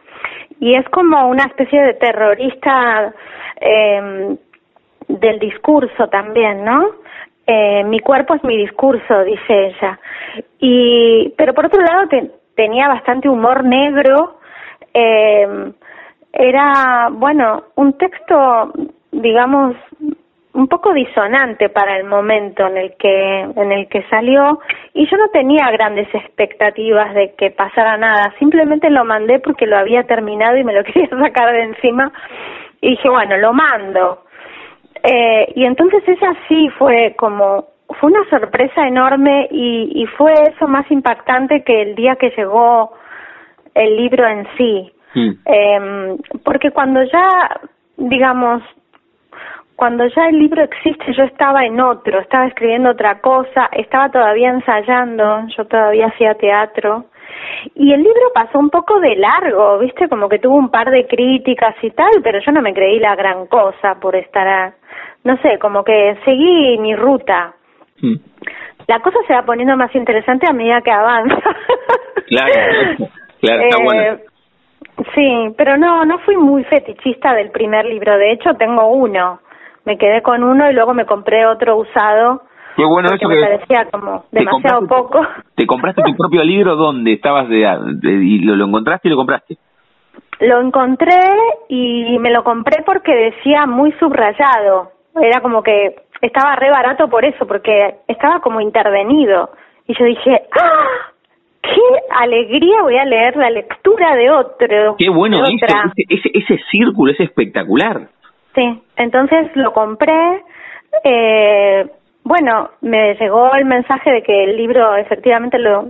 Y 0.59 0.73
es 0.75 0.87
como 0.89 1.27
una 1.27 1.43
especie 1.45 1.81
de 1.81 1.93
terrorista 1.93 3.13
eh, 3.61 4.35
del 5.07 5.39
discurso 5.39 6.07
también, 6.09 6.65
¿no? 6.65 6.83
Eh, 7.45 7.83
mi 7.83 7.99
cuerpo 7.99 8.35
es 8.35 8.43
mi 8.43 8.57
discurso, 8.57 9.23
dice 9.23 9.67
ella. 9.67 9.99
Y, 10.59 11.33
pero 11.37 11.53
por 11.53 11.67
otro 11.67 11.81
lado 11.81 12.07
te- 12.07 12.31
tenía 12.55 12.87
bastante 12.87 13.29
humor 13.29 13.63
negro. 13.63 14.38
Eh, 14.93 15.71
era, 16.33 17.09
bueno, 17.11 17.63
un 17.75 17.97
texto, 17.97 18.71
digamos, 19.11 19.75
un 20.53 20.67
poco 20.67 20.93
disonante 20.93 21.69
para 21.69 21.97
el 21.97 22.05
momento 22.05 22.67
en 22.67 22.77
el 22.77 22.95
que 22.97 23.39
en 23.41 23.71
el 23.71 23.87
que 23.87 24.03
salió 24.09 24.59
y 24.93 25.07
yo 25.09 25.15
no 25.17 25.29
tenía 25.29 25.69
grandes 25.71 26.13
expectativas 26.13 27.13
de 27.13 27.33
que 27.35 27.51
pasara 27.51 27.97
nada 27.97 28.33
simplemente 28.39 28.89
lo 28.89 29.05
mandé 29.05 29.39
porque 29.39 29.67
lo 29.67 29.77
había 29.77 30.03
terminado 30.03 30.57
y 30.57 30.63
me 30.63 30.73
lo 30.73 30.83
quería 30.85 31.07
sacar 31.09 31.53
de 31.53 31.63
encima 31.63 32.11
y 32.81 32.89
dije 32.89 33.07
bueno 33.09 33.37
lo 33.37 33.53
mando 33.53 34.23
eh, 35.03 35.53
y 35.55 35.65
entonces 35.65 36.03
esa 36.07 36.33
sí 36.47 36.67
fue 36.77 37.15
como 37.15 37.67
fue 37.99 38.11
una 38.11 38.27
sorpresa 38.29 38.87
enorme 38.87 39.47
y, 39.51 39.91
y 40.01 40.05
fue 40.17 40.33
eso 40.33 40.67
más 40.67 40.89
impactante 40.91 41.63
que 41.63 41.83
el 41.83 41.95
día 41.95 42.15
que 42.15 42.33
llegó 42.35 42.91
el 43.75 43.97
libro 43.97 44.27
en 44.27 44.47
sí 44.57 44.91
Mm. 45.15 45.29
eh, 45.45 46.17
porque 46.45 46.69
cuando 46.69 47.01
ya 47.03 47.27
digamos 47.97 48.61
cuando 49.75 50.05
ya 50.07 50.27
el 50.27 50.37
libro 50.37 50.61
existe 50.61 51.13
yo 51.13 51.23
estaba 51.23 51.65
en 51.65 51.79
otro, 51.81 52.19
estaba 52.19 52.45
escribiendo 52.47 52.91
otra 52.91 53.19
cosa, 53.19 53.69
estaba 53.71 54.09
todavía 54.11 54.49
ensayando, 54.49 55.47
yo 55.57 55.65
todavía 55.65 56.07
hacía 56.07 56.35
teatro 56.35 57.05
y 57.75 57.91
el 57.93 58.03
libro 58.03 58.21
pasó 58.35 58.59
un 58.59 58.69
poco 58.69 58.99
de 58.99 59.15
largo, 59.15 59.79
viste, 59.79 60.07
como 60.09 60.27
que 60.29 60.37
tuvo 60.39 60.57
un 60.57 60.69
par 60.69 60.91
de 60.91 61.07
críticas 61.07 61.75
y 61.81 61.89
tal, 61.91 62.11
pero 62.21 62.39
yo 62.45 62.51
no 62.51 62.61
me 62.61 62.73
creí 62.73 62.99
la 62.99 63.15
gran 63.15 63.47
cosa 63.47 63.95
por 63.99 64.15
estar, 64.15 64.47
a- 64.47 64.73
no 65.23 65.37
sé, 65.37 65.57
como 65.59 65.83
que 65.83 66.17
seguí 66.25 66.77
mi 66.77 66.95
ruta. 66.95 67.53
Mm. 68.01 68.15
La 68.87 68.99
cosa 68.99 69.17
se 69.27 69.33
va 69.33 69.43
poniendo 69.43 69.75
más 69.77 69.93
interesante 69.95 70.45
a 70.47 70.53
medida 70.53 70.81
que 70.81 70.91
avanza. 70.91 71.35
Claro, 72.27 72.53
claro, 73.41 73.61
está 73.63 73.77
Eh, 73.77 73.83
bueno. 73.83 74.19
Sí, 75.15 75.53
pero 75.57 75.77
no, 75.77 76.03
no 76.05 76.19
fui 76.19 76.35
muy 76.37 76.63
fetichista 76.65 77.33
del 77.33 77.51
primer 77.51 77.85
libro. 77.85 78.17
De 78.17 78.31
hecho, 78.31 78.53
tengo 78.55 78.87
uno. 78.87 79.39
Me 79.85 79.97
quedé 79.97 80.21
con 80.21 80.43
uno 80.43 80.69
y 80.69 80.73
luego 80.73 80.93
me 80.93 81.05
compré 81.05 81.45
otro 81.45 81.77
usado. 81.77 82.41
Qué 82.75 82.83
bueno 82.85 83.09
eso 83.13 83.27
me 83.27 83.35
que 83.35 83.41
parecía 83.41 83.85
como 83.91 84.25
demasiado 84.31 84.85
poco. 84.87 85.21
¿Te 85.55 85.65
compraste 85.65 86.01
tu 86.03 86.15
propio 86.15 86.43
libro 86.43 86.75
dónde 86.75 87.13
estabas 87.13 87.47
de, 87.49 87.65
de- 88.01 88.11
y 88.23 88.39
lo, 88.39 88.55
lo 88.55 88.65
encontraste 88.65 89.07
y 89.07 89.11
lo 89.11 89.17
compraste? 89.17 89.57
Lo 90.41 90.61
encontré 90.61 91.19
y 91.69 92.17
me 92.19 92.31
lo 92.31 92.43
compré 92.43 92.83
porque 92.85 93.13
decía 93.13 93.65
muy 93.65 93.91
subrayado. 93.93 94.91
Era 95.21 95.41
como 95.41 95.63
que 95.63 95.95
estaba 96.21 96.55
re 96.55 96.69
barato 96.71 97.09
por 97.09 97.25
eso, 97.25 97.45
porque 97.47 97.95
estaba 98.07 98.39
como 98.41 98.61
intervenido. 98.61 99.49
Y 99.87 99.97
yo 99.97 100.05
dije, 100.05 100.43
¡ah! 100.57 101.08
¡Qué 101.75 101.81
alegría 102.17 102.81
voy 102.83 102.97
a 102.97 103.05
leer 103.05 103.35
la 103.35 103.49
lectura 103.49 104.15
de 104.15 104.29
otro! 104.31 104.95
Qué 104.97 105.09
bueno 105.09 105.37
de 105.37 105.53
eso, 105.53 105.65
otra". 105.65 105.91
ese, 105.95 106.03
ese, 106.29 106.29
ese 106.53 106.63
círculo 106.71 107.11
es 107.11 107.19
espectacular. 107.19 108.07
Sí, 108.55 108.81
entonces 108.97 109.49
lo 109.55 109.73
compré. 109.73 110.43
Eh, 111.03 111.85
bueno, 112.23 112.69
me 112.81 113.15
llegó 113.15 113.53
el 113.53 113.65
mensaje 113.65 114.11
de 114.11 114.23
que 114.23 114.43
el 114.43 114.57
libro 114.57 114.95
efectivamente 114.95 115.57
lo 115.59 115.89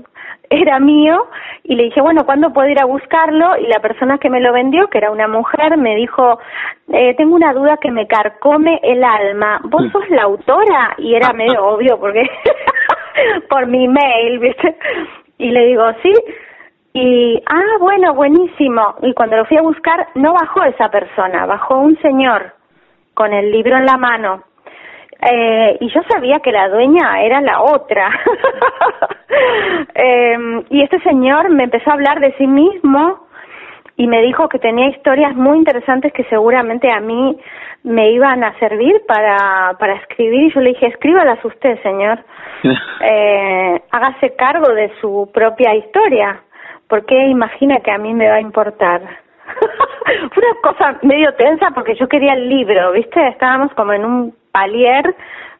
era 0.51 0.79
mío 0.79 1.27
y 1.63 1.75
le 1.75 1.83
dije, 1.83 2.01
bueno, 2.01 2.25
¿cuándo 2.25 2.51
puedo 2.51 2.67
ir 2.69 2.81
a 2.81 2.85
buscarlo? 2.85 3.55
Y 3.57 3.67
la 3.67 3.79
persona 3.81 4.17
que 4.17 4.29
me 4.31 4.39
lo 4.41 4.51
vendió, 4.51 4.87
que 4.87 4.97
era 4.97 5.11
una 5.11 5.27
mujer, 5.27 5.77
me 5.77 5.95
dijo, 5.95 6.39
eh, 6.91 7.13
tengo 7.15 7.35
una 7.35 7.53
duda 7.53 7.77
que 7.77 7.91
me 7.91 8.07
carcome 8.07 8.79
el 8.83 9.03
alma. 9.03 9.59
¿Vos 9.65 9.83
Mm. 9.85 9.91
sos 9.91 10.09
la 10.09 10.23
autora? 10.23 10.95
Y 10.97 11.13
era 11.15 11.33
medio 11.33 11.63
obvio 11.65 11.99
porque 11.99 12.23
por 13.49 13.67
mi 13.67 13.87
mail, 13.87 14.39
¿viste? 14.39 14.75
Y 15.39 15.49
le 15.49 15.65
digo, 15.65 15.85
sí. 16.03 16.13
Y, 16.93 17.41
ah, 17.47 17.77
bueno, 17.79 18.13
buenísimo. 18.13 18.95
Y 19.01 19.13
cuando 19.13 19.37
lo 19.37 19.45
fui 19.45 19.57
a 19.57 19.61
buscar, 19.61 20.07
no 20.15 20.33
bajó 20.33 20.63
esa 20.63 20.89
persona, 20.89 21.45
bajó 21.45 21.79
un 21.79 21.97
señor 22.01 22.53
con 23.13 23.33
el 23.33 23.51
libro 23.51 23.77
en 23.77 23.85
la 23.85 23.97
mano. 23.97 24.43
Eh, 25.21 25.77
y 25.81 25.89
yo 25.89 26.01
sabía 26.09 26.39
que 26.39 26.51
la 26.51 26.69
dueña 26.69 27.21
era 27.23 27.41
la 27.41 27.61
otra. 27.61 28.09
Eh, 30.01 30.63
y 30.69 30.81
este 30.81 30.99
señor 31.01 31.49
me 31.49 31.63
empezó 31.63 31.89
a 31.89 31.93
hablar 31.93 32.19
de 32.19 32.33
sí 32.33 32.47
mismo 32.47 33.27
y 33.99 34.07
me 34.07 34.21
dijo 34.21 34.47
que 34.47 34.59
tenía 34.59 34.87
historias 34.87 35.35
muy 35.35 35.57
interesantes 35.57 36.13
que 36.13 36.23
seguramente 36.29 36.89
a 36.89 37.01
mí 37.01 37.37
me 37.83 38.11
iban 38.11 38.45
a 38.45 38.57
servir 38.57 39.01
para, 39.05 39.75
para 39.77 39.95
escribir. 39.95 40.43
Y 40.43 40.53
yo 40.53 40.61
le 40.61 40.69
dije, 40.69 40.87
escríbalas 40.87 41.43
usted, 41.43 41.77
señor. 41.83 42.19
Eh, 43.01 43.81
hágase 43.91 44.35
cargo 44.35 44.73
de 44.73 44.91
su 44.99 45.29
propia 45.33 45.73
historia. 45.73 46.41
¿Por 46.89 47.05
qué 47.05 47.27
imagina 47.27 47.79
que 47.79 47.91
a 47.91 47.97
mí 47.97 48.13
me 48.13 48.27
va 48.27 48.35
a 48.35 48.41
importar? 48.41 49.01
Fue 50.33 50.43
una 50.43 50.61
cosa 50.61 50.99
medio 51.01 51.33
tensa 51.35 51.71
porque 51.71 51.95
yo 51.95 52.09
quería 52.09 52.33
el 52.33 52.49
libro, 52.49 52.91
¿viste? 52.91 53.25
Estábamos 53.29 53.73
como 53.75 53.93
en 53.93 54.03
un 54.03 54.35
palier 54.51 55.15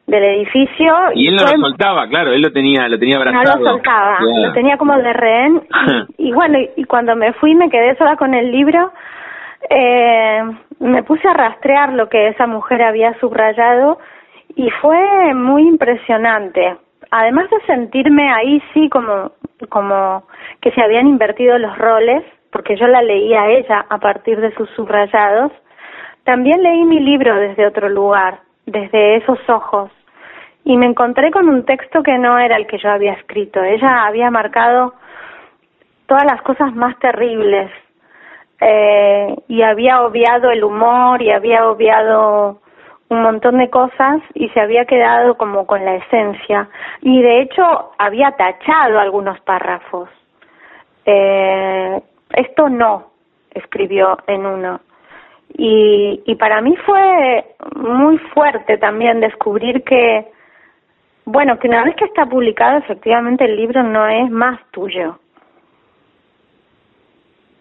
del 0.06 0.24
edificio. 0.24 0.94
Y 1.14 1.28
él 1.28 1.36
no 1.36 1.42
fue- 1.42 1.56
lo 1.56 1.68
soltaba, 1.68 2.08
claro, 2.08 2.32
él 2.32 2.42
lo 2.42 2.52
tenía, 2.52 2.88
lo 2.88 2.98
tenía 2.98 3.16
no 3.16 3.22
abrazado. 3.22 3.58
lo 3.64 3.70
soltaba, 3.72 4.18
lo 4.20 4.52
tenía 4.52 4.76
como 4.76 4.96
de 4.96 5.12
rehén. 5.12 5.62
Y, 6.18 6.28
y 6.28 6.32
bueno, 6.32 6.58
y, 6.58 6.70
y 6.76 6.84
cuando 6.84 7.14
me 7.16 7.32
fui 7.34 7.54
me 7.54 7.70
quedé 7.70 7.96
sola 7.96 8.16
con 8.16 8.34
el 8.34 8.50
libro, 8.50 8.92
eh, 9.68 10.42
me 10.80 11.02
puse 11.02 11.28
a 11.28 11.34
rastrear 11.34 11.92
lo 11.92 12.08
que 12.08 12.28
esa 12.28 12.46
mujer 12.46 12.82
había 12.82 13.18
subrayado 13.20 13.98
y 14.56 14.70
fue 14.82 15.34
muy 15.34 15.62
impresionante. 15.68 16.76
Además 17.10 17.50
de 17.50 17.60
sentirme 17.66 18.30
ahí 18.32 18.62
sí 18.72 18.88
como, 18.88 19.32
como 19.68 20.24
que 20.60 20.70
se 20.72 20.82
habían 20.82 21.06
invertido 21.06 21.58
los 21.58 21.76
roles, 21.76 22.22
porque 22.52 22.76
yo 22.76 22.86
la 22.86 23.02
leía 23.02 23.42
a 23.42 23.48
ella 23.50 23.86
a 23.88 23.98
partir 23.98 24.40
de 24.40 24.52
sus 24.54 24.68
subrayados, 24.70 25.52
también 26.24 26.62
leí 26.62 26.84
mi 26.84 27.00
libro 27.00 27.34
desde 27.36 27.66
otro 27.66 27.88
lugar, 27.88 28.40
desde 28.70 29.16
esos 29.16 29.38
ojos, 29.48 29.90
y 30.64 30.76
me 30.76 30.86
encontré 30.86 31.30
con 31.30 31.48
un 31.48 31.64
texto 31.64 32.02
que 32.02 32.18
no 32.18 32.38
era 32.38 32.56
el 32.56 32.66
que 32.66 32.78
yo 32.78 32.90
había 32.90 33.12
escrito. 33.14 33.62
Ella 33.62 34.06
había 34.06 34.30
marcado 34.30 34.94
todas 36.06 36.24
las 36.24 36.42
cosas 36.42 36.74
más 36.74 36.98
terribles 36.98 37.70
eh, 38.60 39.36
y 39.48 39.62
había 39.62 40.02
obviado 40.02 40.50
el 40.50 40.64
humor 40.64 41.22
y 41.22 41.30
había 41.30 41.68
obviado 41.68 42.60
un 43.08 43.22
montón 43.22 43.58
de 43.58 43.70
cosas 43.70 44.20
y 44.34 44.48
se 44.50 44.60
había 44.60 44.84
quedado 44.84 45.36
como 45.36 45.66
con 45.66 45.84
la 45.84 45.96
esencia 45.96 46.68
y 47.00 47.22
de 47.22 47.42
hecho 47.42 47.92
había 47.98 48.32
tachado 48.32 48.98
algunos 49.00 49.40
párrafos. 49.40 50.08
Eh, 51.06 52.00
esto 52.32 52.68
no, 52.68 53.10
escribió 53.52 54.18
en 54.26 54.46
uno. 54.46 54.80
Y, 55.56 56.22
y 56.26 56.34
para 56.36 56.60
mí 56.60 56.74
fue 56.86 57.44
muy 57.76 58.18
fuerte 58.34 58.78
también 58.78 59.20
descubrir 59.20 59.82
que, 59.82 60.26
bueno, 61.24 61.58
que 61.58 61.68
una 61.68 61.84
vez 61.84 61.96
que 61.96 62.04
está 62.04 62.26
publicado, 62.26 62.78
efectivamente 62.78 63.44
el 63.44 63.56
libro 63.56 63.82
no 63.82 64.06
es 64.06 64.30
más 64.30 64.60
tuyo. 64.70 65.18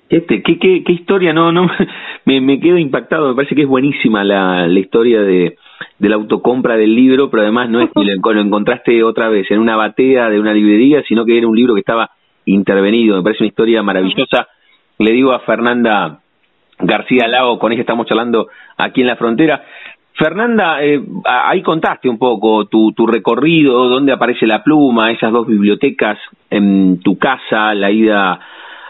Este, 0.10 0.42
¿qué, 0.42 0.58
qué, 0.58 0.84
qué 0.84 0.92
historia? 0.92 1.34
No, 1.34 1.52
no, 1.52 1.70
me, 2.26 2.42
me 2.42 2.60
quedo 2.60 2.78
impactado. 2.78 3.30
Me 3.30 3.36
parece 3.36 3.56
que 3.56 3.62
es 3.64 3.68
buenísima 3.68 4.24
la, 4.24 4.68
la 4.68 4.80
historia 4.80 5.22
de, 5.22 5.58
de 6.00 6.10
la 6.10 6.16
autocompra 6.16 6.78
del 6.78 6.96
libro, 6.96 7.30
pero 7.30 7.44
además 7.44 7.70
no 7.70 7.82
es 7.82 7.90
que 7.96 8.04
lo, 8.04 8.34
lo 8.34 8.42
encontraste 8.42 9.04
otra 9.04 9.30
vez 9.30 9.50
en 9.52 9.60
una 9.60 9.76
batea 9.76 10.30
de 10.30 10.40
una 10.40 10.54
librería, 10.54 11.04
sino 11.08 11.26
que 11.26 11.38
era 11.38 11.48
un 11.48 11.56
libro 11.56 11.76
que 11.76 11.82
estaba 11.82 12.10
intervenido. 12.46 13.18
Me 13.18 13.24
parece 13.24 13.44
una 13.44 13.50
historia 13.50 13.84
maravillosa. 13.84 14.48
Le 14.98 15.12
digo 15.12 15.32
a 15.32 15.40
Fernanda 15.42 16.19
García 16.80 17.28
Lago, 17.28 17.60
con 17.60 17.72
ella 17.72 17.82
estamos 17.82 18.08
charlando 18.08 18.48
aquí 18.78 19.02
en 19.02 19.08
la 19.08 19.18
frontera. 19.18 19.64
Fernanda, 20.14 20.84
eh, 20.84 21.02
ahí 21.26 21.62
contaste 21.62 22.10
un 22.10 22.18
poco 22.18 22.66
tu, 22.66 22.92
tu 22.92 23.08
recorrido, 23.08 23.88
dónde 23.88 24.12
aparece 24.12 24.46
la 24.46 24.64
pluma, 24.64 25.12
esas 25.12 25.32
dos 25.32 25.48
bibliotecas 25.48 26.18
en 26.50 27.00
tu 27.00 27.18
casa, 27.18 27.74
la 27.74 27.90
ida 27.90 28.40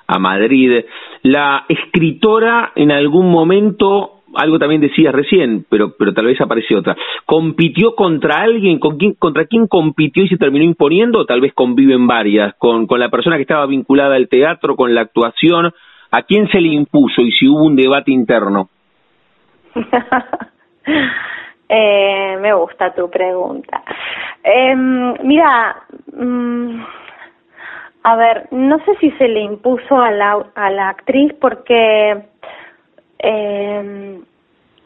a 0.08 0.20
Madrid. 0.20 0.86
La 1.22 1.66
escritora 1.68 2.72
en 2.76 2.92
algún 2.92 3.30
momento, 3.30 4.22
algo 4.34 4.58
también 4.58 4.82
decías 4.82 5.14
recién, 5.14 5.66
pero, 5.70 5.94
pero 6.00 6.14
tal 6.14 6.26
vez 6.26 6.42
aparece 6.42 6.76
otra, 6.76 6.98
¿compitió 7.26 7.94
contra 7.94 8.42
alguien? 8.42 8.80
¿Con 8.80 8.98
quién, 8.98 9.14
¿Contra 9.14 9.46
quién 9.46 9.68
compitió 9.68 10.24
y 10.24 10.30
se 10.30 10.38
terminó 10.38 10.66
imponiendo? 10.66 11.20
O 11.20 11.26
tal 11.26 11.42
vez 11.42 11.54
conviven 11.54 12.08
varias, 12.08 12.56
con, 12.58 12.88
con 12.88 13.00
la 13.00 13.10
persona 13.10 13.36
que 13.36 13.44
estaba 13.44 13.68
vinculada 13.68 14.16
al 14.16 14.30
teatro, 14.30 14.76
con 14.76 14.96
la 14.96 15.02
actuación. 15.02 15.74
¿A 16.12 16.24
quién 16.24 16.48
se 16.50 16.60
le 16.60 16.70
impuso 16.70 17.22
y 17.22 17.32
si 17.32 17.48
hubo 17.48 17.66
un 17.66 17.76
debate 17.76 18.12
interno? 18.12 18.70
eh, 21.70 22.38
me 22.40 22.54
gusta 22.54 22.94
tu 22.94 23.10
pregunta. 23.10 23.84
Eh, 24.44 24.76
mira, 24.76 25.76
mm, 26.14 26.82
a 28.04 28.16
ver, 28.16 28.48
no 28.52 28.80
sé 28.86 28.96
si 29.00 29.12
se 29.12 29.28
le 29.28 29.42
impuso 29.42 30.02
a 30.02 30.10
la, 30.10 30.46
a 30.56 30.70
la 30.72 30.90
actriz 30.90 31.34
porque 31.40 32.24
eh, 33.20 34.20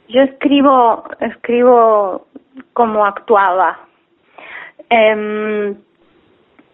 yo 0.09 0.21
escribo, 0.21 1.05
escribo 1.21 2.28
como 2.74 3.05
actuaba. 3.05 3.80
Eh, 4.89 5.74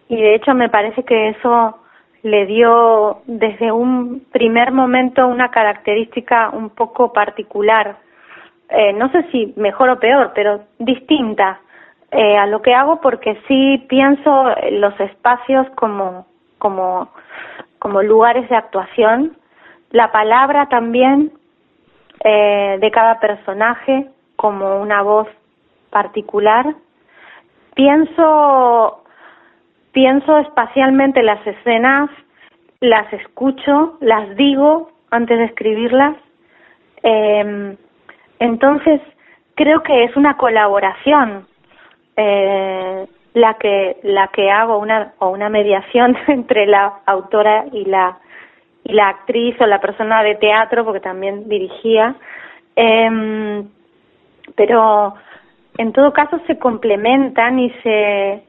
y 0.08 0.16
de 0.16 0.34
hecho 0.34 0.54
me 0.54 0.68
parece 0.68 1.04
que 1.04 1.28
eso 1.28 1.79
le 2.22 2.46
dio 2.46 3.22
desde 3.26 3.72
un 3.72 4.26
primer 4.32 4.72
momento 4.72 5.26
una 5.26 5.50
característica 5.50 6.50
un 6.50 6.70
poco 6.70 7.12
particular, 7.12 7.96
eh, 8.68 8.92
no 8.92 9.10
sé 9.10 9.24
si 9.30 9.52
mejor 9.56 9.88
o 9.90 9.98
peor, 9.98 10.32
pero 10.34 10.60
distinta 10.78 11.60
eh, 12.10 12.36
a 12.36 12.46
lo 12.46 12.60
que 12.60 12.74
hago 12.74 13.00
porque 13.00 13.40
sí 13.48 13.84
pienso 13.88 14.54
los 14.72 14.98
espacios 15.00 15.66
como, 15.76 16.26
como, 16.58 17.08
como 17.78 18.02
lugares 18.02 18.48
de 18.48 18.56
actuación, 18.56 19.36
la 19.90 20.12
palabra 20.12 20.66
también 20.68 21.32
eh, 22.22 22.78
de 22.80 22.90
cada 22.90 23.18
personaje 23.18 24.08
como 24.36 24.80
una 24.80 25.02
voz 25.02 25.28
particular. 25.90 26.74
Pienso 27.74 28.99
pienso 29.92 30.38
espacialmente 30.38 31.22
las 31.22 31.44
escenas, 31.46 32.10
las 32.80 33.12
escucho, 33.12 33.98
las 34.00 34.36
digo 34.36 34.90
antes 35.10 35.38
de 35.38 35.44
escribirlas. 35.44 36.16
Eh, 37.02 37.76
entonces, 38.38 39.00
creo 39.54 39.82
que 39.82 40.04
es 40.04 40.16
una 40.16 40.36
colaboración 40.36 41.46
eh, 42.16 43.06
la 43.34 43.54
que 43.54 43.98
la 44.02 44.28
que 44.28 44.50
hago 44.50 44.78
una 44.78 45.12
o 45.18 45.28
una 45.28 45.48
mediación 45.48 46.16
entre 46.28 46.66
la 46.66 47.00
autora 47.06 47.66
y 47.72 47.84
la 47.84 48.18
y 48.82 48.92
la 48.94 49.08
actriz 49.08 49.60
o 49.60 49.66
la 49.66 49.80
persona 49.80 50.22
de 50.22 50.34
teatro 50.36 50.84
porque 50.84 51.00
también 51.00 51.48
dirigía 51.48 52.16
eh, 52.74 53.62
pero 54.56 55.14
en 55.78 55.92
todo 55.92 56.12
caso 56.12 56.40
se 56.46 56.58
complementan 56.58 57.58
y 57.58 57.70
se 57.82 58.42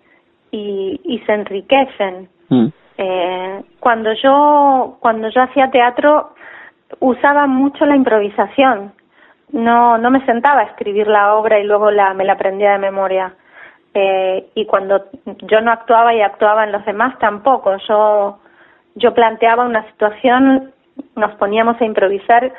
y, 0.51 0.99
y 1.03 1.19
se 1.19 1.33
enriquecen. 1.33 2.29
Mm. 2.49 2.67
Eh, 2.97 3.63
cuando 3.79 4.13
yo 4.13 4.97
cuando 4.99 5.29
yo 5.29 5.41
hacía 5.41 5.71
teatro 5.71 6.33
usaba 6.99 7.47
mucho 7.47 7.85
la 7.85 7.95
improvisación. 7.95 8.93
No 9.51 9.97
no 9.97 10.11
me 10.11 10.25
sentaba 10.25 10.61
a 10.61 10.65
escribir 10.65 11.07
la 11.07 11.35
obra 11.35 11.59
y 11.59 11.63
luego 11.63 11.89
la 11.91 12.13
me 12.13 12.25
la 12.25 12.33
aprendía 12.33 12.73
de 12.73 12.77
memoria. 12.77 13.33
Eh, 13.93 14.49
y 14.55 14.65
cuando 14.65 15.05
yo 15.43 15.61
no 15.61 15.71
actuaba 15.71 16.13
y 16.13 16.21
actuaban 16.21 16.71
los 16.71 16.85
demás 16.85 17.17
tampoco. 17.19 17.75
Yo 17.87 18.39
yo 18.95 19.13
planteaba 19.13 19.65
una 19.65 19.85
situación, 19.91 20.71
nos 21.15 21.33
poníamos 21.35 21.79
a 21.79 21.85
improvisar 21.85 22.53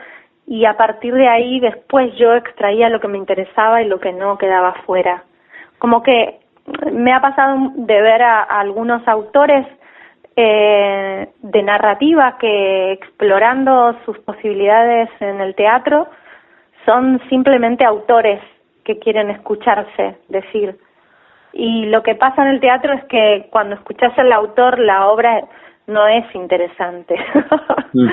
y 0.46 0.64
a 0.64 0.76
partir 0.76 1.14
de 1.14 1.28
ahí 1.28 1.60
después 1.60 2.14
yo 2.16 2.34
extraía 2.34 2.88
lo 2.88 3.00
que 3.00 3.08
me 3.08 3.18
interesaba 3.18 3.82
y 3.82 3.88
lo 3.88 4.00
que 4.00 4.12
no 4.12 4.38
quedaba 4.38 4.74
fuera. 4.86 5.24
Como 5.78 6.02
que 6.02 6.41
me 6.92 7.12
ha 7.12 7.20
pasado 7.20 7.72
de 7.74 8.02
ver 8.02 8.22
a, 8.22 8.42
algunos 8.42 9.06
autores 9.08 9.66
eh, 10.36 11.28
de 11.42 11.62
narrativa 11.62 12.38
que 12.38 12.92
explorando 12.92 13.96
sus 14.04 14.18
posibilidades 14.20 15.08
en 15.20 15.40
el 15.40 15.54
teatro 15.54 16.08
son 16.86 17.20
simplemente 17.28 17.84
autores 17.84 18.40
que 18.84 18.98
quieren 18.98 19.30
escucharse 19.30 20.16
decir. 20.28 20.78
Y 21.52 21.86
lo 21.86 22.02
que 22.02 22.14
pasa 22.14 22.42
en 22.42 22.48
el 22.48 22.60
teatro 22.60 22.94
es 22.94 23.04
que 23.04 23.48
cuando 23.50 23.74
escuchas 23.74 24.16
al 24.18 24.32
autor 24.32 24.78
la 24.78 25.08
obra 25.08 25.44
no 25.86 26.06
es 26.06 26.24
interesante. 26.34 27.14
Mm. 27.92 28.08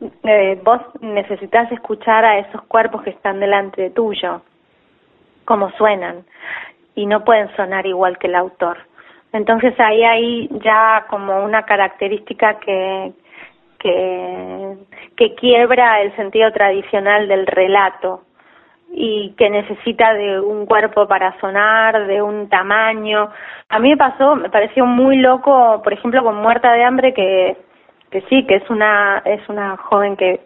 eh, 0.24 0.60
vos 0.64 0.80
necesitas 1.00 1.70
escuchar 1.72 2.24
a 2.24 2.38
esos 2.38 2.62
cuerpos 2.62 3.02
que 3.02 3.10
están 3.10 3.40
delante 3.40 3.82
de 3.82 3.90
tuyo, 3.90 4.42
cómo 5.44 5.70
suenan 5.72 6.24
y 7.00 7.06
no 7.06 7.24
pueden 7.24 7.48
sonar 7.56 7.86
igual 7.86 8.18
que 8.18 8.26
el 8.26 8.34
autor. 8.34 8.76
Entonces 9.32 9.72
ahí 9.80 10.04
hay 10.04 10.48
ya 10.62 11.06
como 11.08 11.42
una 11.42 11.62
característica 11.62 12.58
que, 12.58 13.12
que, 13.78 14.76
que 15.16 15.34
quiebra 15.34 16.02
el 16.02 16.14
sentido 16.14 16.52
tradicional 16.52 17.26
del 17.26 17.46
relato 17.46 18.20
y 18.92 19.32
que 19.38 19.48
necesita 19.48 20.12
de 20.12 20.40
un 20.40 20.66
cuerpo 20.66 21.08
para 21.08 21.40
sonar, 21.40 22.06
de 22.06 22.20
un 22.20 22.50
tamaño. 22.50 23.30
A 23.70 23.78
mí 23.78 23.88
me 23.88 23.96
pasó, 23.96 24.36
me 24.36 24.50
pareció 24.50 24.84
muy 24.84 25.16
loco, 25.16 25.80
por 25.82 25.94
ejemplo, 25.94 26.22
con 26.22 26.36
Muerta 26.36 26.72
de 26.72 26.84
Hambre, 26.84 27.14
que, 27.14 27.56
que 28.10 28.20
sí, 28.28 28.44
que 28.46 28.56
es 28.56 28.68
una, 28.68 29.22
es 29.24 29.48
una 29.48 29.78
joven 29.78 30.16
que 30.18 30.40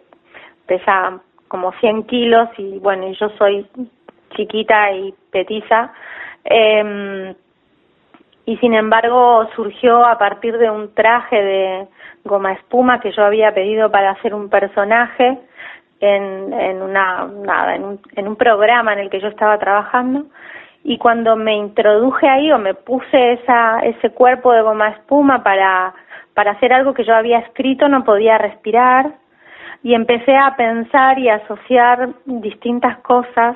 pesa 0.67 1.19
como 1.49 1.73
100 1.73 2.03
kilos 2.03 2.47
y 2.57 2.79
bueno, 2.79 3.11
yo 3.11 3.27
soy 3.37 3.67
chiquita 4.35 4.91
y 4.91 5.13
petiza, 5.31 5.91
eh, 6.45 7.35
y 8.45 8.57
sin 8.57 8.75
embargo 8.75 9.47
surgió 9.55 10.05
a 10.05 10.17
partir 10.17 10.57
de 10.57 10.69
un 10.69 10.93
traje 10.93 11.41
de 11.41 11.87
goma 12.23 12.53
espuma 12.53 12.99
que 12.99 13.11
yo 13.11 13.23
había 13.23 13.53
pedido 13.53 13.89
para 13.91 14.11
hacer 14.11 14.35
un 14.35 14.49
personaje 14.49 15.39
en, 15.99 16.53
en 16.53 16.81
una 16.81 17.27
nada 17.27 17.75
en 17.75 17.83
un, 17.83 17.99
en 18.15 18.27
un 18.27 18.35
programa 18.35 18.93
en 18.93 18.99
el 18.99 19.09
que 19.09 19.19
yo 19.19 19.29
estaba 19.29 19.57
trabajando. 19.57 20.25
Y 20.83 20.99
cuando 20.99 21.35
me 21.35 21.55
introduje 21.55 22.29
ahí 22.29 22.51
o 22.51 22.59
me 22.59 22.75
puse 22.75 23.33
esa 23.33 23.79
ese 23.79 24.11
cuerpo 24.11 24.53
de 24.53 24.61
goma 24.61 24.89
espuma 24.89 25.41
para 25.41 25.95
hacer 26.35 26.71
algo 26.71 26.93
que 26.93 27.03
yo 27.03 27.15
había 27.15 27.39
escrito 27.39 27.89
no 27.89 28.03
podía 28.03 28.37
respirar. 28.37 29.13
Y 29.81 29.95
empecé 29.95 30.35
a 30.35 30.55
pensar 30.55 31.17
y 31.17 31.29
asociar 31.29 32.09
distintas 32.25 32.97
cosas 32.99 33.55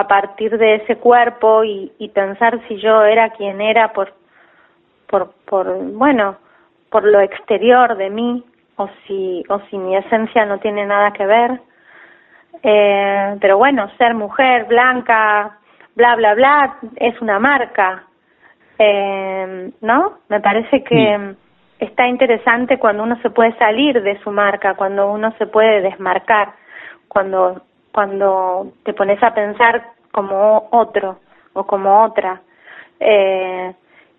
a 0.00 0.08
partir 0.08 0.56
de 0.56 0.76
ese 0.76 0.96
cuerpo 0.96 1.62
y, 1.62 1.92
y 1.98 2.08
pensar 2.08 2.58
si 2.66 2.76
yo 2.78 3.02
era 3.02 3.28
quien 3.30 3.60
era 3.60 3.92
por, 3.92 4.14
por, 5.06 5.32
por, 5.44 5.66
bueno, 5.92 6.36
por 6.90 7.04
lo 7.04 7.20
exterior 7.20 7.96
de 7.96 8.08
mí 8.08 8.42
o 8.76 8.88
si, 9.06 9.44
o 9.50 9.60
si 9.68 9.76
mi 9.76 9.94
esencia 9.96 10.46
no 10.46 10.58
tiene 10.58 10.86
nada 10.86 11.12
que 11.12 11.26
ver. 11.26 11.60
Eh, 12.62 13.36
pero 13.40 13.58
bueno, 13.58 13.90
ser 13.98 14.14
mujer, 14.14 14.64
blanca, 14.64 15.58
bla, 15.94 16.16
bla, 16.16 16.34
bla, 16.34 16.76
es 16.96 17.20
una 17.20 17.38
marca, 17.38 18.04
eh, 18.78 19.70
¿no? 19.82 20.18
Me 20.30 20.40
parece 20.40 20.82
que 20.82 21.34
está 21.78 22.06
interesante 22.08 22.78
cuando 22.78 23.02
uno 23.02 23.20
se 23.20 23.28
puede 23.28 23.54
salir 23.58 24.02
de 24.02 24.18
su 24.20 24.30
marca, 24.30 24.74
cuando 24.74 25.12
uno 25.12 25.32
se 25.36 25.46
puede 25.46 25.82
desmarcar, 25.82 26.54
cuando, 27.08 27.62
cuando 27.92 28.72
te 28.84 28.92
pones 28.92 29.22
a 29.22 29.34
pensar 29.34 29.82
como 30.12 30.68
otro 30.70 31.18
o 31.52 31.66
como 31.66 32.04
otra. 32.04 32.40
Eh, 32.98 33.72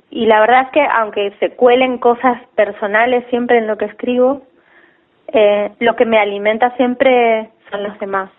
y 0.10 0.26
la 0.26 0.42
verdad 0.42 0.64
es 0.64 0.70
que 0.72 0.82
aunque 0.82 1.34
se 1.40 1.52
cuelen 1.52 1.98
cosas 1.98 2.42
personales 2.56 3.26
siempre 3.30 3.58
en 3.58 3.68
lo 3.68 3.78
que 3.78 3.86
escribo, 3.86 4.42
eh, 5.34 5.72
lo 5.80 5.96
que 5.96 6.06
me 6.06 6.20
alimenta 6.20 6.76
siempre 6.76 7.50
son 7.70 7.84
los 7.84 7.98
demás. 8.00 8.30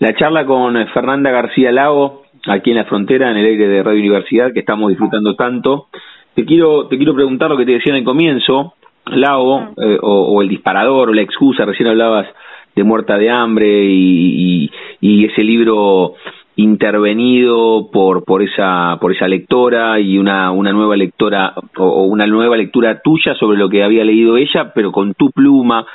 La 0.00 0.14
charla 0.14 0.44
con 0.44 0.74
Fernanda 0.88 1.30
García 1.30 1.72
Lago, 1.72 2.24
aquí 2.46 2.70
en 2.70 2.76
la 2.76 2.84
frontera, 2.84 3.30
en 3.30 3.38
el 3.38 3.46
aire 3.46 3.68
de 3.68 3.82
Radio 3.82 4.00
Universidad, 4.00 4.52
que 4.52 4.60
estamos 4.60 4.90
disfrutando 4.90 5.34
tanto. 5.34 5.86
Te 6.34 6.44
quiero, 6.44 6.88
te 6.88 6.96
quiero 6.96 7.14
preguntar 7.14 7.48
lo 7.48 7.56
que 7.56 7.64
te 7.64 7.72
decía 7.72 7.92
en 7.92 8.00
el 8.00 8.04
comienzo, 8.04 8.74
Lago, 9.06 9.70
eh, 9.76 9.98
o, 10.02 10.42
el 10.42 10.48
disparador, 10.48 11.10
o 11.10 11.14
la 11.14 11.22
excusa, 11.22 11.64
recién 11.64 11.88
hablabas 11.88 12.26
de 12.74 12.84
Muerta 12.84 13.16
de 13.16 13.30
Hambre 13.30 13.84
y, 13.84 14.70
y 15.00 15.24
ese 15.26 15.42
libro 15.42 16.14
intervenido 16.56 17.90
por 17.92 18.24
por 18.24 18.42
esa 18.42 18.96
por 19.00 19.12
esa 19.12 19.26
lectora 19.26 19.98
y 19.98 20.18
una 20.18 20.52
una 20.52 20.72
nueva 20.72 20.96
lectora 20.96 21.52
o, 21.76 22.04
una 22.04 22.26
nueva 22.26 22.56
lectura 22.56 23.00
tuya 23.02 23.34
sobre 23.34 23.58
lo 23.58 23.68
que 23.68 23.82
había 23.82 24.04
leído 24.04 24.36
ella 24.36 24.72
pero 24.74 24.92
con 24.92 25.14
tu 25.14 25.30
pluma. 25.30 25.86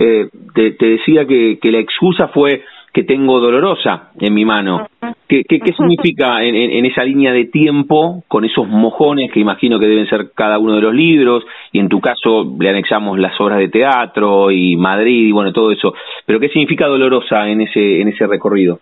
Eh, 0.00 0.28
te, 0.54 0.70
decía 0.78 1.26
que 1.26 1.58
la 1.62 1.78
excusa 1.78 2.28
fue 2.28 2.62
que 2.92 3.04
tengo 3.04 3.40
dolorosa 3.40 4.10
en 4.18 4.34
mi 4.34 4.44
mano. 4.44 4.88
¿Qué, 5.28 5.44
qué, 5.44 5.60
qué 5.60 5.72
significa 5.72 6.42
en, 6.42 6.54
en, 6.54 6.86
esa 6.86 7.04
línea 7.04 7.32
de 7.32 7.44
tiempo 7.46 8.24
con 8.28 8.44
esos 8.44 8.66
mojones 8.66 9.30
que 9.30 9.40
imagino 9.40 9.78
que 9.78 9.86
deben 9.86 10.08
ser 10.08 10.30
cada 10.34 10.58
uno 10.58 10.76
de 10.76 10.82
los 10.82 10.94
libros 10.94 11.44
y 11.70 11.80
en 11.80 11.88
tu 11.88 12.00
caso 12.00 12.56
le 12.58 12.70
anexamos 12.70 13.18
las 13.18 13.38
obras 13.40 13.58
de 13.58 13.68
teatro 13.68 14.50
y 14.50 14.76
Madrid 14.76 15.28
y 15.28 15.32
bueno 15.32 15.52
todo 15.52 15.70
eso. 15.70 15.92
Pero 16.24 16.40
qué 16.40 16.48
significa 16.48 16.86
dolorosa 16.86 17.46
en 17.48 17.60
ese 17.60 18.00
en 18.00 18.08
ese 18.08 18.26
recorrido 18.26 18.80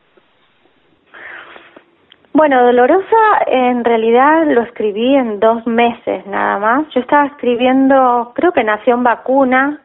bueno, 2.37 2.63
Dolorosa 2.63 3.17
en 3.47 3.83
realidad 3.83 4.45
lo 4.47 4.61
escribí 4.61 5.17
en 5.17 5.41
dos 5.41 5.67
meses 5.67 6.27
nada 6.27 6.59
más. 6.59 6.87
Yo 6.91 7.01
estaba 7.01 7.25
escribiendo, 7.29 8.33
creo 8.35 8.53
que 8.53 8.63
nació 8.63 8.93
en 8.93 9.05
Vacuna, 9.05 9.81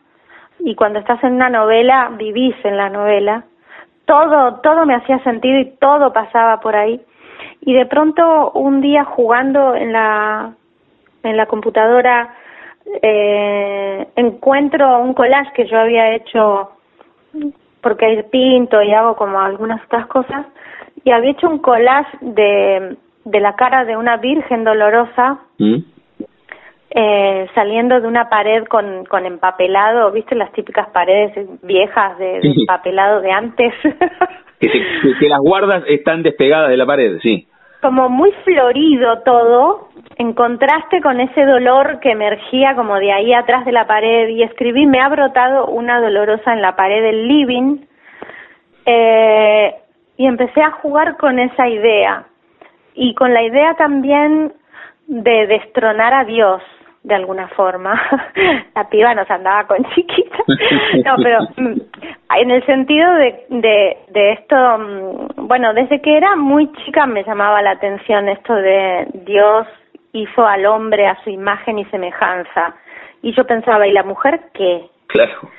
y 0.59 0.75
cuando 0.75 0.99
estás 0.99 1.23
en 1.23 1.35
una 1.35 1.49
novela, 1.49 2.11
vivís 2.17 2.55
en 2.65 2.75
la 2.75 2.89
novela. 2.89 3.45
Todo, 4.11 4.55
todo 4.55 4.85
me 4.85 4.95
hacía 4.95 5.19
sentido 5.19 5.57
y 5.57 5.71
todo 5.79 6.11
pasaba 6.11 6.59
por 6.59 6.75
ahí. 6.75 6.99
Y 7.61 7.73
de 7.73 7.85
pronto 7.85 8.51
un 8.51 8.81
día 8.81 9.05
jugando 9.05 9.73
en 9.73 9.93
la, 9.93 10.53
en 11.23 11.37
la 11.37 11.45
computadora, 11.45 12.35
eh, 13.01 14.05
encuentro 14.17 14.99
un 14.99 15.13
collage 15.13 15.53
que 15.53 15.65
yo 15.65 15.79
había 15.79 16.13
hecho 16.13 16.71
porque 17.79 18.25
pinto 18.29 18.81
y 18.81 18.91
hago 18.91 19.15
como 19.15 19.39
algunas 19.39 19.81
otras 19.85 20.07
cosas 20.07 20.45
y 21.05 21.11
había 21.11 21.31
hecho 21.31 21.47
un 21.47 21.59
collage 21.59 22.17
de, 22.19 22.97
de 23.23 23.39
la 23.39 23.55
cara 23.55 23.85
de 23.85 23.95
una 23.95 24.17
virgen 24.17 24.65
dolorosa 24.65 25.39
¿Mm? 25.57 25.77
Eh, 26.93 27.47
saliendo 27.55 28.01
de 28.01 28.07
una 28.07 28.27
pared 28.29 28.65
con, 28.65 29.05
con 29.05 29.25
empapelado, 29.25 30.11
¿viste 30.11 30.35
las 30.35 30.51
típicas 30.51 30.89
paredes 30.89 31.33
viejas 31.63 32.17
de, 32.17 32.39
empapelado 32.43 33.21
de 33.21 33.31
antes? 33.31 33.73
que, 34.59 34.67
que, 34.67 35.29
las 35.29 35.39
guardas 35.39 35.83
están 35.87 36.21
despegadas 36.21 36.69
de 36.69 36.75
la 36.75 36.85
pared, 36.85 37.19
sí. 37.21 37.47
Como 37.81 38.09
muy 38.09 38.31
florido 38.43 39.19
todo, 39.23 39.87
en 40.17 40.33
contraste 40.33 41.01
con 41.01 41.21
ese 41.21 41.45
dolor 41.45 41.99
que 42.01 42.11
emergía 42.11 42.75
como 42.75 42.97
de 42.97 43.13
ahí 43.13 43.33
atrás 43.33 43.65
de 43.65 43.71
la 43.71 43.87
pared 43.87 44.27
y 44.27 44.43
escribí, 44.43 44.85
me 44.85 44.99
ha 44.99 45.07
brotado 45.07 45.67
una 45.67 46.01
dolorosa 46.01 46.51
en 46.51 46.61
la 46.61 46.75
pared 46.75 47.01
del 47.01 47.27
living. 47.27 47.85
Eh, 48.85 49.75
y 50.17 50.25
empecé 50.25 50.61
a 50.61 50.71
jugar 50.71 51.15
con 51.17 51.39
esa 51.39 51.69
idea 51.69 52.25
y 52.93 53.15
con 53.15 53.33
la 53.33 53.43
idea 53.43 53.75
también 53.75 54.53
de 55.07 55.47
destronar 55.47 56.13
a 56.13 56.25
Dios 56.25 56.61
de 57.03 57.15
alguna 57.15 57.47
forma. 57.49 57.99
la 58.75 58.89
piba 58.89 59.13
nos 59.15 59.29
andaba 59.29 59.65
con 59.67 59.83
chiquita. 59.93 60.37
no, 61.05 61.15
pero 61.23 61.39
mm, 61.57 61.81
en 62.37 62.51
el 62.51 62.65
sentido 62.65 63.13
de, 63.13 63.45
de, 63.49 63.97
de 64.09 64.31
esto, 64.33 64.55
mm, 64.55 65.47
bueno, 65.47 65.73
desde 65.73 66.01
que 66.01 66.15
era 66.15 66.35
muy 66.35 66.71
chica 66.83 67.05
me 67.05 67.23
llamaba 67.23 67.61
la 67.61 67.71
atención 67.71 68.29
esto 68.29 68.53
de 68.53 69.07
Dios 69.25 69.67
hizo 70.13 70.45
al 70.45 70.65
hombre 70.65 71.07
a 71.07 71.21
su 71.23 71.29
imagen 71.29 71.79
y 71.79 71.85
semejanza. 71.85 72.75
Y 73.21 73.33
yo 73.33 73.45
pensaba, 73.45 73.87
¿y 73.87 73.91
la 73.91 74.03
mujer 74.03 74.41
qué? 74.53 74.85
Claro. 75.07 75.49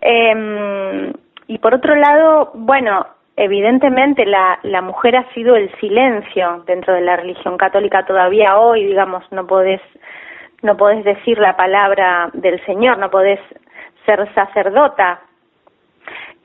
Eh, 0.00 1.12
y 1.46 1.58
por 1.58 1.74
otro 1.74 1.94
lado, 1.94 2.50
bueno, 2.54 3.06
evidentemente 3.36 4.26
la, 4.26 4.58
la 4.62 4.82
mujer 4.82 5.16
ha 5.16 5.32
sido 5.32 5.56
el 5.56 5.70
silencio 5.80 6.62
dentro 6.66 6.94
de 6.94 7.00
la 7.00 7.16
religión 7.16 7.56
católica 7.56 8.04
todavía 8.04 8.58
hoy, 8.58 8.84
digamos, 8.84 9.24
no 9.32 9.46
podés, 9.46 9.80
no 10.62 10.76
podés 10.76 11.04
decir 11.04 11.38
la 11.38 11.56
palabra 11.56 12.30
del 12.32 12.64
Señor, 12.64 12.98
no 12.98 13.10
podés 13.10 13.40
ser 14.06 14.32
sacerdota. 14.34 15.20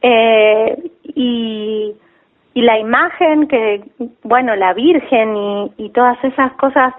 Eh, 0.01 0.75
y, 1.03 1.95
y 2.53 2.61
la 2.61 2.79
imagen 2.79 3.47
que, 3.47 3.83
bueno, 4.23 4.55
la 4.55 4.73
Virgen 4.73 5.35
y, 5.35 5.71
y 5.77 5.89
todas 5.89 6.21
esas 6.23 6.53
cosas 6.53 6.93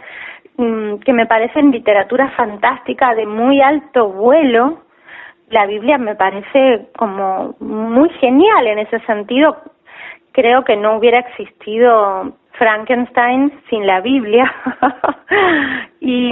mm, 0.57 0.97
que 0.97 1.13
me 1.13 1.27
parecen 1.27 1.71
literatura 1.71 2.31
fantástica 2.37 3.15
de 3.15 3.27
muy 3.27 3.61
alto 3.61 4.09
vuelo, 4.09 4.83
la 5.51 5.67
Biblia 5.67 5.99
me 5.99 6.15
parece 6.15 6.89
como 6.97 7.55
muy 7.61 8.11
genial 8.21 8.67
en 8.67 8.81
ese 8.81 9.01
sentido, 9.01 9.57
creo 10.33 10.63
que 10.65 10.77
no 10.77 10.97
hubiera 10.97 11.21
existido 11.21 12.33
Frankenstein 12.59 13.53
sin 13.71 13.87
la 13.87 14.01
Biblia 14.01 14.53
y, 16.01 16.29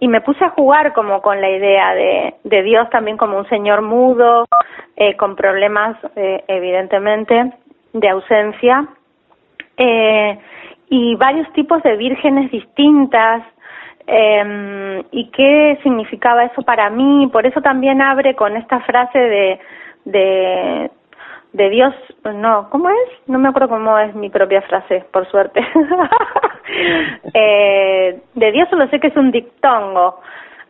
y, 0.00 0.08
me 0.08 0.20
puse 0.22 0.44
a 0.44 0.50
jugar 0.50 0.92
como 0.94 1.20
con 1.20 1.40
la 1.40 1.50
idea 1.50 1.94
de, 1.94 2.34
de 2.44 2.62
Dios 2.62 2.88
también 2.90 3.16
como 3.16 3.38
un 3.38 3.48
señor 3.48 3.82
mudo, 3.82 4.46
eh, 4.96 5.16
con 5.16 5.36
problemas 5.36 5.96
eh, 6.16 6.42
evidentemente 6.48 7.52
de 7.92 8.08
ausencia 8.08 8.86
eh, 9.76 10.38
y 10.90 11.14
varios 11.16 11.52
tipos 11.52 11.82
de 11.82 11.96
vírgenes 11.96 12.50
distintas 12.50 13.42
eh, 14.06 15.04
y 15.12 15.30
qué 15.30 15.78
significaba 15.82 16.44
eso 16.44 16.62
para 16.62 16.90
mí. 16.90 17.28
Por 17.32 17.46
eso 17.46 17.60
también 17.60 18.00
abre 18.00 18.34
con 18.34 18.56
esta 18.56 18.80
frase 18.80 19.18
de, 19.18 19.60
de 20.06 20.90
de 21.52 21.70
Dios, 21.70 21.94
no, 22.34 22.68
¿cómo 22.70 22.90
es? 22.90 23.28
No 23.28 23.38
me 23.38 23.48
acuerdo 23.48 23.68
cómo 23.70 23.98
es 23.98 24.14
mi 24.14 24.28
propia 24.30 24.62
frase, 24.62 25.04
por 25.12 25.28
suerte. 25.30 25.60
eh, 27.34 28.20
de 28.34 28.52
Dios 28.52 28.68
solo 28.68 28.88
sé 28.88 29.00
que 29.00 29.08
es 29.08 29.16
un 29.16 29.30
dictongo, 29.30 30.20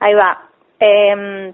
ahí 0.01 0.15
va. 0.15 0.39
Eh, 0.81 1.53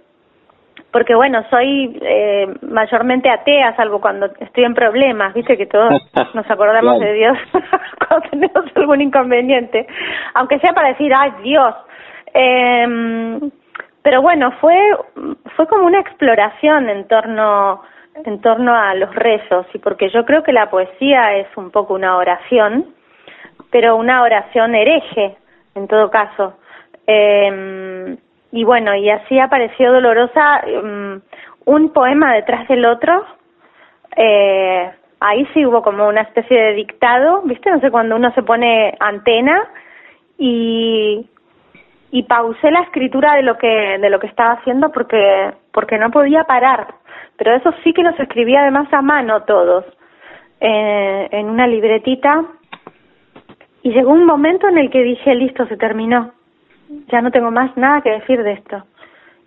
porque 0.94 1.16
bueno, 1.16 1.44
soy 1.50 1.98
eh, 2.02 2.46
mayormente 2.62 3.28
atea, 3.28 3.74
salvo 3.74 4.00
cuando 4.00 4.26
estoy 4.38 4.62
en 4.62 4.74
problemas, 4.74 5.34
viste 5.34 5.56
que 5.56 5.66
todos 5.66 5.92
nos 6.34 6.48
acordamos 6.48 7.00
de 7.00 7.14
Dios 7.14 7.36
cuando 7.98 8.28
tenemos 8.30 8.64
algún 8.76 9.00
inconveniente, 9.00 9.88
aunque 10.34 10.60
sea 10.60 10.72
para 10.72 10.88
decir, 10.88 11.12
ay 11.12 11.32
Dios. 11.42 11.74
Eh, 12.32 13.50
pero 14.02 14.22
bueno, 14.22 14.52
fue, 14.60 14.78
fue 15.56 15.66
como 15.66 15.86
una 15.86 15.98
exploración 15.98 16.88
en 16.90 17.08
torno 17.08 17.80
en 18.24 18.40
torno 18.40 18.74
a 18.74 18.94
los 18.94 19.14
rezos 19.14 19.66
y 19.74 19.78
porque 19.78 20.08
yo 20.10 20.24
creo 20.24 20.42
que 20.42 20.52
la 20.52 20.70
poesía 20.70 21.36
es 21.36 21.48
un 21.56 21.70
poco 21.70 21.94
una 21.94 22.16
oración, 22.16 22.94
pero 23.70 23.96
una 23.96 24.22
oración 24.22 24.74
hereje 24.74 25.36
en 25.74 25.88
todo 25.88 26.10
caso. 26.10 26.54
Eh, 27.06 28.16
y 28.52 28.64
bueno, 28.64 28.94
y 28.94 29.10
así 29.10 29.38
apareció 29.38 29.92
Dolorosa 29.92 30.62
um, 30.82 31.20
un 31.64 31.92
poema 31.92 32.32
detrás 32.34 32.68
del 32.68 32.84
otro. 32.84 33.24
Eh, 34.16 34.90
ahí 35.20 35.46
sí 35.52 35.66
hubo 35.66 35.82
como 35.82 36.06
una 36.06 36.20
especie 36.22 36.56
de 36.56 36.74
dictado, 36.74 37.42
¿viste? 37.42 37.70
No 37.70 37.80
sé, 37.80 37.90
cuando 37.90 38.14
uno 38.14 38.32
se 38.34 38.42
pone 38.42 38.94
antena 39.00 39.68
y 40.38 41.28
y 42.14 42.22
pausé 42.22 42.70
la 42.70 42.82
escritura 42.82 43.34
de 43.34 43.42
lo 43.42 43.58
que 43.58 43.98
de 43.98 44.08
lo 44.08 44.20
que 44.20 44.28
estaba 44.28 44.52
haciendo 44.52 44.92
porque 44.92 45.52
porque 45.74 45.98
no 45.98 46.10
podía 46.10 46.44
parar 46.44 46.94
pero 47.36 47.54
eso 47.54 47.72
sí 47.82 47.92
que 47.92 48.02
los 48.02 48.18
escribía 48.18 48.62
además 48.62 48.92
a 48.92 49.02
mano 49.02 49.42
todos, 49.42 49.84
eh, 50.60 51.28
en 51.30 51.48
una 51.48 51.66
libretita. 51.66 52.44
Y 53.82 53.92
llegó 53.92 54.12
un 54.12 54.24
momento 54.24 54.68
en 54.68 54.78
el 54.78 54.90
que 54.90 55.02
dije, 55.02 55.34
listo, 55.34 55.66
se 55.66 55.76
terminó. 55.76 56.32
Ya 57.08 57.20
no 57.20 57.30
tengo 57.30 57.50
más 57.50 57.76
nada 57.76 58.00
que 58.00 58.10
decir 58.10 58.42
de 58.42 58.52
esto. 58.52 58.84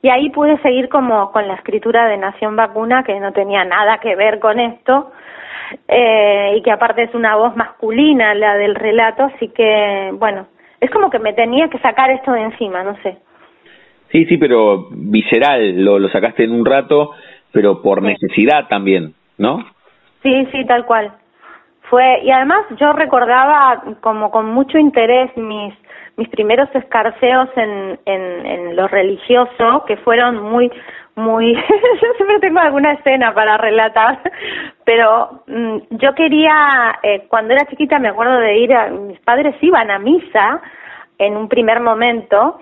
Y 0.01 0.09
ahí 0.09 0.29
pude 0.29 0.57
seguir 0.59 0.89
como 0.89 1.31
con 1.31 1.47
la 1.47 1.55
escritura 1.55 2.07
de 2.07 2.17
Nación 2.17 2.55
Vacuna, 2.55 3.03
que 3.03 3.19
no 3.19 3.31
tenía 3.31 3.63
nada 3.65 3.97
que 3.97 4.15
ver 4.15 4.39
con 4.39 4.59
esto, 4.59 5.11
eh, 5.87 6.53
y 6.55 6.61
que 6.61 6.71
aparte 6.71 7.03
es 7.03 7.15
una 7.15 7.35
voz 7.35 7.55
masculina 7.55 8.35
la 8.35 8.55
del 8.57 8.75
relato, 8.75 9.23
así 9.23 9.49
que, 9.49 10.11
bueno, 10.13 10.47
es 10.79 10.91
como 10.91 11.09
que 11.09 11.19
me 11.19 11.33
tenía 11.33 11.67
que 11.69 11.79
sacar 11.79 12.11
esto 12.11 12.31
de 12.31 12.43
encima, 12.43 12.83
no 12.83 12.95
sé. 13.01 13.17
Sí, 14.11 14.25
sí, 14.25 14.37
pero 14.37 14.87
visceral, 14.91 15.83
lo, 15.83 15.99
lo 15.99 16.09
sacaste 16.09 16.43
en 16.43 16.51
un 16.51 16.65
rato, 16.65 17.11
pero 17.51 17.81
por 17.81 18.01
necesidad 18.01 18.67
también, 18.67 19.13
¿no? 19.37 19.65
Sí, 20.23 20.47
sí, 20.51 20.65
tal 20.65 20.85
cual. 20.85 21.11
Fue, 21.89 22.21
y 22.23 22.31
además 22.31 22.65
yo 22.79 22.91
recordaba 22.93 23.83
como 24.01 24.29
con 24.29 24.47
mucho 24.47 24.77
interés 24.77 25.35
mis 25.37 25.73
mis 26.17 26.29
primeros 26.29 26.67
escarceos 26.73 27.47
en, 27.55 27.99
en, 28.05 28.45
en 28.45 28.75
lo 28.75 28.87
religioso, 28.87 29.85
que 29.87 29.97
fueron 29.97 30.41
muy, 30.41 30.69
muy, 31.15 31.53
yo 32.01 32.13
siempre 32.17 32.39
tengo 32.39 32.59
alguna 32.59 32.93
escena 32.93 33.33
para 33.33 33.55
relatar, 33.57 34.19
pero 34.83 35.43
mm, 35.47 35.77
yo 35.91 36.15
quería, 36.15 36.99
eh, 37.03 37.27
cuando 37.29 37.53
era 37.53 37.67
chiquita 37.67 37.99
me 37.99 38.09
acuerdo 38.09 38.39
de 38.39 38.57
ir, 38.57 38.73
a, 38.73 38.89
mis 38.89 39.19
padres 39.19 39.55
iban 39.61 39.91
a 39.91 39.99
misa 39.99 40.61
en 41.19 41.37
un 41.37 41.47
primer 41.47 41.79
momento, 41.81 42.59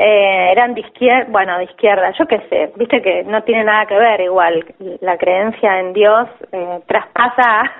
eh, 0.00 0.52
eran 0.52 0.74
de 0.74 0.82
izquierda, 0.82 1.26
bueno, 1.28 1.58
de 1.58 1.64
izquierda, 1.64 2.12
yo 2.12 2.26
qué 2.26 2.38
sé, 2.48 2.72
viste 2.76 3.02
que 3.02 3.24
no 3.24 3.42
tiene 3.42 3.64
nada 3.64 3.84
que 3.84 3.96
ver 3.96 4.20
igual, 4.20 4.64
la 5.00 5.18
creencia 5.18 5.80
en 5.80 5.92
Dios 5.92 6.28
eh, 6.52 6.78
traspasa 6.86 7.72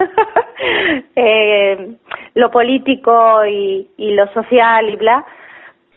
eh, 1.15 1.93
lo 2.35 2.51
político 2.51 3.47
y, 3.47 3.89
y 3.97 4.15
lo 4.15 4.27
social 4.33 4.91
y 4.91 4.97
bla, 4.97 5.25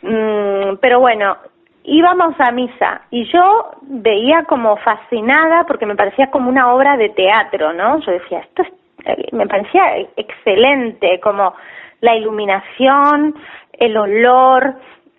mm, 0.03 0.75
pero 0.79 0.99
bueno, 0.99 1.37
íbamos 1.85 2.39
a 2.39 2.51
misa 2.51 3.01
y 3.09 3.25
yo 3.31 3.71
veía 3.81 4.43
como 4.43 4.77
fascinada 4.77 5.63
porque 5.65 5.87
me 5.87 5.95
parecía 5.95 6.29
como 6.29 6.49
una 6.49 6.71
obra 6.71 6.97
de 6.97 7.09
teatro, 7.09 7.73
¿no? 7.73 7.99
Yo 7.99 8.11
decía, 8.11 8.41
esto 8.41 8.61
es, 8.61 8.69
eh, 9.05 9.27
me 9.31 9.47
parecía 9.47 9.97
excelente, 10.15 11.19
como 11.19 11.55
la 12.01 12.15
iluminación, 12.15 13.35
el 13.73 13.97
olor, 13.97 14.75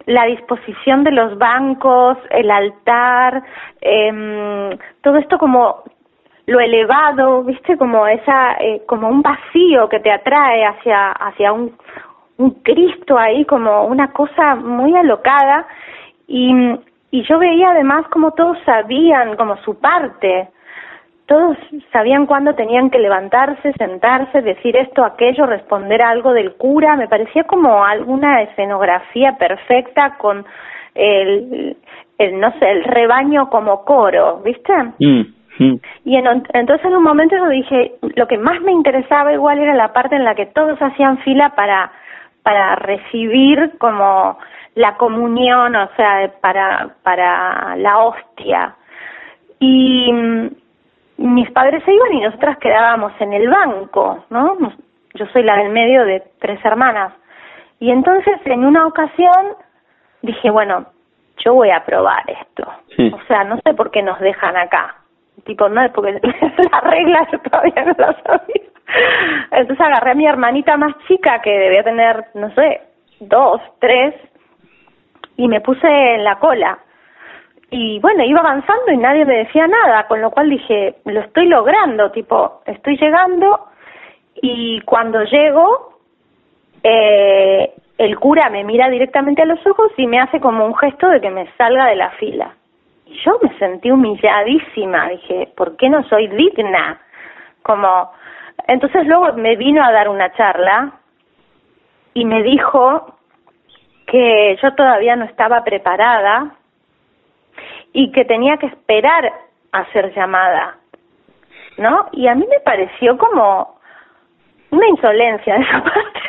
la 0.06 0.24
disposición 0.24 1.04
de 1.04 1.12
los 1.12 1.38
bancos, 1.38 2.18
el 2.30 2.50
altar, 2.50 3.42
eh, 3.80 4.78
todo 5.02 5.16
esto 5.16 5.38
como 5.38 5.82
lo 6.46 6.60
elevado, 6.60 7.44
viste, 7.44 7.76
como 7.76 8.06
esa, 8.06 8.54
eh, 8.60 8.82
como 8.86 9.08
un 9.08 9.22
vacío 9.22 9.88
que 9.88 10.00
te 10.00 10.10
atrae 10.10 10.64
hacia, 10.64 11.12
hacia 11.12 11.52
un, 11.52 11.76
un 12.38 12.50
Cristo 12.62 13.16
ahí, 13.16 13.44
como 13.44 13.84
una 13.86 14.12
cosa 14.12 14.56
muy 14.56 14.96
alocada, 14.96 15.66
y, 16.26 16.52
y 17.10 17.22
yo 17.24 17.38
veía 17.38 17.70
además 17.70 18.06
como 18.08 18.32
todos 18.32 18.58
sabían 18.64 19.36
como 19.36 19.56
su 19.58 19.78
parte, 19.78 20.48
todos 21.32 21.56
sabían 21.92 22.26
cuándo 22.26 22.54
tenían 22.54 22.90
que 22.90 22.98
levantarse, 22.98 23.72
sentarse, 23.78 24.42
decir 24.42 24.76
esto, 24.76 25.02
aquello, 25.02 25.46
responder 25.46 26.02
algo 26.02 26.34
del 26.34 26.56
cura, 26.56 26.94
me 26.94 27.08
parecía 27.08 27.44
como 27.44 27.82
alguna 27.82 28.42
escenografía 28.42 29.38
perfecta 29.38 30.18
con 30.18 30.44
el, 30.94 31.74
el 32.18 32.38
no 32.38 32.52
sé, 32.58 32.70
el 32.70 32.84
rebaño 32.84 33.48
como 33.48 33.82
coro, 33.82 34.42
¿viste? 34.44 34.74
Mm, 34.98 35.22
mm. 35.58 35.80
Y 36.04 36.16
en, 36.16 36.26
entonces 36.52 36.84
en 36.84 36.96
un 36.96 37.02
momento 37.02 37.34
yo 37.34 37.48
dije, 37.48 37.92
lo 38.14 38.28
que 38.28 38.36
más 38.36 38.60
me 38.60 38.72
interesaba 38.72 39.32
igual 39.32 39.58
era 39.58 39.72
la 39.72 39.94
parte 39.94 40.16
en 40.16 40.24
la 40.24 40.34
que 40.34 40.44
todos 40.44 40.78
hacían 40.82 41.16
fila 41.20 41.54
para 41.56 41.92
para 42.42 42.74
recibir 42.74 43.78
como 43.78 44.36
la 44.74 44.98
comunión, 44.98 45.76
o 45.76 45.88
sea, 45.96 46.30
para 46.42 46.90
para 47.02 47.74
la 47.76 48.00
hostia. 48.00 48.74
Y 49.60 50.12
mis 51.26 51.50
padres 51.50 51.82
se 51.84 51.92
iban 51.92 52.12
y 52.12 52.20
nosotras 52.20 52.58
quedábamos 52.58 53.12
en 53.20 53.32
el 53.32 53.48
banco, 53.48 54.24
¿no? 54.30 54.56
Yo 55.14 55.26
soy 55.26 55.42
la 55.42 55.56
del 55.56 55.70
medio 55.70 56.04
de 56.04 56.22
tres 56.40 56.62
hermanas. 56.64 57.12
Y 57.78 57.90
entonces 57.90 58.38
en 58.44 58.64
una 58.64 58.86
ocasión 58.86 59.56
dije, 60.22 60.50
bueno, 60.50 60.86
yo 61.44 61.54
voy 61.54 61.70
a 61.70 61.84
probar 61.84 62.22
esto. 62.28 62.64
O 63.14 63.20
sea, 63.26 63.44
no 63.44 63.58
sé 63.64 63.74
por 63.74 63.90
qué 63.90 64.02
nos 64.02 64.18
dejan 64.20 64.56
acá. 64.56 64.96
Tipo, 65.44 65.68
no, 65.68 65.80
porque 65.92 66.12
la 66.72 66.80
regla 66.80 67.28
yo 67.32 67.38
todavía 67.40 67.84
no 67.84 67.94
la 67.98 68.22
sabía. 68.22 68.62
Entonces 69.50 69.80
agarré 69.80 70.10
a 70.12 70.14
mi 70.14 70.26
hermanita 70.26 70.76
más 70.76 70.94
chica, 71.08 71.40
que 71.40 71.50
debía 71.50 71.82
tener, 71.82 72.26
no 72.34 72.54
sé, 72.54 72.82
dos, 73.20 73.60
tres, 73.80 74.14
y 75.36 75.48
me 75.48 75.60
puse 75.60 75.86
en 75.86 76.24
la 76.24 76.36
cola 76.38 76.78
y 77.74 77.98
bueno, 78.00 78.22
iba 78.22 78.40
avanzando 78.40 78.92
y 78.92 78.98
nadie 78.98 79.24
me 79.24 79.38
decía 79.38 79.66
nada, 79.66 80.06
con 80.06 80.20
lo 80.20 80.30
cual 80.30 80.50
dije, 80.50 80.96
lo 81.06 81.20
estoy 81.20 81.46
logrando, 81.46 82.10
tipo, 82.10 82.60
estoy 82.66 82.98
llegando 82.98 83.68
y 84.34 84.78
cuando 84.82 85.24
llego, 85.24 85.94
eh, 86.82 87.72
el 87.96 88.18
cura 88.18 88.50
me 88.50 88.62
mira 88.62 88.90
directamente 88.90 89.40
a 89.40 89.46
los 89.46 89.66
ojos 89.66 89.90
y 89.96 90.06
me 90.06 90.20
hace 90.20 90.38
como 90.38 90.66
un 90.66 90.76
gesto 90.76 91.08
de 91.08 91.22
que 91.22 91.30
me 91.30 91.50
salga 91.56 91.86
de 91.86 91.96
la 91.96 92.10
fila. 92.10 92.54
Y 93.06 93.18
yo 93.24 93.38
me 93.40 93.56
sentí 93.58 93.90
humilladísima, 93.90 95.08
dije, 95.08 95.48
¿por 95.56 95.74
qué 95.78 95.88
no 95.88 96.04
soy 96.10 96.26
digna? 96.26 97.00
Como, 97.62 98.12
entonces 98.68 99.06
luego 99.06 99.32
me 99.32 99.56
vino 99.56 99.82
a 99.82 99.92
dar 99.92 100.10
una 100.10 100.30
charla 100.34 100.92
y 102.12 102.26
me 102.26 102.42
dijo 102.42 103.16
que 104.06 104.58
yo 104.62 104.74
todavía 104.74 105.16
no 105.16 105.24
estaba 105.24 105.64
preparada 105.64 106.58
y 107.92 108.10
que 108.12 108.24
tenía 108.24 108.56
que 108.56 108.66
esperar 108.66 109.32
a 109.72 109.84
ser 109.92 110.14
llamada, 110.14 110.76
¿no? 111.78 112.08
Y 112.12 112.26
a 112.26 112.34
mí 112.34 112.46
me 112.48 112.60
pareció 112.60 113.16
como 113.18 113.78
una 114.70 114.88
insolencia 114.88 115.54
de 115.54 115.62
esa 115.62 115.82
parte. 115.84 116.20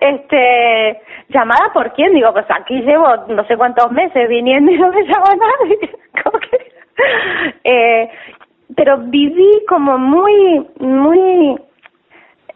este, 0.00 1.02
llamada 1.28 1.72
por 1.72 1.92
quién, 1.92 2.12
digo, 2.12 2.32
pues 2.32 2.46
aquí 2.48 2.80
llevo 2.82 3.16
no 3.28 3.44
sé 3.46 3.56
cuántos 3.56 3.90
meses 3.92 4.28
viniendo 4.28 4.70
y 4.72 4.78
no 4.78 4.90
me 4.90 5.02
llama 5.04 5.34
nadie. 5.36 5.90
como 6.24 6.38
que, 6.40 6.72
eh, 7.64 8.10
pero 8.76 8.98
viví 8.98 9.64
como 9.68 9.98
muy, 9.98 10.66
muy 10.78 11.58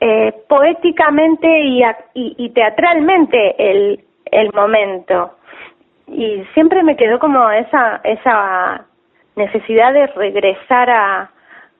eh, 0.00 0.32
poéticamente 0.48 1.60
y, 1.60 1.82
y, 2.14 2.34
y 2.38 2.50
teatralmente 2.50 3.54
el, 3.58 4.04
el 4.30 4.52
momento 4.52 5.36
y 6.06 6.44
siempre 6.54 6.82
me 6.82 6.96
quedó 6.96 7.18
como 7.18 7.50
esa 7.50 8.00
esa 8.04 8.84
necesidad 9.36 9.92
de 9.92 10.06
regresar 10.08 10.90
a, 10.90 11.30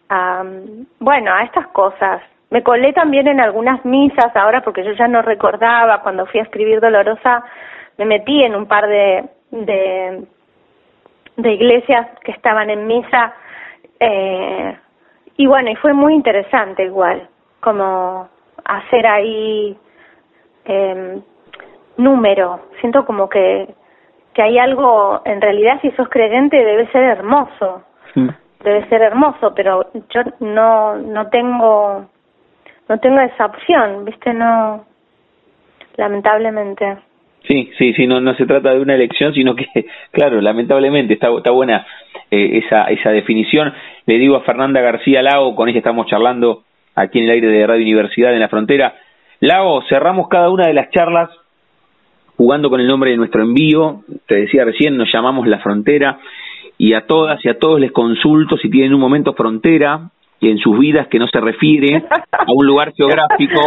a 0.09 0.45
bueno 0.99 1.33
a 1.33 1.43
estas 1.43 1.66
cosas. 1.68 2.22
Me 2.51 2.62
colé 2.62 2.93
también 2.93 3.27
en 3.27 3.41
algunas 3.41 3.85
misas 3.85 4.35
ahora 4.35 4.62
porque 4.62 4.85
yo 4.85 4.93
ya 4.93 5.09
no 5.09 5.22
recordaba 5.22 6.03
cuando 6.03 6.27
fui 6.27 6.41
a 6.41 6.45
escribir 6.45 6.81
Dolorosa 6.81 7.45
me 7.99 8.05
metí 8.05 8.43
en 8.43 8.55
un 8.55 8.66
par 8.66 8.87
de 8.87 9.25
de, 9.51 10.27
iglesias 11.37 12.07
que 12.25 12.33
estaban 12.33 12.70
en 12.70 12.87
misa 12.87 13.35
eh, 14.01 14.77
y 15.37 15.47
bueno 15.47 15.70
y 15.70 15.77
fue 15.77 15.93
muy 15.93 16.14
interesante 16.14 16.85
igual 16.85 17.29
como 17.61 18.29
hacer 18.64 19.07
ahí 19.07 19.77
eh, 20.64 21.20
número. 21.97 22.61
Siento 22.81 23.05
como 23.05 23.29
que 23.29 23.75
que 24.35 24.43
hay 24.43 24.59
algo, 24.59 25.22
en 25.24 25.41
realidad 25.41 25.80
si 25.80 25.91
sos 25.93 26.09
creyente 26.09 26.57
debe 26.57 26.87
ser 26.89 27.05
hermoso, 27.05 27.85
debe 28.62 28.89
ser 28.89 29.03
hermoso, 29.03 29.55
pero 29.55 29.91
yo 30.11 30.22
no, 30.41 30.97
no 30.97 31.28
tengo, 31.28 32.07
no 32.89 32.99
tengo 32.99 33.20
esa 33.20 33.47
opción, 33.47 34.05
viste, 34.05 34.35
no, 34.35 34.85
lamentablemente. 35.97 36.99
Sí, 37.47 37.70
sí, 37.78 37.93
sí, 37.93 38.07
no, 38.07 38.20
no 38.20 38.35
se 38.35 38.47
trata 38.47 38.72
de 38.72 38.80
una 38.80 38.95
elección, 38.95 39.35
sino 39.35 39.55
que, 39.55 39.66
claro, 40.12 40.41
lamentablemente 40.41 41.14
está, 41.14 41.28
está 41.37 41.51
buena 41.51 41.87
eh, 42.30 42.62
esa, 42.64 42.85
esa 42.85 43.11
definición. 43.11 43.72
Le 44.07 44.18
digo 44.18 44.37
a 44.37 44.43
Fernanda 44.43 44.80
García 44.80 45.22
Lago, 45.22 45.55
con 45.55 45.68
ella 45.68 45.78
estamos 45.78 46.07
charlando 46.07 46.62
aquí 46.95 47.18
en 47.18 47.24
el 47.26 47.30
aire 47.32 47.49
de 47.49 47.66
Radio 47.66 47.82
Universidad 47.82 48.32
en 48.32 48.41
la 48.41 48.49
Frontera. 48.49 48.95
Lago, 49.41 49.82
cerramos 49.89 50.28
cada 50.28 50.51
una 50.51 50.66
de 50.66 50.74
las 50.74 50.91
charlas 50.91 51.28
jugando 52.37 52.70
con 52.70 52.80
el 52.80 52.87
nombre 52.87 53.11
de 53.11 53.16
nuestro 53.16 53.43
envío. 53.43 54.03
Te 54.26 54.37
decía 54.37 54.64
recién, 54.64 54.97
nos 54.97 55.12
llamamos 55.12 55.47
La 55.47 55.61
Frontera 55.61 56.18
y 56.78 56.95
a 56.95 57.07
todas 57.07 57.45
y 57.45 57.49
a 57.49 57.59
todos 57.59 57.80
les 57.80 57.93
consulto 57.93 58.57
si 58.57 58.68
tienen 58.68 58.95
un 58.95 59.01
momento 59.01 59.35
frontera 59.35 60.11
en 60.41 60.59
sus 60.59 60.78
vidas 60.78 61.09
que 61.09 61.18
no 61.18 61.26
se 61.28 61.41
refiere 61.41 62.05
a 62.30 62.53
un 62.53 62.66
lugar 62.66 62.93
geográfico, 62.95 63.61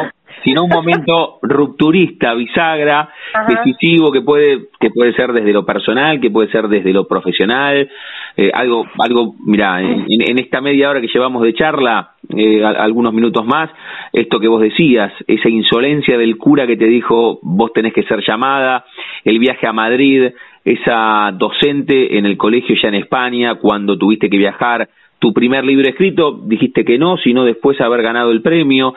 sino 0.43 0.63
un 0.63 0.69
momento 0.69 1.39
rupturista, 1.41 2.33
bisagra, 2.33 3.09
decisivo 3.47 4.11
que 4.11 4.21
puede 4.21 4.67
que 4.79 4.89
puede 4.89 5.13
ser 5.13 5.33
desde 5.33 5.53
lo 5.53 5.65
personal, 5.65 6.19
que 6.19 6.29
puede 6.29 6.49
ser 6.51 6.67
desde 6.67 6.93
lo 6.93 7.07
profesional, 7.07 7.89
eh, 8.35 8.51
algo 8.53 8.85
algo, 8.99 9.35
mira, 9.45 9.81
en, 9.81 10.05
en, 10.07 10.39
esta 10.39 10.61
media 10.61 10.89
hora 10.89 11.01
que 11.01 11.07
llevamos 11.07 11.43
de 11.43 11.53
charla, 11.53 12.11
eh, 12.35 12.63
algunos 12.63 13.13
minutos 13.13 13.45
más, 13.45 13.69
esto 14.13 14.39
que 14.39 14.47
vos 14.47 14.61
decías, 14.61 15.11
esa 15.27 15.49
insolencia 15.49 16.17
del 16.17 16.37
cura 16.37 16.67
que 16.67 16.77
te 16.77 16.85
dijo 16.85 17.39
vos 17.41 17.71
tenés 17.73 17.93
que 17.93 18.03
ser 18.03 18.23
llamada, 18.25 18.85
el 19.23 19.39
viaje 19.39 19.67
a 19.67 19.73
Madrid, 19.73 20.29
esa 20.63 21.31
docente 21.33 22.17
en 22.17 22.25
el 22.25 22.37
colegio 22.37 22.75
ya 22.81 22.89
en 22.89 22.95
España, 22.95 23.55
cuando 23.55 23.97
tuviste 23.97 24.29
que 24.29 24.37
viajar, 24.37 24.89
tu 25.19 25.33
primer 25.33 25.65
libro 25.65 25.87
escrito, 25.89 26.31
dijiste 26.43 26.85
que 26.85 26.97
no, 26.97 27.17
sino 27.17 27.43
después 27.43 27.79
haber 27.81 28.01
ganado 28.01 28.31
el 28.31 28.41
premio. 28.41 28.93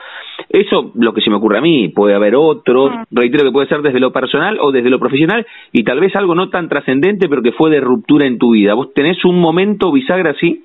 Eso, 0.49 0.91
lo 0.95 1.13
que 1.13 1.21
se 1.21 1.29
me 1.29 1.37
ocurre 1.37 1.57
a 1.57 1.61
mí, 1.61 1.89
puede 1.89 2.13
haber 2.13 2.35
otros, 2.35 2.91
Mm. 2.91 3.03
reitero 3.11 3.43
que 3.45 3.51
puede 3.51 3.67
ser 3.67 3.81
desde 3.81 3.99
lo 3.99 4.11
personal 4.11 4.57
o 4.61 4.71
desde 4.71 4.89
lo 4.89 4.99
profesional, 4.99 5.45
y 5.71 5.83
tal 5.83 5.99
vez 5.99 6.15
algo 6.15 6.35
no 6.35 6.49
tan 6.49 6.69
trascendente, 6.69 7.27
pero 7.27 7.41
que 7.41 7.51
fue 7.53 7.69
de 7.69 7.79
ruptura 7.79 8.27
en 8.27 8.37
tu 8.37 8.51
vida. 8.51 8.73
¿Vos 8.73 8.93
tenés 8.93 9.23
un 9.25 9.39
momento 9.39 9.91
bisagra 9.91 10.31
así? 10.31 10.63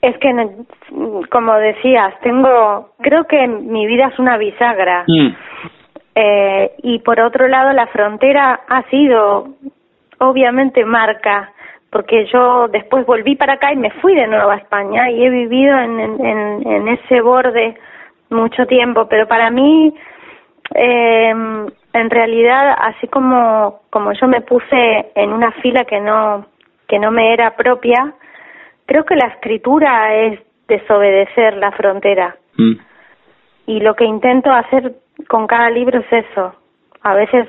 Es 0.00 0.16
que, 0.18 0.30
como 1.30 1.54
decías, 1.54 2.14
tengo, 2.22 2.90
creo 3.00 3.24
que 3.24 3.46
mi 3.48 3.86
vida 3.86 4.10
es 4.12 4.18
una 4.18 4.36
bisagra. 4.38 5.04
Mm. 5.08 5.28
Eh, 6.14 6.70
y 6.82 6.98
por 7.00 7.20
otro 7.20 7.48
lado, 7.48 7.72
la 7.72 7.86
frontera 7.88 8.60
ha 8.68 8.82
sido, 8.90 9.48
obviamente, 10.18 10.84
marca, 10.84 11.52
porque 11.90 12.26
yo 12.26 12.68
después 12.68 13.06
volví 13.06 13.34
para 13.36 13.54
acá 13.54 13.72
y 13.72 13.76
me 13.76 13.90
fui 13.92 14.14
de 14.14 14.26
nuevo 14.26 14.50
a 14.50 14.56
España 14.56 15.10
y 15.10 15.24
he 15.24 15.30
vivido 15.30 15.78
en, 15.78 16.00
en, 16.00 16.26
en- 16.26 16.66
en 16.72 16.88
ese 16.88 17.20
borde 17.20 17.76
mucho 18.30 18.66
tiempo, 18.66 19.08
pero 19.08 19.26
para 19.26 19.50
mí, 19.50 19.94
eh, 20.74 21.30
en 21.30 22.10
realidad, 22.10 22.76
así 22.78 23.08
como, 23.08 23.80
como 23.90 24.12
yo 24.12 24.28
me 24.28 24.42
puse 24.42 25.10
en 25.14 25.32
una 25.32 25.50
fila 25.52 25.84
que 25.86 25.98
no, 26.00 26.46
que 26.86 26.98
no 26.98 27.10
me 27.10 27.32
era 27.32 27.56
propia, 27.56 28.12
creo 28.86 29.04
que 29.04 29.16
la 29.16 29.28
escritura 29.28 30.14
es 30.14 30.40
desobedecer 30.68 31.56
la 31.56 31.72
frontera. 31.72 32.36
Mm. 32.58 32.72
Y 33.66 33.80
lo 33.80 33.94
que 33.94 34.04
intento 34.04 34.50
hacer 34.50 34.92
con 35.28 35.46
cada 35.46 35.70
libro 35.70 36.00
es 36.00 36.12
eso. 36.26 36.54
A 37.02 37.14
veces 37.14 37.48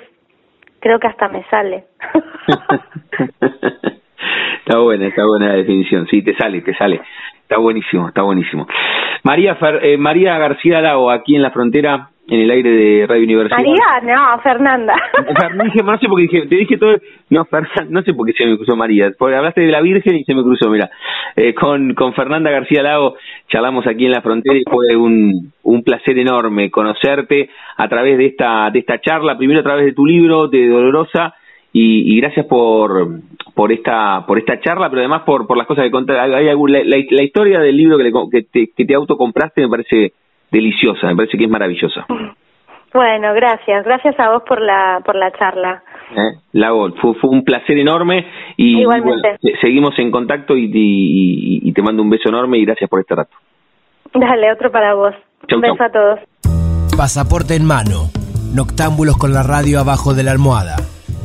creo 0.79 0.99
que 0.99 1.07
hasta 1.07 1.27
me 1.27 1.43
sale. 1.49 1.83
está 4.57 4.79
buena, 4.79 5.07
está 5.07 5.23
buena 5.25 5.47
la 5.47 5.55
definición. 5.55 6.07
Sí, 6.07 6.21
te 6.21 6.35
sale, 6.35 6.61
te 6.61 6.73
sale. 6.75 7.01
Está 7.41 7.57
buenísimo, 7.57 8.07
está 8.07 8.21
buenísimo. 8.21 8.67
María 9.23 9.57
Fer- 9.59 9.79
eh, 9.81 9.97
María 9.97 10.37
García 10.37 10.81
Lago, 10.81 11.09
aquí 11.09 11.35
en 11.35 11.41
la 11.41 11.49
frontera, 11.51 12.09
en 12.27 12.41
el 12.41 12.51
aire 12.51 12.69
de 12.69 13.07
Radio 13.07 13.23
Universidad. 13.23 13.57
María, 13.57 14.15
no, 14.15 14.39
Fernanda. 14.41 14.93
Fer- 15.13 15.63
dije, 15.63 15.81
no 15.83 15.97
sé 15.97 16.07
por 16.07 16.17
qué 16.17 16.21
dije, 16.27 16.47
te 16.47 16.55
dije 16.55 16.77
todo, 16.77 16.95
no, 17.31 17.45
Fer- 17.45 17.87
no 17.89 18.03
sé 18.03 18.13
por 18.13 18.27
qué 18.27 18.33
se 18.33 18.45
me 18.45 18.55
cruzó 18.55 18.75
María, 18.75 19.09
porque 19.17 19.35
hablaste 19.35 19.61
de 19.61 19.71
la 19.71 19.81
Virgen 19.81 20.15
y 20.17 20.23
se 20.25 20.35
me 20.35 20.43
cruzó, 20.43 20.69
mira, 20.69 20.89
Eh, 21.35 21.53
con, 21.55 21.93
con 21.95 22.13
Fernanda 22.13 22.51
García 22.51 22.83
Lago 22.83 23.15
charlamos 23.47 23.87
aquí 23.87 24.05
en 24.05 24.11
la 24.11 24.21
frontera 24.21 24.55
y 24.57 24.63
fue 24.69 24.95
un, 24.95 25.51
un 25.63 25.83
placer 25.83 26.17
enorme 26.19 26.69
conocerte 26.69 27.49
a 27.77 27.87
través 27.87 28.17
de 28.19 28.25
esta, 28.27 28.69
de 28.71 28.79
esta 28.79 28.99
charla, 29.01 29.37
primero 29.37 29.61
a 29.61 29.63
través 29.63 29.85
de 29.85 29.93
tu 29.93 30.05
libro, 30.05 30.47
de 30.47 30.67
Dolorosa, 30.67 31.33
y, 31.73 32.13
y 32.15 32.19
gracias 32.21 32.45
por, 32.47 33.19
por 33.53 33.71
esta, 33.71 34.25
por 34.25 34.37
esta 34.39 34.59
charla, 34.59 34.89
pero 34.89 35.01
además 35.01 35.21
por, 35.23 35.45
por 35.47 35.57
las 35.57 35.67
cosas 35.67 35.83
que 35.85 35.91
contaste, 35.91 36.19
Hay- 36.21 36.33
hay 36.33 36.49
algún- 36.49 36.71
la, 36.71 36.79
la- 36.83 36.97
la 37.09 37.23
historia 37.23 37.59
del 37.59 37.77
libro 37.77 37.97
que, 37.97 38.03
le 38.03 38.11
que 38.31 38.41
te, 38.43 38.71
que 38.75 38.85
te 38.85 38.95
autocompraste 38.95 39.61
me 39.61 39.69
parece 39.69 40.13
deliciosa, 40.51 41.07
me 41.07 41.15
parece 41.15 41.37
que 41.37 41.43
es 41.45 41.49
maravillosa. 41.49 42.05
Bueno, 42.91 43.33
gracias. 43.35 43.85
Gracias 43.85 44.19
a 44.19 44.31
vos 44.31 44.41
por 44.47 44.59
la, 44.61 44.99
por 45.05 45.15
la 45.15 45.31
charla. 45.37 45.83
¿eh? 46.15 46.39
Lago, 46.53 46.89
fue, 46.99 47.13
fue 47.21 47.29
un 47.29 47.43
placer 47.43 47.77
enorme 47.77 48.25
y 48.57 48.79
Igualmente. 48.81 49.37
bueno, 49.43 49.57
seguimos 49.61 49.99
en 49.99 50.09
contacto 50.09 50.57
y, 50.57 50.65
y- 50.73 51.69
y 51.69 51.71
te 51.71 51.83
mando 51.83 52.01
un 52.01 52.09
beso 52.09 52.29
enorme 52.29 52.57
y 52.57 52.65
gracias 52.65 52.89
por 52.89 52.99
este 52.99 53.13
rato. 53.13 53.35
Dale, 54.15 54.51
otro 54.51 54.71
para 54.71 54.95
vos. 54.95 55.13
Chau, 55.47 55.57
Un 55.57 55.61
beso 55.61 55.75
chau. 55.77 55.85
a 55.85 55.91
todos. 55.91 56.19
Pasaporte 56.97 57.55
en 57.55 57.65
mano. 57.65 58.09
Noctámbulos 58.55 59.17
con 59.17 59.33
la 59.33 59.43
radio 59.43 59.79
abajo 59.79 60.15
de 60.15 60.23
la 60.23 60.31
almohada. 60.31 60.77